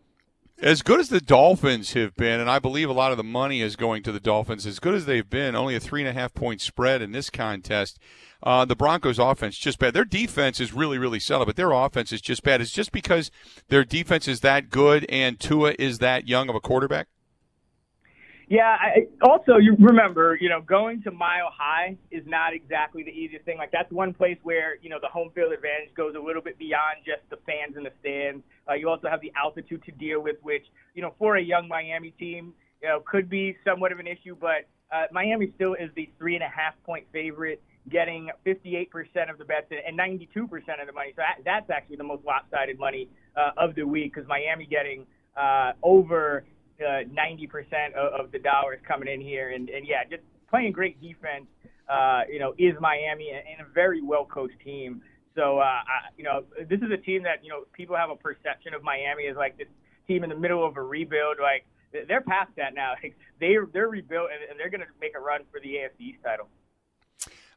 As 0.61 0.83
good 0.83 0.99
as 0.99 1.09
the 1.09 1.21
Dolphins 1.21 1.93
have 1.93 2.17
been, 2.17 2.41
and 2.41 2.51
I 2.51 2.59
believe 2.59 2.91
a 2.91 2.93
lot 2.93 3.13
of 3.13 3.17
the 3.17 3.23
money 3.23 3.61
is 3.61 3.77
going 3.77 4.03
to 4.03 4.11
the 4.11 4.19
Dolphins, 4.19 4.67
as 4.67 4.81
good 4.81 4.95
as 4.95 5.07
they've 5.07 5.29
been, 5.29 5.55
only 5.55 5.77
a 5.77 5.81
three 5.81 6.01
and 6.01 6.09
a 6.09 6.13
half 6.13 6.35
point 6.35 6.61
spread 6.61 7.01
in 7.01 7.13
this 7.13 7.31
contest. 7.31 7.97
Uh, 8.43 8.65
the 8.65 8.75
Broncos' 8.75 9.21
offense 9.21 9.57
just 9.57 9.79
bad. 9.79 9.95
Their 9.95 10.05
defense 10.05 10.59
is 10.59 10.73
really, 10.73 10.99
really 10.99 11.21
solid, 11.21 11.47
but 11.47 11.55
their 11.55 11.71
offense 11.71 12.11
is 12.11 12.21
just 12.21 12.43
bad. 12.43 12.61
It's 12.61 12.73
just 12.73 12.91
because 12.91 13.31
their 13.69 13.85
defense 13.85 14.27
is 14.27 14.41
that 14.41 14.69
good 14.69 15.07
and 15.09 15.39
Tua 15.39 15.75
is 15.79 15.99
that 16.01 16.27
young 16.27 16.49
of 16.49 16.57
a 16.57 16.61
quarterback. 16.61 17.07
Yeah. 18.49 18.77
I, 18.81 19.07
also, 19.23 19.57
you 19.57 19.77
remember, 19.79 20.39
you 20.41 20.49
know, 20.49 20.61
going 20.61 21.03
to 21.03 21.11
Mile 21.11 21.53
High 21.53 21.97
is 22.11 22.23
not 22.27 22.55
exactly 22.55 23.03
the 23.03 23.11
easiest 23.11 23.45
thing. 23.45 23.59
Like 23.59 23.71
that's 23.73 23.91
one 23.93 24.15
place 24.15 24.39
where 24.43 24.77
you 24.81 24.89
know 24.89 24.99
the 25.01 25.09
home 25.09 25.31
field 25.35 25.53
advantage 25.53 25.95
goes 25.97 26.15
a 26.17 26.21
little 26.21 26.43
bit 26.43 26.59
beyond 26.59 27.05
just 27.05 27.29
the 27.31 27.37
fans 27.47 27.77
in 27.77 27.85
the 27.85 27.93
stands. 28.01 28.43
Uh, 28.69 28.75
you 28.75 28.89
also 28.89 29.09
have 29.09 29.21
the 29.21 29.33
altitude 29.37 29.85
to 29.85 29.93
deal 29.93 30.21
with, 30.23 30.37
which 30.43 30.65
you 30.95 31.03
know 31.03 31.15
for 31.19 31.37
a 31.37 31.43
young 31.43 31.69
Miami 31.69 32.11
team, 32.13 32.55
you 32.83 32.89
know, 32.89 33.01
could 33.07 33.29
be 33.29 33.57
somewhat 33.65 33.93
of 33.93 33.99
an 33.99 34.07
issue. 34.07 34.35
But 34.39 34.67
uh, 34.93 35.05
Miami 35.13 35.53
still 35.55 35.75
is 35.75 35.91
the 35.95 36.09
three 36.19 36.35
and 36.35 36.43
a 36.43 36.49
half 36.49 36.75
point 36.85 37.05
favorite, 37.13 37.63
getting 37.91 38.31
58% 38.47 38.89
of 39.31 39.39
the 39.39 39.45
bets 39.45 39.67
and 39.71 39.99
92% 39.99 40.25
of 40.81 40.87
the 40.87 40.93
money. 40.93 41.13
So 41.15 41.23
that, 41.23 41.45
that's 41.45 41.71
actually 41.71 41.97
the 41.97 42.05
most 42.05 42.25
lopsided 42.25 42.79
money 42.79 43.09
uh, 43.37 43.51
of 43.57 43.75
the 43.75 43.85
week 43.85 44.15
because 44.15 44.29
Miami 44.29 44.67
getting 44.67 45.07
uh, 45.37 45.73
over 45.83 46.45
uh, 46.81 47.05
90% 47.09 47.95
of, 47.95 48.27
of 48.27 48.33
the 48.33 48.39
dollars 48.39 48.79
coming 48.87 49.09
in 49.09 49.21
here. 49.21 49.51
And, 49.51 49.69
and 49.69 49.87
yeah, 49.87 50.05
just 50.09 50.23
playing 50.51 50.73
great 50.73 51.01
defense, 51.01 51.47
uh, 51.89 52.23
you 52.31 52.39
know, 52.39 52.55
is 52.59 52.75
Miami 52.81 53.31
and, 53.31 53.67
a 53.67 53.71
very 53.73 54.03
well 54.03 54.25
coached 54.25 54.61
team. 54.65 55.03
So, 55.35 55.59
uh, 55.59 55.63
I, 55.63 56.11
you 56.17 56.25
know, 56.25 56.45
this 56.69 56.81
is 56.81 56.91
a 56.93 56.97
team 56.97 57.23
that, 57.23 57.45
you 57.45 57.51
know, 57.51 57.65
people 57.73 57.97
have 57.97 58.11
a 58.11 58.17
perception 58.17 58.75
of 58.75 58.83
Miami 58.83 59.27
as 59.29 59.37
like 59.37 59.57
this 59.57 59.69
team 60.07 60.25
in 60.25 60.31
the 60.31 60.37
middle 60.37 60.67
of 60.67 60.77
a 60.77 60.83
rebuild. 60.83 61.37
Like, 61.41 61.65
they're 62.07 62.23
past 62.23 62.51
that 62.57 62.75
now. 62.75 62.95
Like, 63.03 63.17
they're, 63.41 63.67
they're 63.73 63.89
rebuilt 63.89 64.31
and, 64.33 64.51
and 64.51 64.59
they're 64.59 64.71
going 64.71 64.81
to 64.81 64.93
make 65.01 65.15
a 65.17 65.21
run 65.21 65.43
for 65.53 65.61
the 65.61 65.69
AFC 65.69 66.01
East 66.01 66.19
title. 66.25 66.49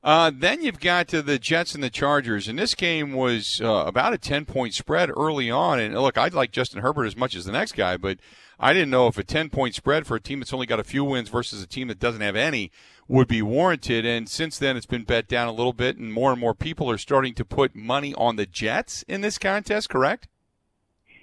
Uh, 0.03 0.31
then 0.33 0.63
you've 0.63 0.79
got 0.79 1.07
to 1.07 1.21
the 1.21 1.37
Jets 1.37 1.75
and 1.75 1.83
the 1.83 1.89
Chargers, 1.89 2.47
and 2.47 2.57
this 2.57 2.73
game 2.73 3.13
was 3.13 3.61
uh, 3.63 3.83
about 3.85 4.13
a 4.13 4.17
ten 4.17 4.45
point 4.45 4.73
spread 4.73 5.11
early 5.15 5.51
on. 5.51 5.79
And 5.79 5.93
look, 5.93 6.17
I'd 6.17 6.33
like 6.33 6.51
Justin 6.51 6.81
Herbert 6.81 7.05
as 7.05 7.15
much 7.15 7.35
as 7.35 7.45
the 7.45 7.51
next 7.51 7.73
guy, 7.73 7.97
but 7.97 8.17
I 8.59 8.73
didn't 8.73 8.89
know 8.89 9.05
if 9.05 9.19
a 9.19 9.23
ten 9.23 9.49
point 9.49 9.75
spread 9.75 10.07
for 10.07 10.15
a 10.15 10.19
team 10.19 10.39
that's 10.39 10.53
only 10.53 10.65
got 10.65 10.79
a 10.79 10.83
few 10.83 11.03
wins 11.03 11.29
versus 11.29 11.61
a 11.61 11.67
team 11.67 11.87
that 11.89 11.99
doesn't 11.99 12.21
have 12.21 12.35
any 12.35 12.71
would 13.07 13.27
be 13.27 13.43
warranted. 13.43 14.03
And 14.03 14.27
since 14.27 14.57
then, 14.57 14.75
it's 14.75 14.87
been 14.87 15.03
bet 15.03 15.27
down 15.27 15.47
a 15.47 15.51
little 15.51 15.73
bit, 15.73 15.97
and 15.97 16.11
more 16.11 16.31
and 16.31 16.39
more 16.39 16.55
people 16.55 16.89
are 16.89 16.97
starting 16.97 17.35
to 17.35 17.45
put 17.45 17.75
money 17.75 18.15
on 18.15 18.37
the 18.37 18.47
Jets 18.47 19.03
in 19.07 19.21
this 19.21 19.37
contest. 19.37 19.89
Correct? 19.89 20.27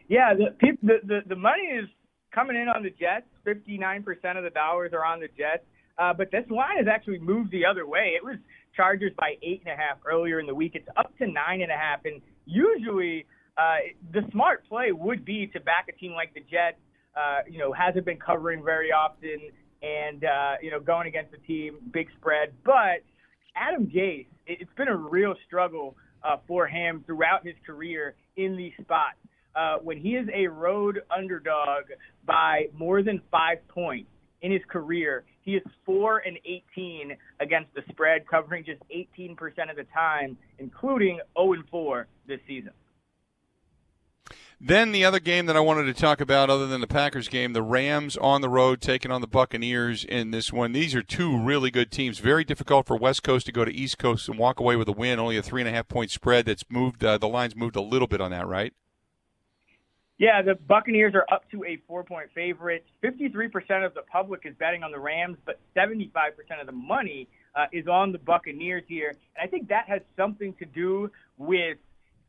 Yeah, 0.08 0.34
the 0.34 0.54
the 0.82 1.00
the, 1.02 1.20
the 1.26 1.36
money 1.36 1.64
is 1.64 1.88
coming 2.30 2.54
in 2.54 2.68
on 2.68 2.84
the 2.84 2.90
Jets. 2.90 3.26
Fifty 3.44 3.76
nine 3.76 4.04
percent 4.04 4.38
of 4.38 4.44
the 4.44 4.50
dollars 4.50 4.92
are 4.92 5.04
on 5.04 5.18
the 5.18 5.28
Jets. 5.36 5.64
Uh, 5.98 6.12
but 6.12 6.30
this 6.30 6.48
line 6.48 6.76
has 6.76 6.86
actually 6.86 7.18
moved 7.18 7.50
the 7.50 7.66
other 7.66 7.84
way. 7.84 8.12
It 8.14 8.24
was 8.24 8.36
Chargers 8.78 9.10
by 9.18 9.34
eight 9.42 9.62
and 9.66 9.74
a 9.74 9.76
half 9.76 9.98
earlier 10.06 10.38
in 10.38 10.46
the 10.46 10.54
week. 10.54 10.72
It's 10.76 10.86
up 10.96 11.10
to 11.18 11.26
nine 11.26 11.62
and 11.62 11.72
a 11.72 11.76
half, 11.76 12.04
and 12.04 12.22
usually 12.46 13.26
uh, 13.56 13.78
the 14.12 14.22
smart 14.30 14.64
play 14.68 14.92
would 14.92 15.24
be 15.24 15.48
to 15.48 15.58
back 15.60 15.86
a 15.88 15.92
team 15.98 16.12
like 16.12 16.32
the 16.32 16.40
Jets. 16.40 16.78
Uh, 17.16 17.40
you 17.50 17.58
know, 17.58 17.72
hasn't 17.72 18.04
been 18.04 18.18
covering 18.18 18.62
very 18.64 18.92
often, 18.92 19.40
and 19.82 20.22
uh, 20.24 20.52
you 20.62 20.70
know, 20.70 20.78
going 20.78 21.08
against 21.08 21.34
a 21.34 21.38
team 21.44 21.78
big 21.92 22.06
spread. 22.20 22.52
But 22.64 23.02
Adam 23.56 23.86
Gase, 23.86 24.26
it- 24.46 24.58
it's 24.60 24.72
been 24.76 24.86
a 24.86 24.96
real 24.96 25.34
struggle 25.46 25.96
uh, 26.22 26.36
for 26.46 26.68
him 26.68 27.02
throughout 27.04 27.44
his 27.44 27.56
career 27.66 28.14
in 28.36 28.56
these 28.56 28.72
spots. 28.80 29.16
Uh, 29.56 29.78
when 29.82 29.98
he 29.98 30.10
is 30.14 30.28
a 30.32 30.46
road 30.46 31.00
underdog 31.10 31.84
by 32.24 32.66
more 32.78 33.02
than 33.02 33.20
five 33.32 33.58
points 33.66 34.08
in 34.42 34.52
his 34.52 34.62
career, 34.68 35.24
he 35.48 35.54
is 35.54 35.62
four 35.86 36.18
and 36.18 36.38
18 36.44 37.16
against 37.40 37.72
the 37.72 37.80
spread, 37.88 38.28
covering 38.28 38.66
just 38.66 38.82
18% 38.94 39.34
of 39.70 39.76
the 39.76 39.86
time, 39.94 40.36
including 40.58 41.20
0 41.38 41.54
and 41.54 41.66
4 41.70 42.06
this 42.26 42.38
season. 42.46 42.72
Then 44.60 44.92
the 44.92 45.06
other 45.06 45.20
game 45.20 45.46
that 45.46 45.56
I 45.56 45.60
wanted 45.60 45.84
to 45.84 45.94
talk 45.98 46.20
about, 46.20 46.50
other 46.50 46.66
than 46.66 46.82
the 46.82 46.86
Packers 46.86 47.28
game, 47.28 47.54
the 47.54 47.62
Rams 47.62 48.18
on 48.18 48.42
the 48.42 48.50
road 48.50 48.82
taking 48.82 49.10
on 49.10 49.22
the 49.22 49.26
Buccaneers 49.26 50.04
in 50.04 50.32
this 50.32 50.52
one. 50.52 50.72
These 50.72 50.94
are 50.94 51.02
two 51.02 51.38
really 51.38 51.70
good 51.70 51.90
teams. 51.90 52.18
Very 52.18 52.44
difficult 52.44 52.86
for 52.86 52.98
West 52.98 53.22
Coast 53.22 53.46
to 53.46 53.52
go 53.52 53.64
to 53.64 53.72
East 53.72 53.96
Coast 53.96 54.28
and 54.28 54.38
walk 54.38 54.60
away 54.60 54.76
with 54.76 54.88
a 54.88 54.92
win. 54.92 55.18
Only 55.18 55.38
a 55.38 55.42
three 55.42 55.62
and 55.62 55.68
a 55.68 55.72
half 55.72 55.88
point 55.88 56.10
spread. 56.10 56.44
That's 56.44 56.64
moved. 56.68 57.02
Uh, 57.02 57.16
the 57.16 57.26
line's 57.26 57.56
moved 57.56 57.76
a 57.76 57.80
little 57.80 58.08
bit 58.08 58.20
on 58.20 58.32
that, 58.32 58.46
right? 58.46 58.74
Yeah, 60.18 60.42
the 60.42 60.56
Buccaneers 60.56 61.14
are 61.14 61.24
up 61.32 61.48
to 61.52 61.64
a 61.64 61.80
four-point 61.86 62.30
favorite. 62.34 62.84
53% 63.04 63.86
of 63.86 63.94
the 63.94 64.02
public 64.10 64.42
is 64.44 64.54
betting 64.58 64.82
on 64.82 64.90
the 64.90 64.98
Rams, 64.98 65.36
but 65.46 65.60
75% 65.76 66.60
of 66.60 66.66
the 66.66 66.72
money 66.72 67.28
uh, 67.54 67.66
is 67.72 67.86
on 67.86 68.10
the 68.10 68.18
Buccaneers 68.18 68.82
here. 68.88 69.10
And 69.10 69.46
I 69.46 69.46
think 69.46 69.68
that 69.68 69.88
has 69.88 70.00
something 70.16 70.54
to 70.58 70.64
do 70.64 71.08
with 71.36 71.78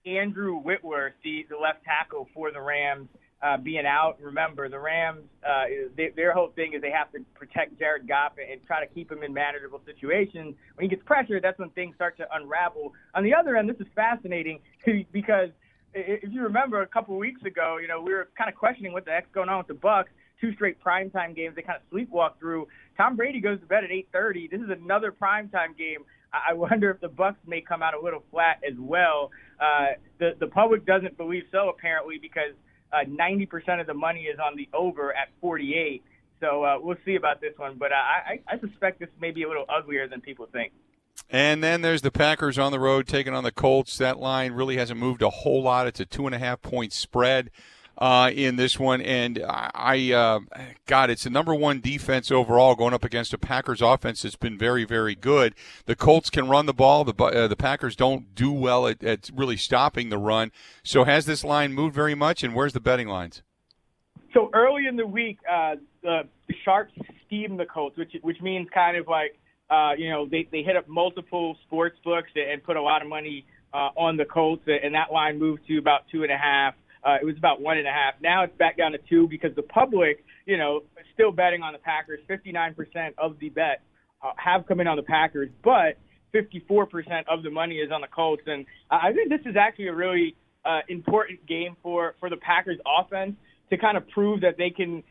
Andrew 0.06 0.58
Whitworth, 0.58 1.14
the, 1.24 1.48
the 1.50 1.58
left 1.58 1.84
tackle 1.84 2.28
for 2.32 2.52
the 2.52 2.62
Rams, 2.62 3.10
uh, 3.42 3.58
being 3.58 3.86
out. 3.88 4.18
Remember, 4.22 4.70
the 4.70 4.80
Rams, 4.80 5.24
uh, 5.48 5.64
they, 5.98 6.10
their 6.16 6.32
whole 6.32 6.52
thing 6.56 6.74
is 6.74 6.82
they 6.82 6.92
have 6.92 7.12
to 7.14 7.20
protect 7.34 7.80
Jared 7.80 8.08
Goff 8.08 8.34
and 8.38 8.62
try 8.68 8.86
to 8.86 8.94
keep 8.94 9.12
him 9.12 9.24
in 9.24 9.34
manageable 9.34 9.82
situations. 9.86 10.56
When 10.76 10.84
he 10.84 10.88
gets 10.88 11.02
pressured, 11.06 11.44
that's 11.44 11.58
when 11.58 11.70
things 11.72 11.96
start 11.96 12.18
to 12.18 12.28
unravel. 12.34 12.94
On 13.16 13.24
the 13.24 13.34
other 13.34 13.56
end, 13.56 13.68
this 13.70 13.78
is 13.80 13.88
fascinating 13.96 14.60
because 15.12 15.50
if 15.94 16.32
you 16.32 16.44
remember 16.44 16.82
a 16.82 16.88
couple 16.88 17.16
of 17.16 17.20
weeks 17.20 17.42
ago, 17.44 17.78
you 17.82 17.88
know, 17.88 18.02
we 18.02 18.14
were 18.14 18.30
kind 18.38 18.50
of 18.50 18.56
questioning 18.56 18.94
what 18.94 19.06
the 19.06 19.12
heck's 19.12 19.30
going 19.34 19.50
on 19.50 19.58
with 19.58 19.68
the 19.68 19.74
Bucks. 19.74 20.10
Two 20.40 20.54
straight 20.54 20.82
primetime 20.82 21.36
games 21.36 21.56
they 21.56 21.62
kind 21.62 21.78
of 21.78 21.98
sleepwalk 21.98 22.40
through. 22.40 22.68
Tom 22.96 23.18
Brady 23.18 23.42
goes 23.42 23.60
to 23.60 23.66
bed 23.66 23.84
at 23.84 23.90
8:30. 23.90 24.50
This 24.50 24.62
is 24.62 24.70
another 24.70 25.12
primetime 25.12 25.78
game. 25.78 26.06
I 26.32 26.54
wonder 26.66 26.92
if 26.92 27.02
the 27.02 27.10
Bucks 27.10 27.40
may 27.46 27.62
come 27.62 27.82
out 27.82 27.94
a 27.94 28.00
little 28.00 28.24
flat 28.32 28.62
as 28.66 28.78
well. 28.80 29.32
Uh, 29.60 30.00
the 30.20 30.36
the 30.40 30.48
public 30.48 30.86
doesn't 30.86 31.18
believe 31.18 31.44
so 31.52 31.70
apparently 31.70 32.18
because 32.22 32.54
uh, 32.94 33.06
90% 33.08 33.82
of 33.82 33.88
the 33.88 33.94
money 33.94 34.24
is 34.24 34.40
on 34.40 34.56
the 34.56 34.68
over 34.74 35.14
at 35.16 35.28
48. 35.42 36.04
So 36.40 36.64
uh, 36.64 36.78
we'll 36.80 36.98
see 37.06 37.16
about 37.16 37.42
this 37.42 37.54
one, 37.58 37.76
but 37.78 37.92
I, 37.92 38.40
I 38.48 38.56
I 38.56 38.60
suspect 38.60 39.00
this 39.00 39.10
may 39.20 39.32
be 39.32 39.44
a 39.44 39.48
little 39.48 39.66
uglier 39.68 40.08
than 40.08 40.22
people 40.22 40.48
think. 40.54 40.72
And 41.30 41.64
then 41.64 41.82
there's 41.82 42.02
the 42.02 42.12
Packers 42.12 42.58
on 42.58 42.72
the 42.72 42.80
road 42.80 43.08
taking 43.08 43.34
on 43.34 43.44
the 43.44 43.52
Colts. 43.52 43.98
That 43.98 44.20
line 44.20 44.54
really 44.54 44.78
hasn't 44.78 45.00
moved 45.00 45.22
a 45.22 45.30
whole 45.30 45.64
lot. 45.64 45.88
It's 45.88 46.00
a 46.00 46.06
two 46.06 46.26
and 46.26 46.36
a 46.36 46.40
half 46.40 46.62
point 46.62 46.94
spread 46.94 47.52
uh, 48.00 48.32
in 48.34 48.56
this 48.56 48.80
one. 48.80 49.02
And 49.02 49.44
I, 49.48 50.12
uh, 50.12 50.40
God, 50.88 51.10
it's 51.10 51.26
the 51.26 51.30
number 51.30 51.54
one 51.54 51.82
defense 51.82 52.32
overall 52.32 52.76
going 52.76 52.94
up 52.94 53.04
against 53.04 53.34
a 53.34 53.38
Packers 53.38 53.82
offense 53.82 54.24
that's 54.24 54.36
been 54.36 54.58
very, 54.58 54.86
very 54.86 55.16
good. 55.16 55.54
The 55.86 55.96
Colts 55.96 56.30
can 56.30 56.50
run 56.50 56.66
the 56.66 56.74
ball. 56.74 57.04
The 57.04 57.24
uh, 57.24 57.48
the 57.48 57.56
Packers 57.56 57.96
don't 57.96 58.34
do 58.34 58.52
well 58.52 58.88
at, 58.88 59.04
at 59.04 59.30
really 59.36 59.58
stopping 59.58 60.10
the 60.10 60.18
run. 60.18 60.52
So 60.84 61.04
has 61.04 61.26
this 61.26 61.44
line 61.44 61.74
moved 61.74 61.94
very 61.94 62.16
much? 62.16 62.44
And 62.44 62.56
where's 62.56 62.74
the 62.74 62.80
betting 62.80 63.08
lines? 63.08 63.44
So 64.34 64.50
early 64.54 64.86
in 64.86 64.96
the 64.96 65.08
week, 65.08 65.40
uh, 65.52 65.76
the, 66.02 66.22
the 66.48 66.56
Sharps 66.64 66.94
steamed 67.26 67.60
the 67.60 67.66
Colts, 67.66 67.98
which 67.98 68.16
which 68.22 68.42
means 68.42 68.68
kind 68.74 68.96
of 68.96 69.08
like 69.08 69.38
uh, 69.70 69.92
you 69.98 70.10
know 70.10 70.28
they 70.30 70.48
they 70.52 70.62
hit 70.64 70.76
up 70.76 70.88
multiple 70.88 71.56
sports 71.66 71.98
books 72.04 72.30
and 72.36 72.64
put 72.64 72.76
a 72.76 72.82
lot 72.82 73.02
of 73.02 73.08
money 73.08 73.46
uh, 73.74 73.90
on 73.96 74.18
the 74.18 74.26
Colts, 74.26 74.64
and 74.68 74.94
that 74.96 75.12
line 75.12 75.40
moved 75.40 75.62
to 75.68 75.78
about 75.78 76.02
two 76.12 76.24
and 76.24 76.32
a 76.32 76.38
half. 76.38 76.74
Uh, 77.04 77.16
it 77.22 77.26
was 77.26 77.38
about 77.38 77.62
one 77.62 77.78
and 77.78 77.88
a 77.88 77.92
half. 77.92 78.16
Now 78.22 78.44
it's 78.44 78.58
back 78.58 78.78
down 78.78 78.92
to 78.92 78.98
two 79.10 79.28
because 79.28 79.56
the 79.56 79.64
public, 79.64 80.24
you 80.46 80.58
know, 80.58 80.82
still 81.14 81.32
betting 81.32 81.62
on 81.62 81.72
the 81.72 81.80
Packers. 81.80 82.20
59% 82.30 82.76
of 83.18 83.40
the 83.40 83.50
bet 83.50 83.82
uh, 84.22 84.32
have 84.36 84.68
come 84.68 84.82
in 84.82 84.88
on 84.88 84.98
the 84.98 85.04
Packers, 85.04 85.50
but 85.64 85.98
54% 86.34 87.24
of 87.30 87.44
the 87.44 87.50
money 87.50 87.76
is 87.76 87.92
on 87.92 88.02
the 88.02 88.08
Colts. 88.08 88.44
And 88.48 88.66
I 88.92 89.14
think 89.14 89.30
this 89.30 89.40
is 89.46 89.56
actually 89.56 89.88
a 89.88 89.96
really 89.96 90.36
uh, 90.66 90.80
important 90.90 91.46
game 91.48 91.78
for 91.82 92.16
for 92.20 92.30
the 92.30 92.38
Packers 92.38 92.78
offense 92.86 93.36
to 93.70 93.78
kind 93.78 93.96
of 93.96 94.08
prove 94.10 94.42
that 94.42 94.58
they 94.58 94.70
can 94.70 95.04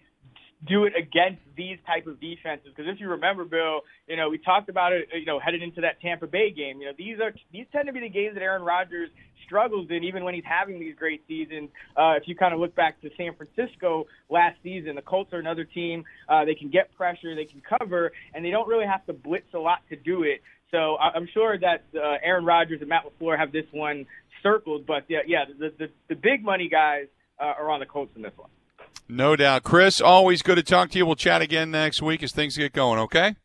do 0.67 0.85
it 0.85 0.93
against 0.97 1.41
these 1.57 1.79
type 1.87 2.07
of 2.07 2.21
defenses. 2.21 2.73
Because 2.75 2.93
if 2.93 3.01
you 3.01 3.11
remember, 3.11 3.45
Bill, 3.45 3.81
you 4.09 4.17
know 4.17 4.29
we 4.29 4.39
talked 4.39 4.69
about 4.69 4.93
it. 4.93 5.09
You 5.13 5.25
know, 5.25 5.39
headed 5.39 5.63
into 5.63 5.83
that 5.83 6.01
Tampa 6.01 6.27
Bay 6.27 6.51
game. 6.51 6.81
You 6.81 6.87
know, 6.87 6.93
these 6.97 7.21
are 7.21 7.33
these 7.53 7.67
tend 7.73 7.87
to 7.87 7.93
be 7.93 8.01
the 8.01 8.09
games 8.09 8.35
that 8.35 8.43
Aaron 8.43 8.63
Rodgers 8.63 9.11
struggles 9.45 9.89
in, 9.91 10.05
even 10.05 10.25
when 10.25 10.35
he's 10.35 10.45
having 10.45 10.79
these 10.79 10.95
great 10.95 11.23
seasons. 11.27 11.71
Uh, 11.97 12.15
if 12.21 12.27
you 12.27 12.37
kind 12.37 12.53
of 12.53 12.61
look 12.61 12.75
back 12.75 13.01
to 13.01 13.11
San 13.17 13.35
Francisco 13.35 14.07
last 14.29 14.57
season, 14.63 14.97
the 14.97 15.03
Colts 15.03 15.33
are 15.33 15.39
another 15.39 15.65
team. 15.65 16.05
Uh, 16.29 16.45
they 16.45 16.55
can 16.55 16.69
get 16.69 16.95
pressure, 16.97 17.35
they 17.35 17.47
can 17.47 17.63
cover, 17.63 18.13
and 18.35 18.45
they 18.45 18.51
don't 18.51 18.69
really 18.69 18.87
have 18.87 19.05
to 19.07 19.13
blitz 19.13 19.53
a 19.55 19.59
lot 19.59 19.79
to 19.89 19.97
do 19.97 20.23
it. 20.23 20.43
So 20.71 20.99
I'm 20.99 21.27
sure 21.33 21.57
that 21.59 21.85
uh, 21.95 22.19
Aaron 22.23 22.45
Rodgers 22.45 22.81
and 22.81 22.91
Matt 22.91 23.05
LaFleur 23.05 23.39
have 23.39 23.53
this 23.53 23.65
one 23.71 24.07
circled. 24.43 24.87
But 24.87 25.05
yeah, 25.09 25.21
yeah, 25.27 25.45
the 25.47 25.73
the, 25.79 25.89
the 26.09 26.15
big 26.15 26.45
money 26.45 26.69
guys 26.69 27.07
uh, 27.41 27.45
are 27.45 27.71
on 27.71 27.81
the 27.81 27.87
Colts 27.87 28.13
in 28.17 28.23
this 28.23 28.37
one. 28.37 28.51
No 29.09 29.37
doubt. 29.37 29.63
Chris, 29.63 30.01
always 30.01 30.43
good 30.43 30.57
to 30.57 30.63
talk 30.63 30.91
to 30.91 30.99
you. 30.99 31.07
We'll 31.07 31.17
chat 31.17 31.41
again 31.41 31.71
next 31.71 32.03
week 32.03 32.23
as 32.23 32.33
things 32.33 32.57
get 32.57 32.73
going, 32.73 32.99
okay? 33.01 33.37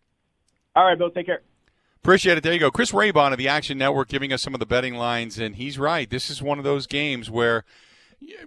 All 0.76 0.86
right, 0.86 0.97
Bill. 0.97 1.09
Take 1.09 1.28
care. 1.28 1.41
Appreciate 1.97 2.38
it. 2.38 2.43
There 2.43 2.51
you 2.51 2.59
go. 2.59 2.70
Chris 2.70 2.91
Raybon 2.91 3.32
of 3.32 3.38
the 3.38 3.47
Action 3.47 3.78
Network 3.78 4.09
giving 4.09 4.34
us 4.34 4.41
some 4.41 4.53
of 4.53 4.59
the 4.59 4.66
betting 4.66 4.95
lines, 4.95 5.39
and 5.39 5.55
he's 5.55 5.80
right. 5.80 6.09
This 6.09 6.30
is 6.30 6.41
one 6.41 6.57
of 6.57 6.66
those 6.66 6.86
games 6.86 7.30
where 7.32 7.64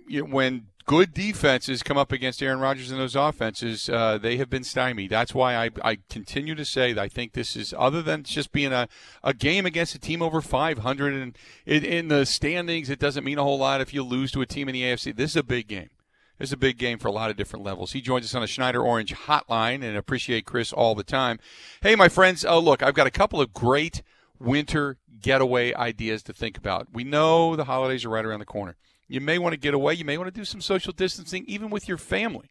you 0.07 0.27
when 0.27 0.67
good 0.87 1.13
defenses 1.13 1.83
come 1.83 1.99
up 1.99 2.13
against 2.13 2.43
Aaron 2.43 2.61
Rodgers 2.61 2.91
and 2.91 3.01
those 3.01 3.17
offenses, 3.17 3.89
uh, 3.89 4.19
they 4.19 4.37
have 4.37 4.49
been 4.49 4.63
stymied. 4.63 5.11
That's 5.11 5.35
why 5.35 5.57
I, 5.57 5.71
I 5.83 5.99
continue 6.09 6.55
to 6.55 6.65
say 6.65 6.93
that 6.93 7.03
I 7.03 7.09
think 7.09 7.33
this 7.33 7.57
is, 7.57 7.75
other 7.77 8.03
than 8.03 8.23
just 8.23 8.53
being 8.53 8.73
a, 8.73 8.89
a 9.25 9.35
game 9.35 9.67
against 9.67 9.95
a 9.95 9.99
team 9.99 10.23
over 10.23 10.41
500 10.41 11.15
and 11.15 11.37
in, 11.67 11.85
in 11.85 12.09
the 12.09 12.25
standings, 12.25 12.89
it 12.89 13.01
doesn't 13.01 13.25
mean 13.25 13.39
a 13.39 13.43
whole 13.43 13.59
lot 13.59 13.81
if 13.81 13.93
you 13.93 14.03
lose 14.03 14.31
to 14.33 14.43
a 14.43 14.47
team 14.47 14.69
in 14.69 14.75
the 14.75 14.83
AFC. 14.83 15.15
This 15.15 15.31
is 15.31 15.37
a 15.37 15.43
big 15.43 15.67
game. 15.67 15.91
Is 16.39 16.53
a 16.53 16.57
big 16.57 16.77
game 16.77 16.99
for 16.99 17.09
a 17.09 17.13
lot 17.13 17.31
of 17.31 17.37
different 17.37 17.65
levels. 17.65 17.93
He 17.93 18.03
joins 18.03 18.27
us 18.27 18.35
on 18.35 18.43
the 18.43 18.47
Schneider 18.47 18.83
Orange 18.83 19.15
hotline 19.15 19.83
and 19.83 19.97
appreciate 19.97 20.45
Chris 20.45 20.71
all 20.71 20.95
the 20.95 21.03
time. 21.03 21.39
Hey, 21.81 21.97
my 21.97 22.11
friends, 22.11 22.45
oh, 22.45 22.59
look, 22.59 22.83
I've 22.83 22.95
got 22.95 23.07
a 23.07 23.11
couple 23.11 23.41
of 23.41 23.55
great 23.55 24.03
winter 24.39 24.99
getaway 25.21 25.73
ideas 25.73 26.23
to 26.25 26.35
think 26.35 26.59
about. 26.59 26.89
We 26.93 27.05
know 27.05 27.57
the 27.57 27.65
holidays 27.65 28.05
are 28.05 28.11
right 28.11 28.25
around 28.25 28.41
the 28.41 28.45
corner. 28.45 28.77
You 29.09 29.21
may 29.23 29.39
want 29.39 29.55
to 29.55 29.59
get 29.59 29.73
away. 29.73 29.95
You 29.95 30.05
may 30.05 30.19
want 30.19 30.29
to 30.29 30.41
do 30.41 30.45
some 30.45 30.61
social 30.61 30.93
distancing, 30.93 31.45
even 31.47 31.71
with 31.71 31.89
your 31.89 31.97
family. 31.97 32.51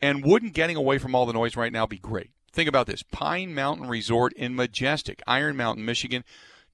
And 0.00 0.24
wouldn't 0.24 0.52
getting 0.52 0.76
away 0.76 0.98
from 0.98 1.14
all 1.14 1.26
the 1.26 1.32
noise 1.32 1.56
right 1.56 1.72
now 1.72 1.86
be 1.86 1.98
great? 1.98 2.30
Think 2.52 2.68
about 2.68 2.86
this 2.86 3.02
Pine 3.02 3.54
Mountain 3.54 3.88
Resort 3.88 4.32
in 4.34 4.54
Majestic, 4.54 5.22
Iron 5.26 5.56
Mountain, 5.56 5.86
Michigan. 5.86 6.24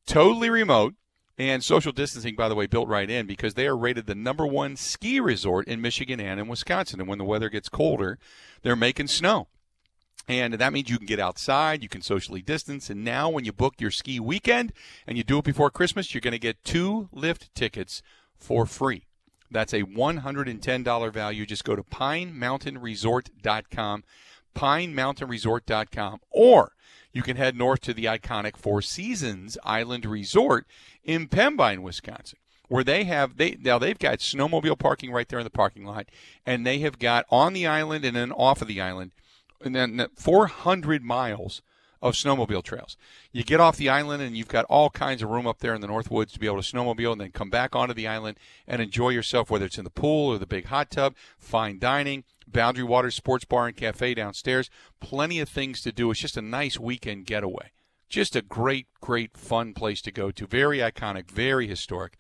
Totally 0.07 0.51
remote. 0.51 0.95
And 1.39 1.63
social 1.63 1.93
distancing, 1.93 2.35
by 2.35 2.49
the 2.49 2.57
way, 2.57 2.67
built 2.67 2.89
right 2.89 3.09
in 3.09 3.27
because 3.27 3.55
they 3.55 3.69
are 3.69 3.77
rated 3.77 4.07
the 4.07 4.17
number 4.17 4.45
one 4.45 4.75
ski 4.75 5.21
resort 5.21 5.69
in 5.69 5.81
Michigan 5.81 6.19
and 6.19 6.41
in 6.41 6.49
Wisconsin. 6.49 6.99
And 6.99 7.09
when 7.09 7.19
the 7.19 7.25
weather 7.25 7.49
gets 7.49 7.69
colder, 7.69 8.19
they're 8.63 8.75
making 8.75 9.07
snow. 9.07 9.47
And 10.27 10.55
that 10.55 10.73
means 10.73 10.91
you 10.91 10.99
can 10.99 11.07
get 11.07 11.21
outside, 11.21 11.81
you 11.83 11.89
can 11.89 12.03
socially 12.03 12.43
distance. 12.43 12.91
And 12.91 13.05
now, 13.05 13.31
when 13.31 13.45
you 13.45 13.53
book 13.53 13.81
your 13.81 13.93
ski 13.93 14.21
weekend 14.21 14.75
and 15.07 15.17
you 15.17 15.25
do 15.25 15.39
it 15.39 15.45
before 15.45 15.71
Christmas, 15.71 16.13
you're 16.13 16.21
going 16.21 16.33
to 16.33 16.39
get 16.39 16.63
two 16.65 17.09
lift 17.13 17.55
tickets 17.55 18.03
for 18.37 18.67
free. 18.67 19.07
That's 19.51 19.73
a 19.73 19.85
$110 19.85 21.13
value. 21.13 21.47
Just 21.47 21.65
go 21.65 21.75
to 21.75 21.83
pinemountainresort.com, 21.83 24.05
pinemountainresort.com, 24.55 26.21
or 26.31 26.73
you 27.19 27.23
can 27.25 27.37
head 27.37 27.57
north 27.57 27.81
to 27.81 27.93
the 27.93 28.05
iconic 28.05 28.57
Four 28.57 28.81
Seasons 28.81 29.59
Island 29.65 30.07
Resort 30.07 30.69
in 31.03 31.27
Pembine, 31.27 31.83
Wisconsin, 31.83 32.39
where 32.69 32.85
they 32.85 33.03
have 33.05 33.39
they 33.39 33.59
now 33.61 33.77
they've 33.77 33.99
got 33.99 34.21
snowmobile 34.21 34.79
parking 34.79 35.11
right 35.11 35.29
there 35.29 35.41
in 35.41 35.45
the 35.45 35.51
parking 35.51 35.85
lot, 35.85 36.07
and 36.47 36.65
they 36.65 36.79
have 36.79 37.01
got 37.01 37.27
on 37.29 37.55
the 37.55 37.67
island 37.67 38.05
and 38.05 38.15
then 38.15 38.31
off 38.31 38.63
of 38.63 38.69
the 38.69 38.81
island, 38.81 39.11
and 39.61 39.75
then 39.75 40.07
400 40.15 41.03
miles 41.03 41.61
of 42.01 42.15
snowmobile 42.15 42.63
trails. 42.63 42.97
You 43.33 43.45
get 43.45 43.61
off 43.61 43.77
the 43.77 43.89
island 43.89 44.23
and 44.23 44.37
you've 44.37 44.49
got 44.49 44.65
all 44.67 44.91
kinds 44.91 45.23
of 45.23 45.31
room 45.31 45.47
up 45.47 45.59
there 45.59 45.75
in 45.75 45.81
the 45.81 45.87
North 45.87 46.11
Woods 46.11 46.33
to 46.33 46.39
be 46.39 46.47
able 46.47 46.63
to 46.63 46.73
snowmobile 46.73 47.13
and 47.13 47.21
then 47.21 47.33
come 47.33 47.51
back 47.51 47.75
onto 47.75 47.95
the 47.95 48.07
island 48.07 48.39
and 48.67 48.81
enjoy 48.81 49.11
yourself, 49.11 49.51
whether 49.51 49.67
it's 49.67 49.79
in 49.79 49.85
the 49.85 49.91
pool 49.91 50.33
or 50.33 50.39
the 50.39 50.47
big 50.47 50.67
hot 50.67 50.91
tub, 50.91 51.15
fine 51.39 51.79
dining, 51.79 52.25
Boundary 52.47 52.85
Waters 52.85 53.17
Sports 53.17 53.45
Bar 53.45 53.69
and 53.69 53.77
Cafe 53.77 54.15
downstairs. 54.15 54.71
Plenty 55.01 55.41
of 55.41 55.49
things 55.49 55.81
to 55.83 55.93
do. 55.93 56.11
It's 56.11 56.21
just 56.21 56.37
a 56.37 56.43
nice 56.43 56.79
weekend 56.79 57.27
getaway. 57.27 57.73
Just 58.09 58.37
a 58.37 58.43
great, 58.43 58.87
great, 59.01 59.37
fun 59.37 59.75
place 59.75 60.01
to 60.03 60.11
go 60.11 60.31
to. 60.31 60.47
Very 60.47 60.79
iconic, 60.79 61.31
very 61.31 61.67
historic. 61.67 62.17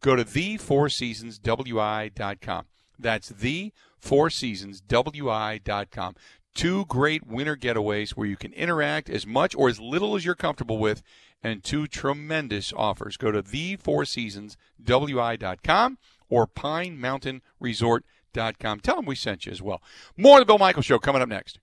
Go 0.00 0.14
to 0.14 0.24
the4seasonswi.com. 0.24 2.66
That's 2.98 3.30
the4seasonswi.com. 3.30 6.14
Two 6.54 6.84
great 6.86 7.26
winter 7.26 7.56
getaways 7.56 8.10
where 8.10 8.26
you 8.26 8.36
can 8.36 8.52
interact 8.52 9.08
as 9.08 9.26
much 9.26 9.54
or 9.54 9.68
as 9.68 9.80
little 9.80 10.16
as 10.16 10.24
you're 10.24 10.34
comfortable 10.34 10.78
with, 10.78 11.02
and 11.42 11.64
two 11.64 11.86
tremendous 11.86 12.72
offers. 12.76 13.16
Go 13.16 13.32
to 13.32 13.42
the4seasonswi.com 13.42 15.98
or 16.28 16.46
pine 16.46 17.00
mountain 17.00 17.40
pinemountainresort.com. 17.62 18.80
Tell 18.80 18.96
them 18.96 19.06
we 19.06 19.14
sent 19.14 19.46
you 19.46 19.52
as 19.52 19.62
well. 19.62 19.80
More 20.16 20.38
of 20.38 20.42
the 20.42 20.46
Bill 20.46 20.58
Michael 20.58 20.82
Show 20.82 20.98
coming 20.98 21.22
up 21.22 21.28
next. 21.28 21.58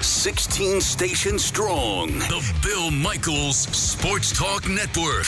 16 0.00 0.80
stations 0.80 1.44
strong. 1.44 2.08
The 2.08 2.54
Bill 2.62 2.90
Michaels 2.90 3.56
Sports 3.56 4.36
Talk 4.36 4.68
Network. 4.68 5.26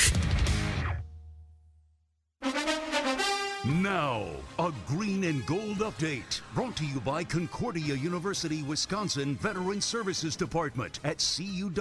Now, 3.65 4.27
a 4.59 4.73
green 4.87 5.25
and 5.25 5.45
gold 5.47 5.79
update 5.79 6.41
brought 6.55 6.77
to 6.77 6.87
you 6.87 7.01
by 7.01 7.23
Concordia 7.23 7.95
University, 7.95 8.63
Wisconsin 8.63 9.37
Veteran 9.37 9.81
Services 9.81 10.37
Department 10.37 11.01
at 11.05 11.19
cuw.edu 11.19 11.73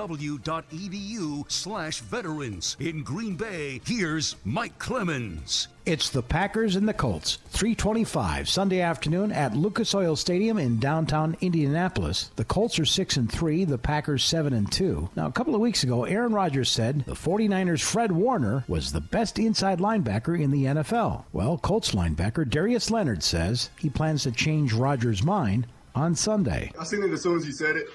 slash 1.51 1.99
veterans. 2.01 2.75
In 2.79 3.03
Green 3.03 3.35
Bay, 3.35 3.81
here's 3.85 4.35
Mike 4.43 4.77
Clemens. 4.77 5.69
It's 5.85 6.09
the 6.09 6.23
Packers 6.23 6.75
and 6.75 6.87
the 6.87 6.95
Colts. 6.95 7.37
325 7.49 8.49
Sunday 8.49 8.81
afternoon 8.81 9.31
at 9.31 9.55
Lucas 9.55 9.93
Oil 9.93 10.15
Stadium 10.15 10.57
in 10.57 10.79
downtown 10.79 11.37
Indianapolis. 11.41 12.31
The 12.37 12.43
Colts 12.43 12.79
are 12.79 12.85
6 12.85 13.17
and 13.17 13.31
3, 13.31 13.65
the 13.65 13.77
Packers 13.77 14.23
7 14.23 14.51
and 14.51 14.71
2. 14.71 15.11
Now, 15.15 15.27
a 15.27 15.31
couple 15.31 15.53
of 15.53 15.61
weeks 15.61 15.83
ago, 15.83 16.05
Aaron 16.05 16.33
Rodgers 16.33 16.71
said 16.71 17.05
the 17.05 17.13
49ers' 17.13 17.83
Fred 17.83 18.11
Warner 18.11 18.63
was 18.67 18.93
the 18.93 18.99
best 18.99 19.37
inside 19.37 19.77
linebacker 19.77 20.41
in 20.41 20.49
the 20.49 20.63
NFL. 20.63 21.25
Well, 21.33 21.59
Colts 21.59 21.91
linebacker 21.91 22.49
Darius 22.49 22.89
Leonard 22.89 23.21
says 23.21 23.69
he 23.77 23.91
plans 23.91 24.23
to 24.23 24.31
change 24.31 24.73
Rodgers' 24.73 25.21
mind 25.21 25.67
on 25.93 26.15
Sunday. 26.15 26.71
I 26.79 26.83
seen 26.83 27.03
it 27.03 27.11
as 27.11 27.21
soon 27.21 27.37
as 27.37 27.45
he 27.45 27.51
said 27.51 27.75
it. 27.75 27.85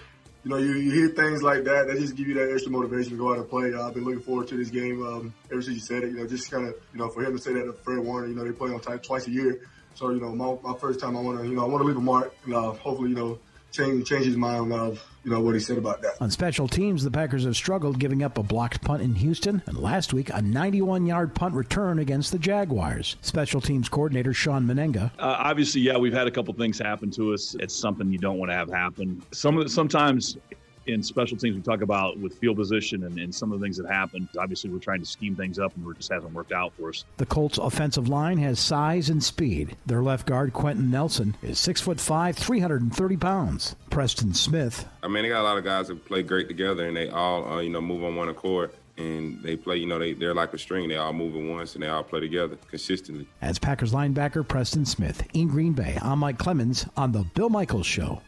You 0.43 0.51
know, 0.51 0.57
you, 0.57 0.72
you 0.72 0.91
hear 0.91 1.09
things 1.09 1.43
like 1.43 1.64
that, 1.64 1.86
that 1.86 1.99
just 1.99 2.16
give 2.16 2.26
you 2.26 2.34
that 2.34 2.51
extra 2.51 2.72
motivation 2.72 3.11
to 3.12 3.18
go 3.18 3.32
out 3.32 3.38
and 3.38 3.49
play. 3.49 3.74
Uh, 3.74 3.86
I've 3.86 3.93
been 3.93 4.05
looking 4.05 4.22
forward 4.22 4.49
to 4.49 4.57
this 4.57 4.70
game 4.70 5.07
um, 5.07 5.34
ever 5.53 5.61
since 5.61 5.74
you 5.74 5.82
said 5.82 6.03
it. 6.03 6.12
You 6.12 6.16
know, 6.16 6.26
just 6.26 6.51
kind 6.51 6.66
of, 6.66 6.74
you 6.95 6.99
know, 6.99 7.11
for 7.11 7.22
him 7.22 7.36
to 7.36 7.43
say 7.43 7.53
that 7.53 7.64
to 7.64 7.74
Fred 7.74 7.99
Warner, 7.99 8.26
you 8.26 8.34
know, 8.34 8.45
they 8.45 8.53
play 8.53 8.70
on 8.70 8.80
type 8.80 9.03
twice 9.03 9.26
a 9.26 9.30
year. 9.30 9.68
So, 9.95 10.11
you 10.11 10.20
know, 10.20 10.34
my, 10.34 10.57
my 10.62 10.78
first 10.78 10.99
time 10.99 11.14
I 11.14 11.20
want 11.20 11.41
to, 11.41 11.47
you 11.47 11.55
know, 11.55 11.62
I 11.62 11.68
want 11.68 11.82
to 11.82 11.86
leave 11.86 11.97
a 11.97 12.01
mark 12.01 12.34
and 12.47 12.55
uh, 12.55 12.72
hopefully, 12.72 13.11
you 13.11 13.16
know, 13.16 13.38
change 13.70 14.09
change 14.09 14.24
his 14.24 14.36
mind 14.36 14.72
of, 14.72 15.05
you 15.25 15.31
know, 15.31 15.41
what 15.41 15.55
he 15.55 15.61
said 15.61 15.79
about 15.79 16.01
that. 16.03 16.21
On 16.21 16.31
special 16.31 16.66
teams, 16.66 17.05
the 17.05 17.11
Packers 17.11 17.45
have 17.45 17.57
struggled 17.57 17.99
giving 17.99 18.23
up 18.23 18.39
a 18.39 18.43
blocked 18.43 18.83
punt 18.83 19.03
in 19.03 19.14
Houston, 19.16 19.62
and 19.66 19.77
last 19.77 20.12
week, 20.14 20.31
a 20.33 20.41
91 20.41 21.07
yard 21.07 21.35
punt 21.35 21.55
return 21.55 21.99
against 21.99 22.33
the 22.33 22.39
Jaguars. 22.39 23.16
Special 23.21 23.61
teams 23.61 23.89
coordinator 23.89 24.33
Shawn 24.33 24.66
Mennenga. 24.66 25.11
Uh, 25.18 25.37
obviously, 25.39 25.83
yeah, 25.83 25.97
we've 25.97 26.12
had 26.12 26.27
a 26.27 26.31
couple 26.31 26.55
things 26.55 26.79
happen 26.79 27.11
to 27.12 27.35
us. 27.35 27.55
It's 27.61 27.75
something 27.75 28.11
you 28.11 28.18
don't 28.18 28.39
want 28.39 28.51
to 28.51 28.55
have 28.55 28.71
happen. 28.71 29.23
Some 29.33 29.59
of 29.59 29.64
the, 29.64 29.71
sometimes 29.71 30.39
in 30.87 31.03
special 31.03 31.37
teams 31.37 31.57
we 31.57 31.62
talk 31.62 31.83
about 31.83 32.18
with 32.18 32.39
field 32.39 32.57
position 32.57 33.05
and, 33.05 33.18
and 33.18 33.35
some 33.35 33.53
of 33.53 33.61
the 33.61 33.64
things 33.64 33.76
that 33.76 33.87
happened. 33.87 34.28
Obviously, 34.39 34.70
we're 34.70 34.78
trying 34.78 35.01
to 35.01 35.07
scheme 35.07 35.37
things 35.37 35.59
up, 35.59 35.74
and 35.76 35.87
it 35.87 35.97
just 35.97 36.11
hasn't 36.11 36.33
worked 36.33 36.53
out 36.53 36.72
for 36.74 36.89
us. 36.89 37.05
The 37.18 37.26
Colts' 37.26 37.59
offensive 37.59 38.09
line 38.09 38.39
has 38.39 38.59
size 38.59 39.11
and 39.11 39.22
speed. 39.22 39.76
Their 39.87 40.03
left 40.03 40.26
guard, 40.26 40.53
Quenton 40.53 40.91
Nelson, 40.91 41.37
is 41.43 41.59
six 41.59 41.81
foot 41.81 42.01
five, 42.01 42.37
330 42.37 43.16
pounds. 43.16 43.76
Preston 43.91 44.35
Smith. 44.35 44.87
I 45.03 45.09
mean, 45.09 45.22
they 45.22 45.28
got 45.28 45.43
a 45.43 45.45
lot 45.45 45.59
of 45.59 45.64
guys 45.64 45.89
that 45.89 46.05
play 46.05 46.22
great 46.22 46.49
together, 46.49 46.87
and 46.87 46.97
they 46.97 47.09
all, 47.09 47.45
uh, 47.47 47.61
you 47.61 47.70
know, 47.70 47.81
move 47.81 48.05
on 48.05 48.16
one 48.16 48.28
accord. 48.28 48.70
And 48.97 49.43
they 49.43 49.57
play, 49.57 49.78
you 49.78 49.87
know, 49.87 49.99
they, 49.99 50.12
they're 50.12 50.35
like 50.35 50.53
a 50.53 50.59
string. 50.59 50.87
They 50.87 50.97
all 50.97 51.14
move 51.14 51.35
at 51.35 51.43
once 51.43 51.74
and 51.74 51.83
they 51.83 51.89
all 51.89 52.05
play 52.05 52.20
together 52.20 52.59
consistently. 52.68 53.26
As 53.41 53.59
Packers 53.59 53.95
linebacker 53.95 54.47
Preston 54.47 54.85
Smith 54.85 55.26
in 55.33 55.49
Green 55.49 55.72
Bay, 55.72 55.97
I'm 56.03 56.18
Mike 56.18 56.37
Clemens 56.37 56.87
on 56.99 57.12
The 57.12 57.22
Bill 57.22 57.49
Michaels 57.49 57.87
Show. 57.87 58.20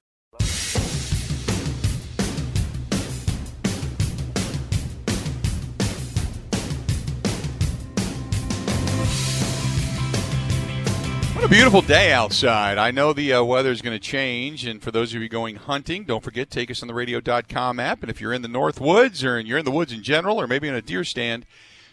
Beautiful 11.53 11.83
day 11.83 12.11
outside. 12.15 12.79
I 12.79 12.91
know 12.91 13.13
the 13.13 13.35
uh, 13.35 13.45
is 13.45 13.83
going 13.83 13.95
to 13.95 14.03
change, 14.03 14.65
and 14.65 14.83
for 14.83 14.91
those 14.91 15.15
of 15.15 15.21
you 15.21 15.29
going 15.29 15.57
hunting, 15.57 16.05
don't 16.05 16.25
forget, 16.25 16.51
take 16.51 16.71
us 16.71 16.81
on 16.81 16.89
the 16.89 16.95
radio.com 16.95 17.79
app. 17.79 18.01
And 18.01 18.09
if 18.09 18.23
you're 18.23 18.33
in 18.33 18.41
the 18.41 18.49
North 18.49 18.81
Woods 18.81 19.23
or 19.23 19.39
you're 19.39 19.59
in 19.59 19.67
the 19.67 19.71
woods 19.71 19.93
in 19.93 20.03
general 20.03 20.41
or 20.41 20.47
maybe 20.47 20.67
in 20.67 20.75
a 20.75 20.81
deer 20.81 21.05
stand, 21.05 21.45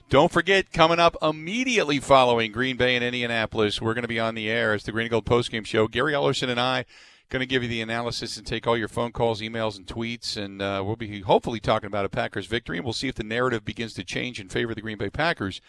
don't 0.09 0.31
forget, 0.31 0.71
coming 0.71 0.97
up 0.97 1.17
immediately 1.21 1.99
following 1.99 2.53
Green 2.53 2.77
Bay 2.77 2.95
and 2.95 3.03
Indianapolis, 3.03 3.81
we're 3.81 3.93
going 3.93 4.03
to 4.03 4.07
be 4.07 4.17
on 4.17 4.33
the 4.33 4.49
air 4.49 4.71
as 4.71 4.83
the 4.83 4.93
Green 4.93 5.07
and 5.07 5.11
Gold 5.11 5.25
postgame 5.25 5.65
show. 5.65 5.89
Gary 5.89 6.13
Ellerson 6.13 6.47
and 6.47 6.59
I 6.59 6.85
going 7.29 7.41
to 7.41 7.45
give 7.45 7.61
you 7.61 7.69
the 7.69 7.81
analysis 7.81 8.37
and 8.37 8.47
take 8.47 8.65
all 8.65 8.77
your 8.77 8.87
phone 8.87 9.11
calls, 9.11 9.41
emails, 9.41 9.75
and 9.75 9.85
tweets, 9.85 10.37
and 10.37 10.61
uh, 10.61 10.81
we'll 10.85 10.95
be 10.95 11.19
hopefully 11.19 11.59
talking 11.59 11.87
about 11.87 12.05
a 12.05 12.09
Packers 12.09 12.45
victory, 12.45 12.77
and 12.77 12.85
we'll 12.85 12.93
see 12.93 13.09
if 13.09 13.15
the 13.15 13.25
narrative 13.25 13.65
begins 13.65 13.93
to 13.95 14.05
change 14.05 14.39
in 14.39 14.47
favor 14.47 14.71
of 14.71 14.75
the 14.75 14.81
Green 14.81 14.97
Bay 14.97 15.09
Packers. 15.09 15.59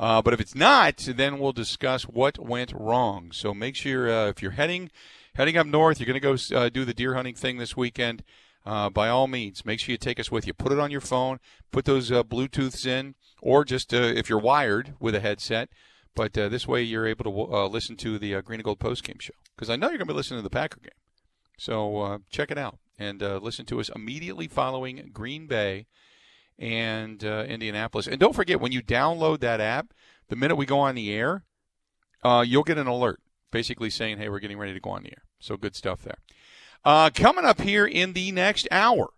Uh, 0.00 0.22
but 0.22 0.32
if 0.32 0.40
it's 0.40 0.54
not, 0.54 0.96
then 0.96 1.38
we'll 1.38 1.52
discuss 1.52 2.04
what 2.04 2.38
went 2.38 2.72
wrong. 2.72 3.30
So 3.32 3.52
make 3.52 3.76
sure 3.76 4.10
uh, 4.10 4.28
if 4.28 4.40
you're 4.40 4.52
heading 4.52 4.90
heading 5.34 5.58
up 5.58 5.66
north, 5.66 6.00
you're 6.00 6.06
going 6.06 6.14
to 6.38 6.56
go 6.56 6.58
uh, 6.58 6.70
do 6.70 6.86
the 6.86 6.94
deer 6.94 7.14
hunting 7.14 7.34
thing 7.34 7.58
this 7.58 7.76
weekend. 7.76 8.24
Uh, 8.64 8.88
by 8.88 9.10
all 9.10 9.26
means, 9.26 9.66
make 9.66 9.78
sure 9.78 9.92
you 9.92 9.98
take 9.98 10.18
us 10.18 10.30
with 10.30 10.46
you. 10.46 10.54
Put 10.54 10.72
it 10.72 10.78
on 10.78 10.90
your 10.90 11.02
phone. 11.02 11.38
Put 11.70 11.84
those 11.84 12.10
uh, 12.10 12.22
Bluetooths 12.22 12.86
in, 12.86 13.14
or 13.42 13.62
just 13.62 13.92
uh, 13.92 13.98
if 13.98 14.30
you're 14.30 14.38
wired 14.38 14.94
with 15.00 15.14
a 15.14 15.20
headset. 15.20 15.68
But 16.14 16.32
this 16.32 16.66
way, 16.66 16.82
you're 16.82 17.06
able 17.06 17.24
to 17.24 17.66
listen 17.66 17.96
to 17.98 18.18
the 18.18 18.40
Green 18.42 18.60
and 18.60 18.64
Gold 18.64 18.80
postgame 18.80 19.20
show 19.20 19.34
because 19.54 19.68
I 19.70 19.76
know 19.76 19.88
you're 19.88 19.98
going 19.98 20.08
to 20.08 20.14
be 20.14 20.16
listening 20.16 20.38
to 20.38 20.42
the 20.42 20.50
Packer 20.50 20.80
game. 20.80 20.90
So 21.58 22.20
check 22.30 22.50
it 22.50 22.58
out. 22.58 22.78
and 22.98 23.20
listen 23.20 23.64
to 23.66 23.80
us 23.80 23.90
immediately 23.94 24.48
following 24.48 25.10
Green 25.12 25.46
Bay 25.46 25.86
and 26.60 27.24
uh, 27.24 27.44
Indianapolis. 27.48 28.06
And 28.06 28.20
don't 28.20 28.34
forget, 28.34 28.60
when 28.60 28.70
you 28.70 28.82
download 28.82 29.40
that 29.40 29.60
app, 29.60 29.92
the 30.28 30.36
minute 30.36 30.56
we 30.56 30.66
go 30.66 30.78
on 30.78 30.94
the 30.94 31.12
air, 31.12 31.44
uh, 32.22 32.44
you'll 32.46 32.62
get 32.62 32.78
an 32.78 32.86
alert 32.86 33.20
basically 33.50 33.90
saying, 33.90 34.18
hey, 34.18 34.28
we're 34.28 34.38
getting 34.38 34.58
ready 34.58 34.74
to 34.74 34.80
go 34.80 34.90
on 34.90 35.02
the 35.02 35.10
air. 35.10 35.24
So 35.40 35.56
good 35.56 35.74
stuff 35.74 36.02
there. 36.02 36.18
Uh, 36.84 37.10
coming 37.12 37.44
up 37.44 37.60
here 37.60 37.86
in 37.86 38.12
the 38.12 38.30
next 38.30 38.68
hour, 38.70 39.10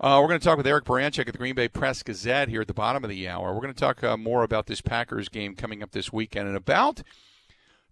uh, 0.00 0.18
we're 0.20 0.28
going 0.28 0.40
to 0.40 0.44
talk 0.44 0.56
with 0.58 0.66
Eric 0.66 0.84
Baranczyk 0.84 1.28
at 1.28 1.32
the 1.32 1.38
Green 1.38 1.54
Bay 1.54 1.68
Press 1.68 2.02
Gazette 2.02 2.48
here 2.48 2.60
at 2.60 2.66
the 2.66 2.74
bottom 2.74 3.04
of 3.04 3.10
the 3.10 3.28
hour. 3.28 3.54
We're 3.54 3.62
going 3.62 3.72
to 3.72 3.80
talk 3.80 4.02
uh, 4.02 4.16
more 4.16 4.42
about 4.42 4.66
this 4.66 4.80
Packers 4.80 5.28
game 5.28 5.54
coming 5.54 5.82
up 5.82 5.92
this 5.92 6.12
weekend 6.12 6.48
and 6.48 6.56
about 6.56 7.02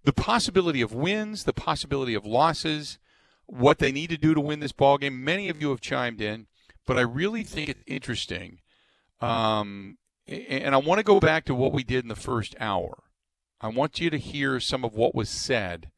the 0.05 0.13
possibility 0.13 0.83
of 0.83 0.93
wins, 0.93 1.45
the 1.45 1.53
possibility 1.53 2.15
of 2.15 2.27
losses, 2.27 2.99
what 3.47 3.79
they 3.79 3.93
need 3.93 4.11
to 4.11 4.17
do 4.19 4.35
to 4.35 4.41
win 4.41 4.61
this 4.61 4.73
ball 4.73 4.99
game. 4.99 5.25
Many 5.25 5.49
of 5.49 5.61
you 5.61 5.71
have 5.71 5.81
chimed 5.81 6.21
in, 6.21 6.49
but 6.87 6.99
I 6.99 7.03
really 7.03 7.45
think 7.45 7.69
it's 7.69 7.85
interesting. 7.87 8.59
Um, 9.23 9.99
and 10.27 10.75
I 10.75 10.79
want 10.79 10.99
to 10.99 11.05
go 11.05 11.21
back 11.21 11.45
to 11.47 11.55
what 11.55 11.73
we 11.73 11.83
did 11.83 12.05
in 12.05 12.09
the 12.09 12.17
first 12.17 12.55
hour. 12.61 13.03
I 13.61 13.69
want 13.69 14.01
you 14.01 14.11
to 14.11 14.19
hear 14.19 14.61
some 14.61 14.85
of 14.85 14.95
what 14.95 15.15
was 15.15 15.29
said 15.29 15.91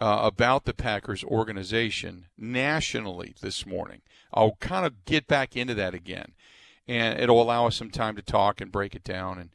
uh, 0.00 0.20
about 0.22 0.64
the 0.64 0.74
Packers 0.74 1.22
organization 1.22 2.26
nationally 2.36 3.34
this 3.40 3.66
morning. 3.66 4.00
I'll 4.32 4.56
kind 4.60 4.86
of 4.86 5.04
get 5.04 5.26
back 5.26 5.56
into 5.56 5.74
that 5.74 5.94
again, 5.94 6.32
and 6.88 7.20
it'll 7.20 7.42
allow 7.42 7.66
us 7.66 7.76
some 7.76 7.90
time 7.90 8.16
to 8.16 8.22
talk 8.22 8.60
and 8.60 8.72
break 8.72 8.94
it 8.94 9.04
down 9.04 9.38
and 9.38 9.50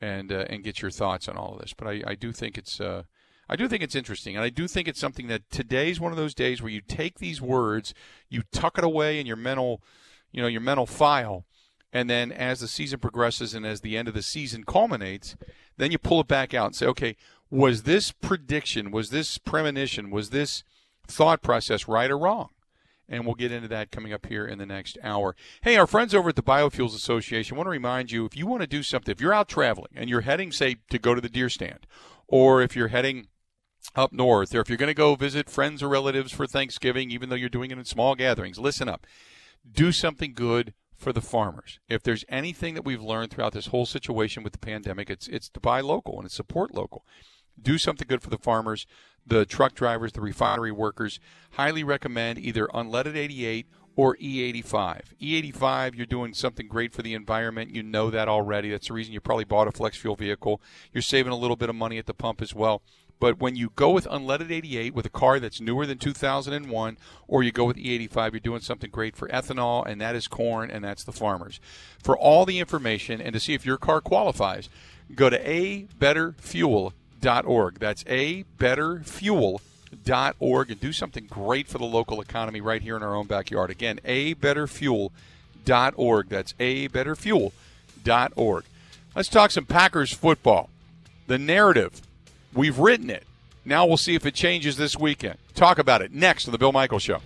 and 0.00 0.30
uh, 0.30 0.44
and 0.50 0.62
get 0.62 0.82
your 0.82 0.90
thoughts 0.90 1.28
on 1.28 1.36
all 1.36 1.54
of 1.54 1.60
this. 1.60 1.72
But 1.72 1.88
I, 1.88 2.02
I 2.06 2.14
do 2.14 2.32
think 2.32 2.58
it's 2.58 2.80
uh, 2.80 3.04
I 3.48 3.56
do 3.56 3.68
think 3.68 3.82
it's 3.82 3.94
interesting, 3.94 4.36
and 4.36 4.44
I 4.44 4.50
do 4.50 4.68
think 4.68 4.86
it's 4.86 5.00
something 5.00 5.28
that 5.28 5.50
today's 5.50 6.00
one 6.00 6.12
of 6.12 6.18
those 6.18 6.34
days 6.34 6.60
where 6.60 6.72
you 6.72 6.80
take 6.80 7.18
these 7.18 7.40
words, 7.40 7.94
you 8.28 8.42
tuck 8.52 8.76
it 8.78 8.84
away 8.84 9.18
in 9.18 9.26
your 9.26 9.36
mental, 9.36 9.82
you 10.32 10.42
know, 10.42 10.48
your 10.48 10.60
mental 10.60 10.86
file, 10.86 11.44
and 11.96 12.10
then 12.10 12.30
as 12.30 12.60
the 12.60 12.68
season 12.68 12.98
progresses 12.98 13.54
and 13.54 13.64
as 13.64 13.80
the 13.80 13.96
end 13.96 14.06
of 14.06 14.12
the 14.12 14.22
season 14.22 14.64
culminates, 14.64 15.34
then 15.78 15.90
you 15.90 15.96
pull 15.96 16.20
it 16.20 16.28
back 16.28 16.52
out 16.52 16.66
and 16.66 16.76
say, 16.76 16.84
okay, 16.84 17.16
was 17.48 17.84
this 17.84 18.12
prediction, 18.12 18.90
was 18.90 19.08
this 19.08 19.38
premonition, 19.38 20.10
was 20.10 20.28
this 20.28 20.62
thought 21.08 21.40
process 21.40 21.88
right 21.88 22.10
or 22.10 22.18
wrong? 22.18 22.50
And 23.08 23.24
we'll 23.24 23.34
get 23.34 23.50
into 23.50 23.68
that 23.68 23.90
coming 23.90 24.12
up 24.12 24.26
here 24.26 24.44
in 24.46 24.58
the 24.58 24.66
next 24.66 24.98
hour. 25.02 25.34
Hey, 25.62 25.78
our 25.78 25.86
friends 25.86 26.14
over 26.14 26.28
at 26.28 26.36
the 26.36 26.42
Biofuels 26.42 26.94
Association 26.94 27.56
want 27.56 27.66
to 27.66 27.70
remind 27.70 28.10
you 28.10 28.26
if 28.26 28.36
you 28.36 28.46
want 28.46 28.60
to 28.60 28.66
do 28.66 28.82
something, 28.82 29.10
if 29.10 29.22
you're 29.22 29.32
out 29.32 29.48
traveling 29.48 29.92
and 29.96 30.10
you're 30.10 30.20
heading, 30.20 30.52
say, 30.52 30.76
to 30.90 30.98
go 30.98 31.14
to 31.14 31.22
the 31.22 31.30
deer 31.30 31.48
stand, 31.48 31.86
or 32.28 32.60
if 32.60 32.76
you're 32.76 32.88
heading 32.88 33.28
up 33.94 34.12
north, 34.12 34.54
or 34.54 34.60
if 34.60 34.68
you're 34.68 34.76
going 34.76 34.88
to 34.88 34.94
go 34.94 35.14
visit 35.14 35.48
friends 35.48 35.82
or 35.82 35.88
relatives 35.88 36.30
for 36.30 36.46
Thanksgiving, 36.46 37.10
even 37.10 37.30
though 37.30 37.36
you're 37.36 37.48
doing 37.48 37.70
it 37.70 37.78
in 37.78 37.86
small 37.86 38.14
gatherings, 38.14 38.58
listen 38.58 38.86
up. 38.86 39.06
Do 39.66 39.92
something 39.92 40.34
good 40.34 40.74
for 40.96 41.12
the 41.12 41.20
farmers. 41.20 41.78
If 41.88 42.02
there's 42.02 42.24
anything 42.28 42.74
that 42.74 42.84
we've 42.84 43.02
learned 43.02 43.30
throughout 43.30 43.52
this 43.52 43.66
whole 43.66 43.86
situation 43.86 44.42
with 44.42 44.52
the 44.52 44.58
pandemic, 44.58 45.10
it's 45.10 45.28
it's 45.28 45.48
to 45.50 45.60
buy 45.60 45.80
local 45.80 46.16
and 46.16 46.26
it's 46.26 46.34
support 46.34 46.74
local. 46.74 47.04
Do 47.60 47.78
something 47.78 48.06
good 48.08 48.22
for 48.22 48.30
the 48.30 48.38
farmers, 48.38 48.86
the 49.26 49.46
truck 49.46 49.74
drivers, 49.74 50.12
the 50.12 50.20
refinery 50.20 50.72
workers. 50.72 51.20
Highly 51.52 51.84
recommend 51.84 52.38
either 52.38 52.66
unleaded 52.68 53.16
88 53.16 53.66
or 53.96 54.14
E85. 54.16 55.14
E85, 55.20 55.94
you're 55.94 56.04
doing 56.04 56.34
something 56.34 56.68
great 56.68 56.92
for 56.92 57.00
the 57.00 57.14
environment. 57.14 57.74
You 57.74 57.82
know 57.82 58.10
that 58.10 58.28
already. 58.28 58.70
That's 58.70 58.88
the 58.88 58.94
reason 58.94 59.14
you 59.14 59.20
probably 59.20 59.44
bought 59.44 59.68
a 59.68 59.72
flex 59.72 59.96
fuel 59.96 60.16
vehicle. 60.16 60.60
You're 60.92 61.02
saving 61.02 61.32
a 61.32 61.36
little 61.36 61.56
bit 61.56 61.70
of 61.70 61.74
money 61.74 61.96
at 61.96 62.04
the 62.04 62.14
pump 62.14 62.42
as 62.42 62.54
well. 62.54 62.82
But 63.18 63.40
when 63.40 63.56
you 63.56 63.72
go 63.76 63.88
with 63.90 64.06
unleaded 64.06 64.50
88 64.50 64.92
with 64.92 65.06
a 65.06 65.10
car 65.10 65.40
that's 65.40 65.58
newer 65.60 65.86
than 65.86 65.96
2001, 65.98 66.98
or 67.26 67.42
you 67.42 67.50
go 67.50 67.64
with 67.64 67.78
E85, 67.78 68.32
you're 68.32 68.40
doing 68.40 68.60
something 68.60 68.90
great 68.90 69.16
for 69.16 69.26
ethanol, 69.28 69.86
and 69.86 69.98
that 70.00 70.14
is 70.14 70.28
corn, 70.28 70.70
and 70.70 70.84
that's 70.84 71.04
the 71.04 71.12
farmers. 71.12 71.58
For 72.02 72.14
all 72.16 72.44
the 72.44 72.58
information 72.58 73.22
and 73.22 73.32
to 73.32 73.40
see 73.40 73.54
if 73.54 73.64
your 73.64 73.78
car 73.78 74.02
qualifies, 74.02 74.68
go 75.14 75.30
to 75.30 75.38
abetterfuel.org. 75.38 77.78
That's 77.78 78.04
abetterfuel.org 78.04 80.70
and 80.70 80.80
do 80.80 80.92
something 80.92 81.26
great 81.26 81.68
for 81.68 81.78
the 81.78 81.84
local 81.84 82.20
economy 82.20 82.60
right 82.60 82.82
here 82.82 82.96
in 82.96 83.02
our 83.02 83.14
own 83.14 83.26
backyard. 83.26 83.70
Again, 83.70 83.98
abetterfuel.org. 84.04 86.28
That's 86.28 86.52
abetterfuel.org. 86.52 88.64
Let's 89.14 89.30
talk 89.30 89.50
some 89.50 89.64
Packers 89.64 90.12
football. 90.12 90.68
The 91.26 91.38
narrative 91.38 92.02
We've 92.56 92.78
written 92.78 93.10
it. 93.10 93.24
Now 93.66 93.84
we'll 93.84 93.98
see 93.98 94.14
if 94.14 94.24
it 94.24 94.34
changes 94.34 94.78
this 94.78 94.96
weekend. 94.98 95.36
Talk 95.54 95.78
about 95.78 96.00
it 96.00 96.10
next 96.12 96.48
on 96.48 96.52
The 96.52 96.58
Bill 96.58 96.72
Michaels 96.72 97.02
Show. 97.02 97.20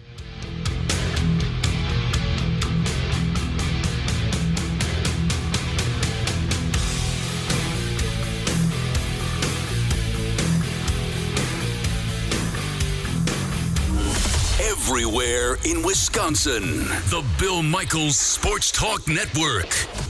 Everywhere 14.61 15.59
in 15.65 15.85
Wisconsin. 15.85 16.79
The 17.11 17.25
Bill 17.39 17.63
Michaels 17.63 18.17
Sports 18.17 18.73
Talk 18.73 19.07
Network. 19.07 20.10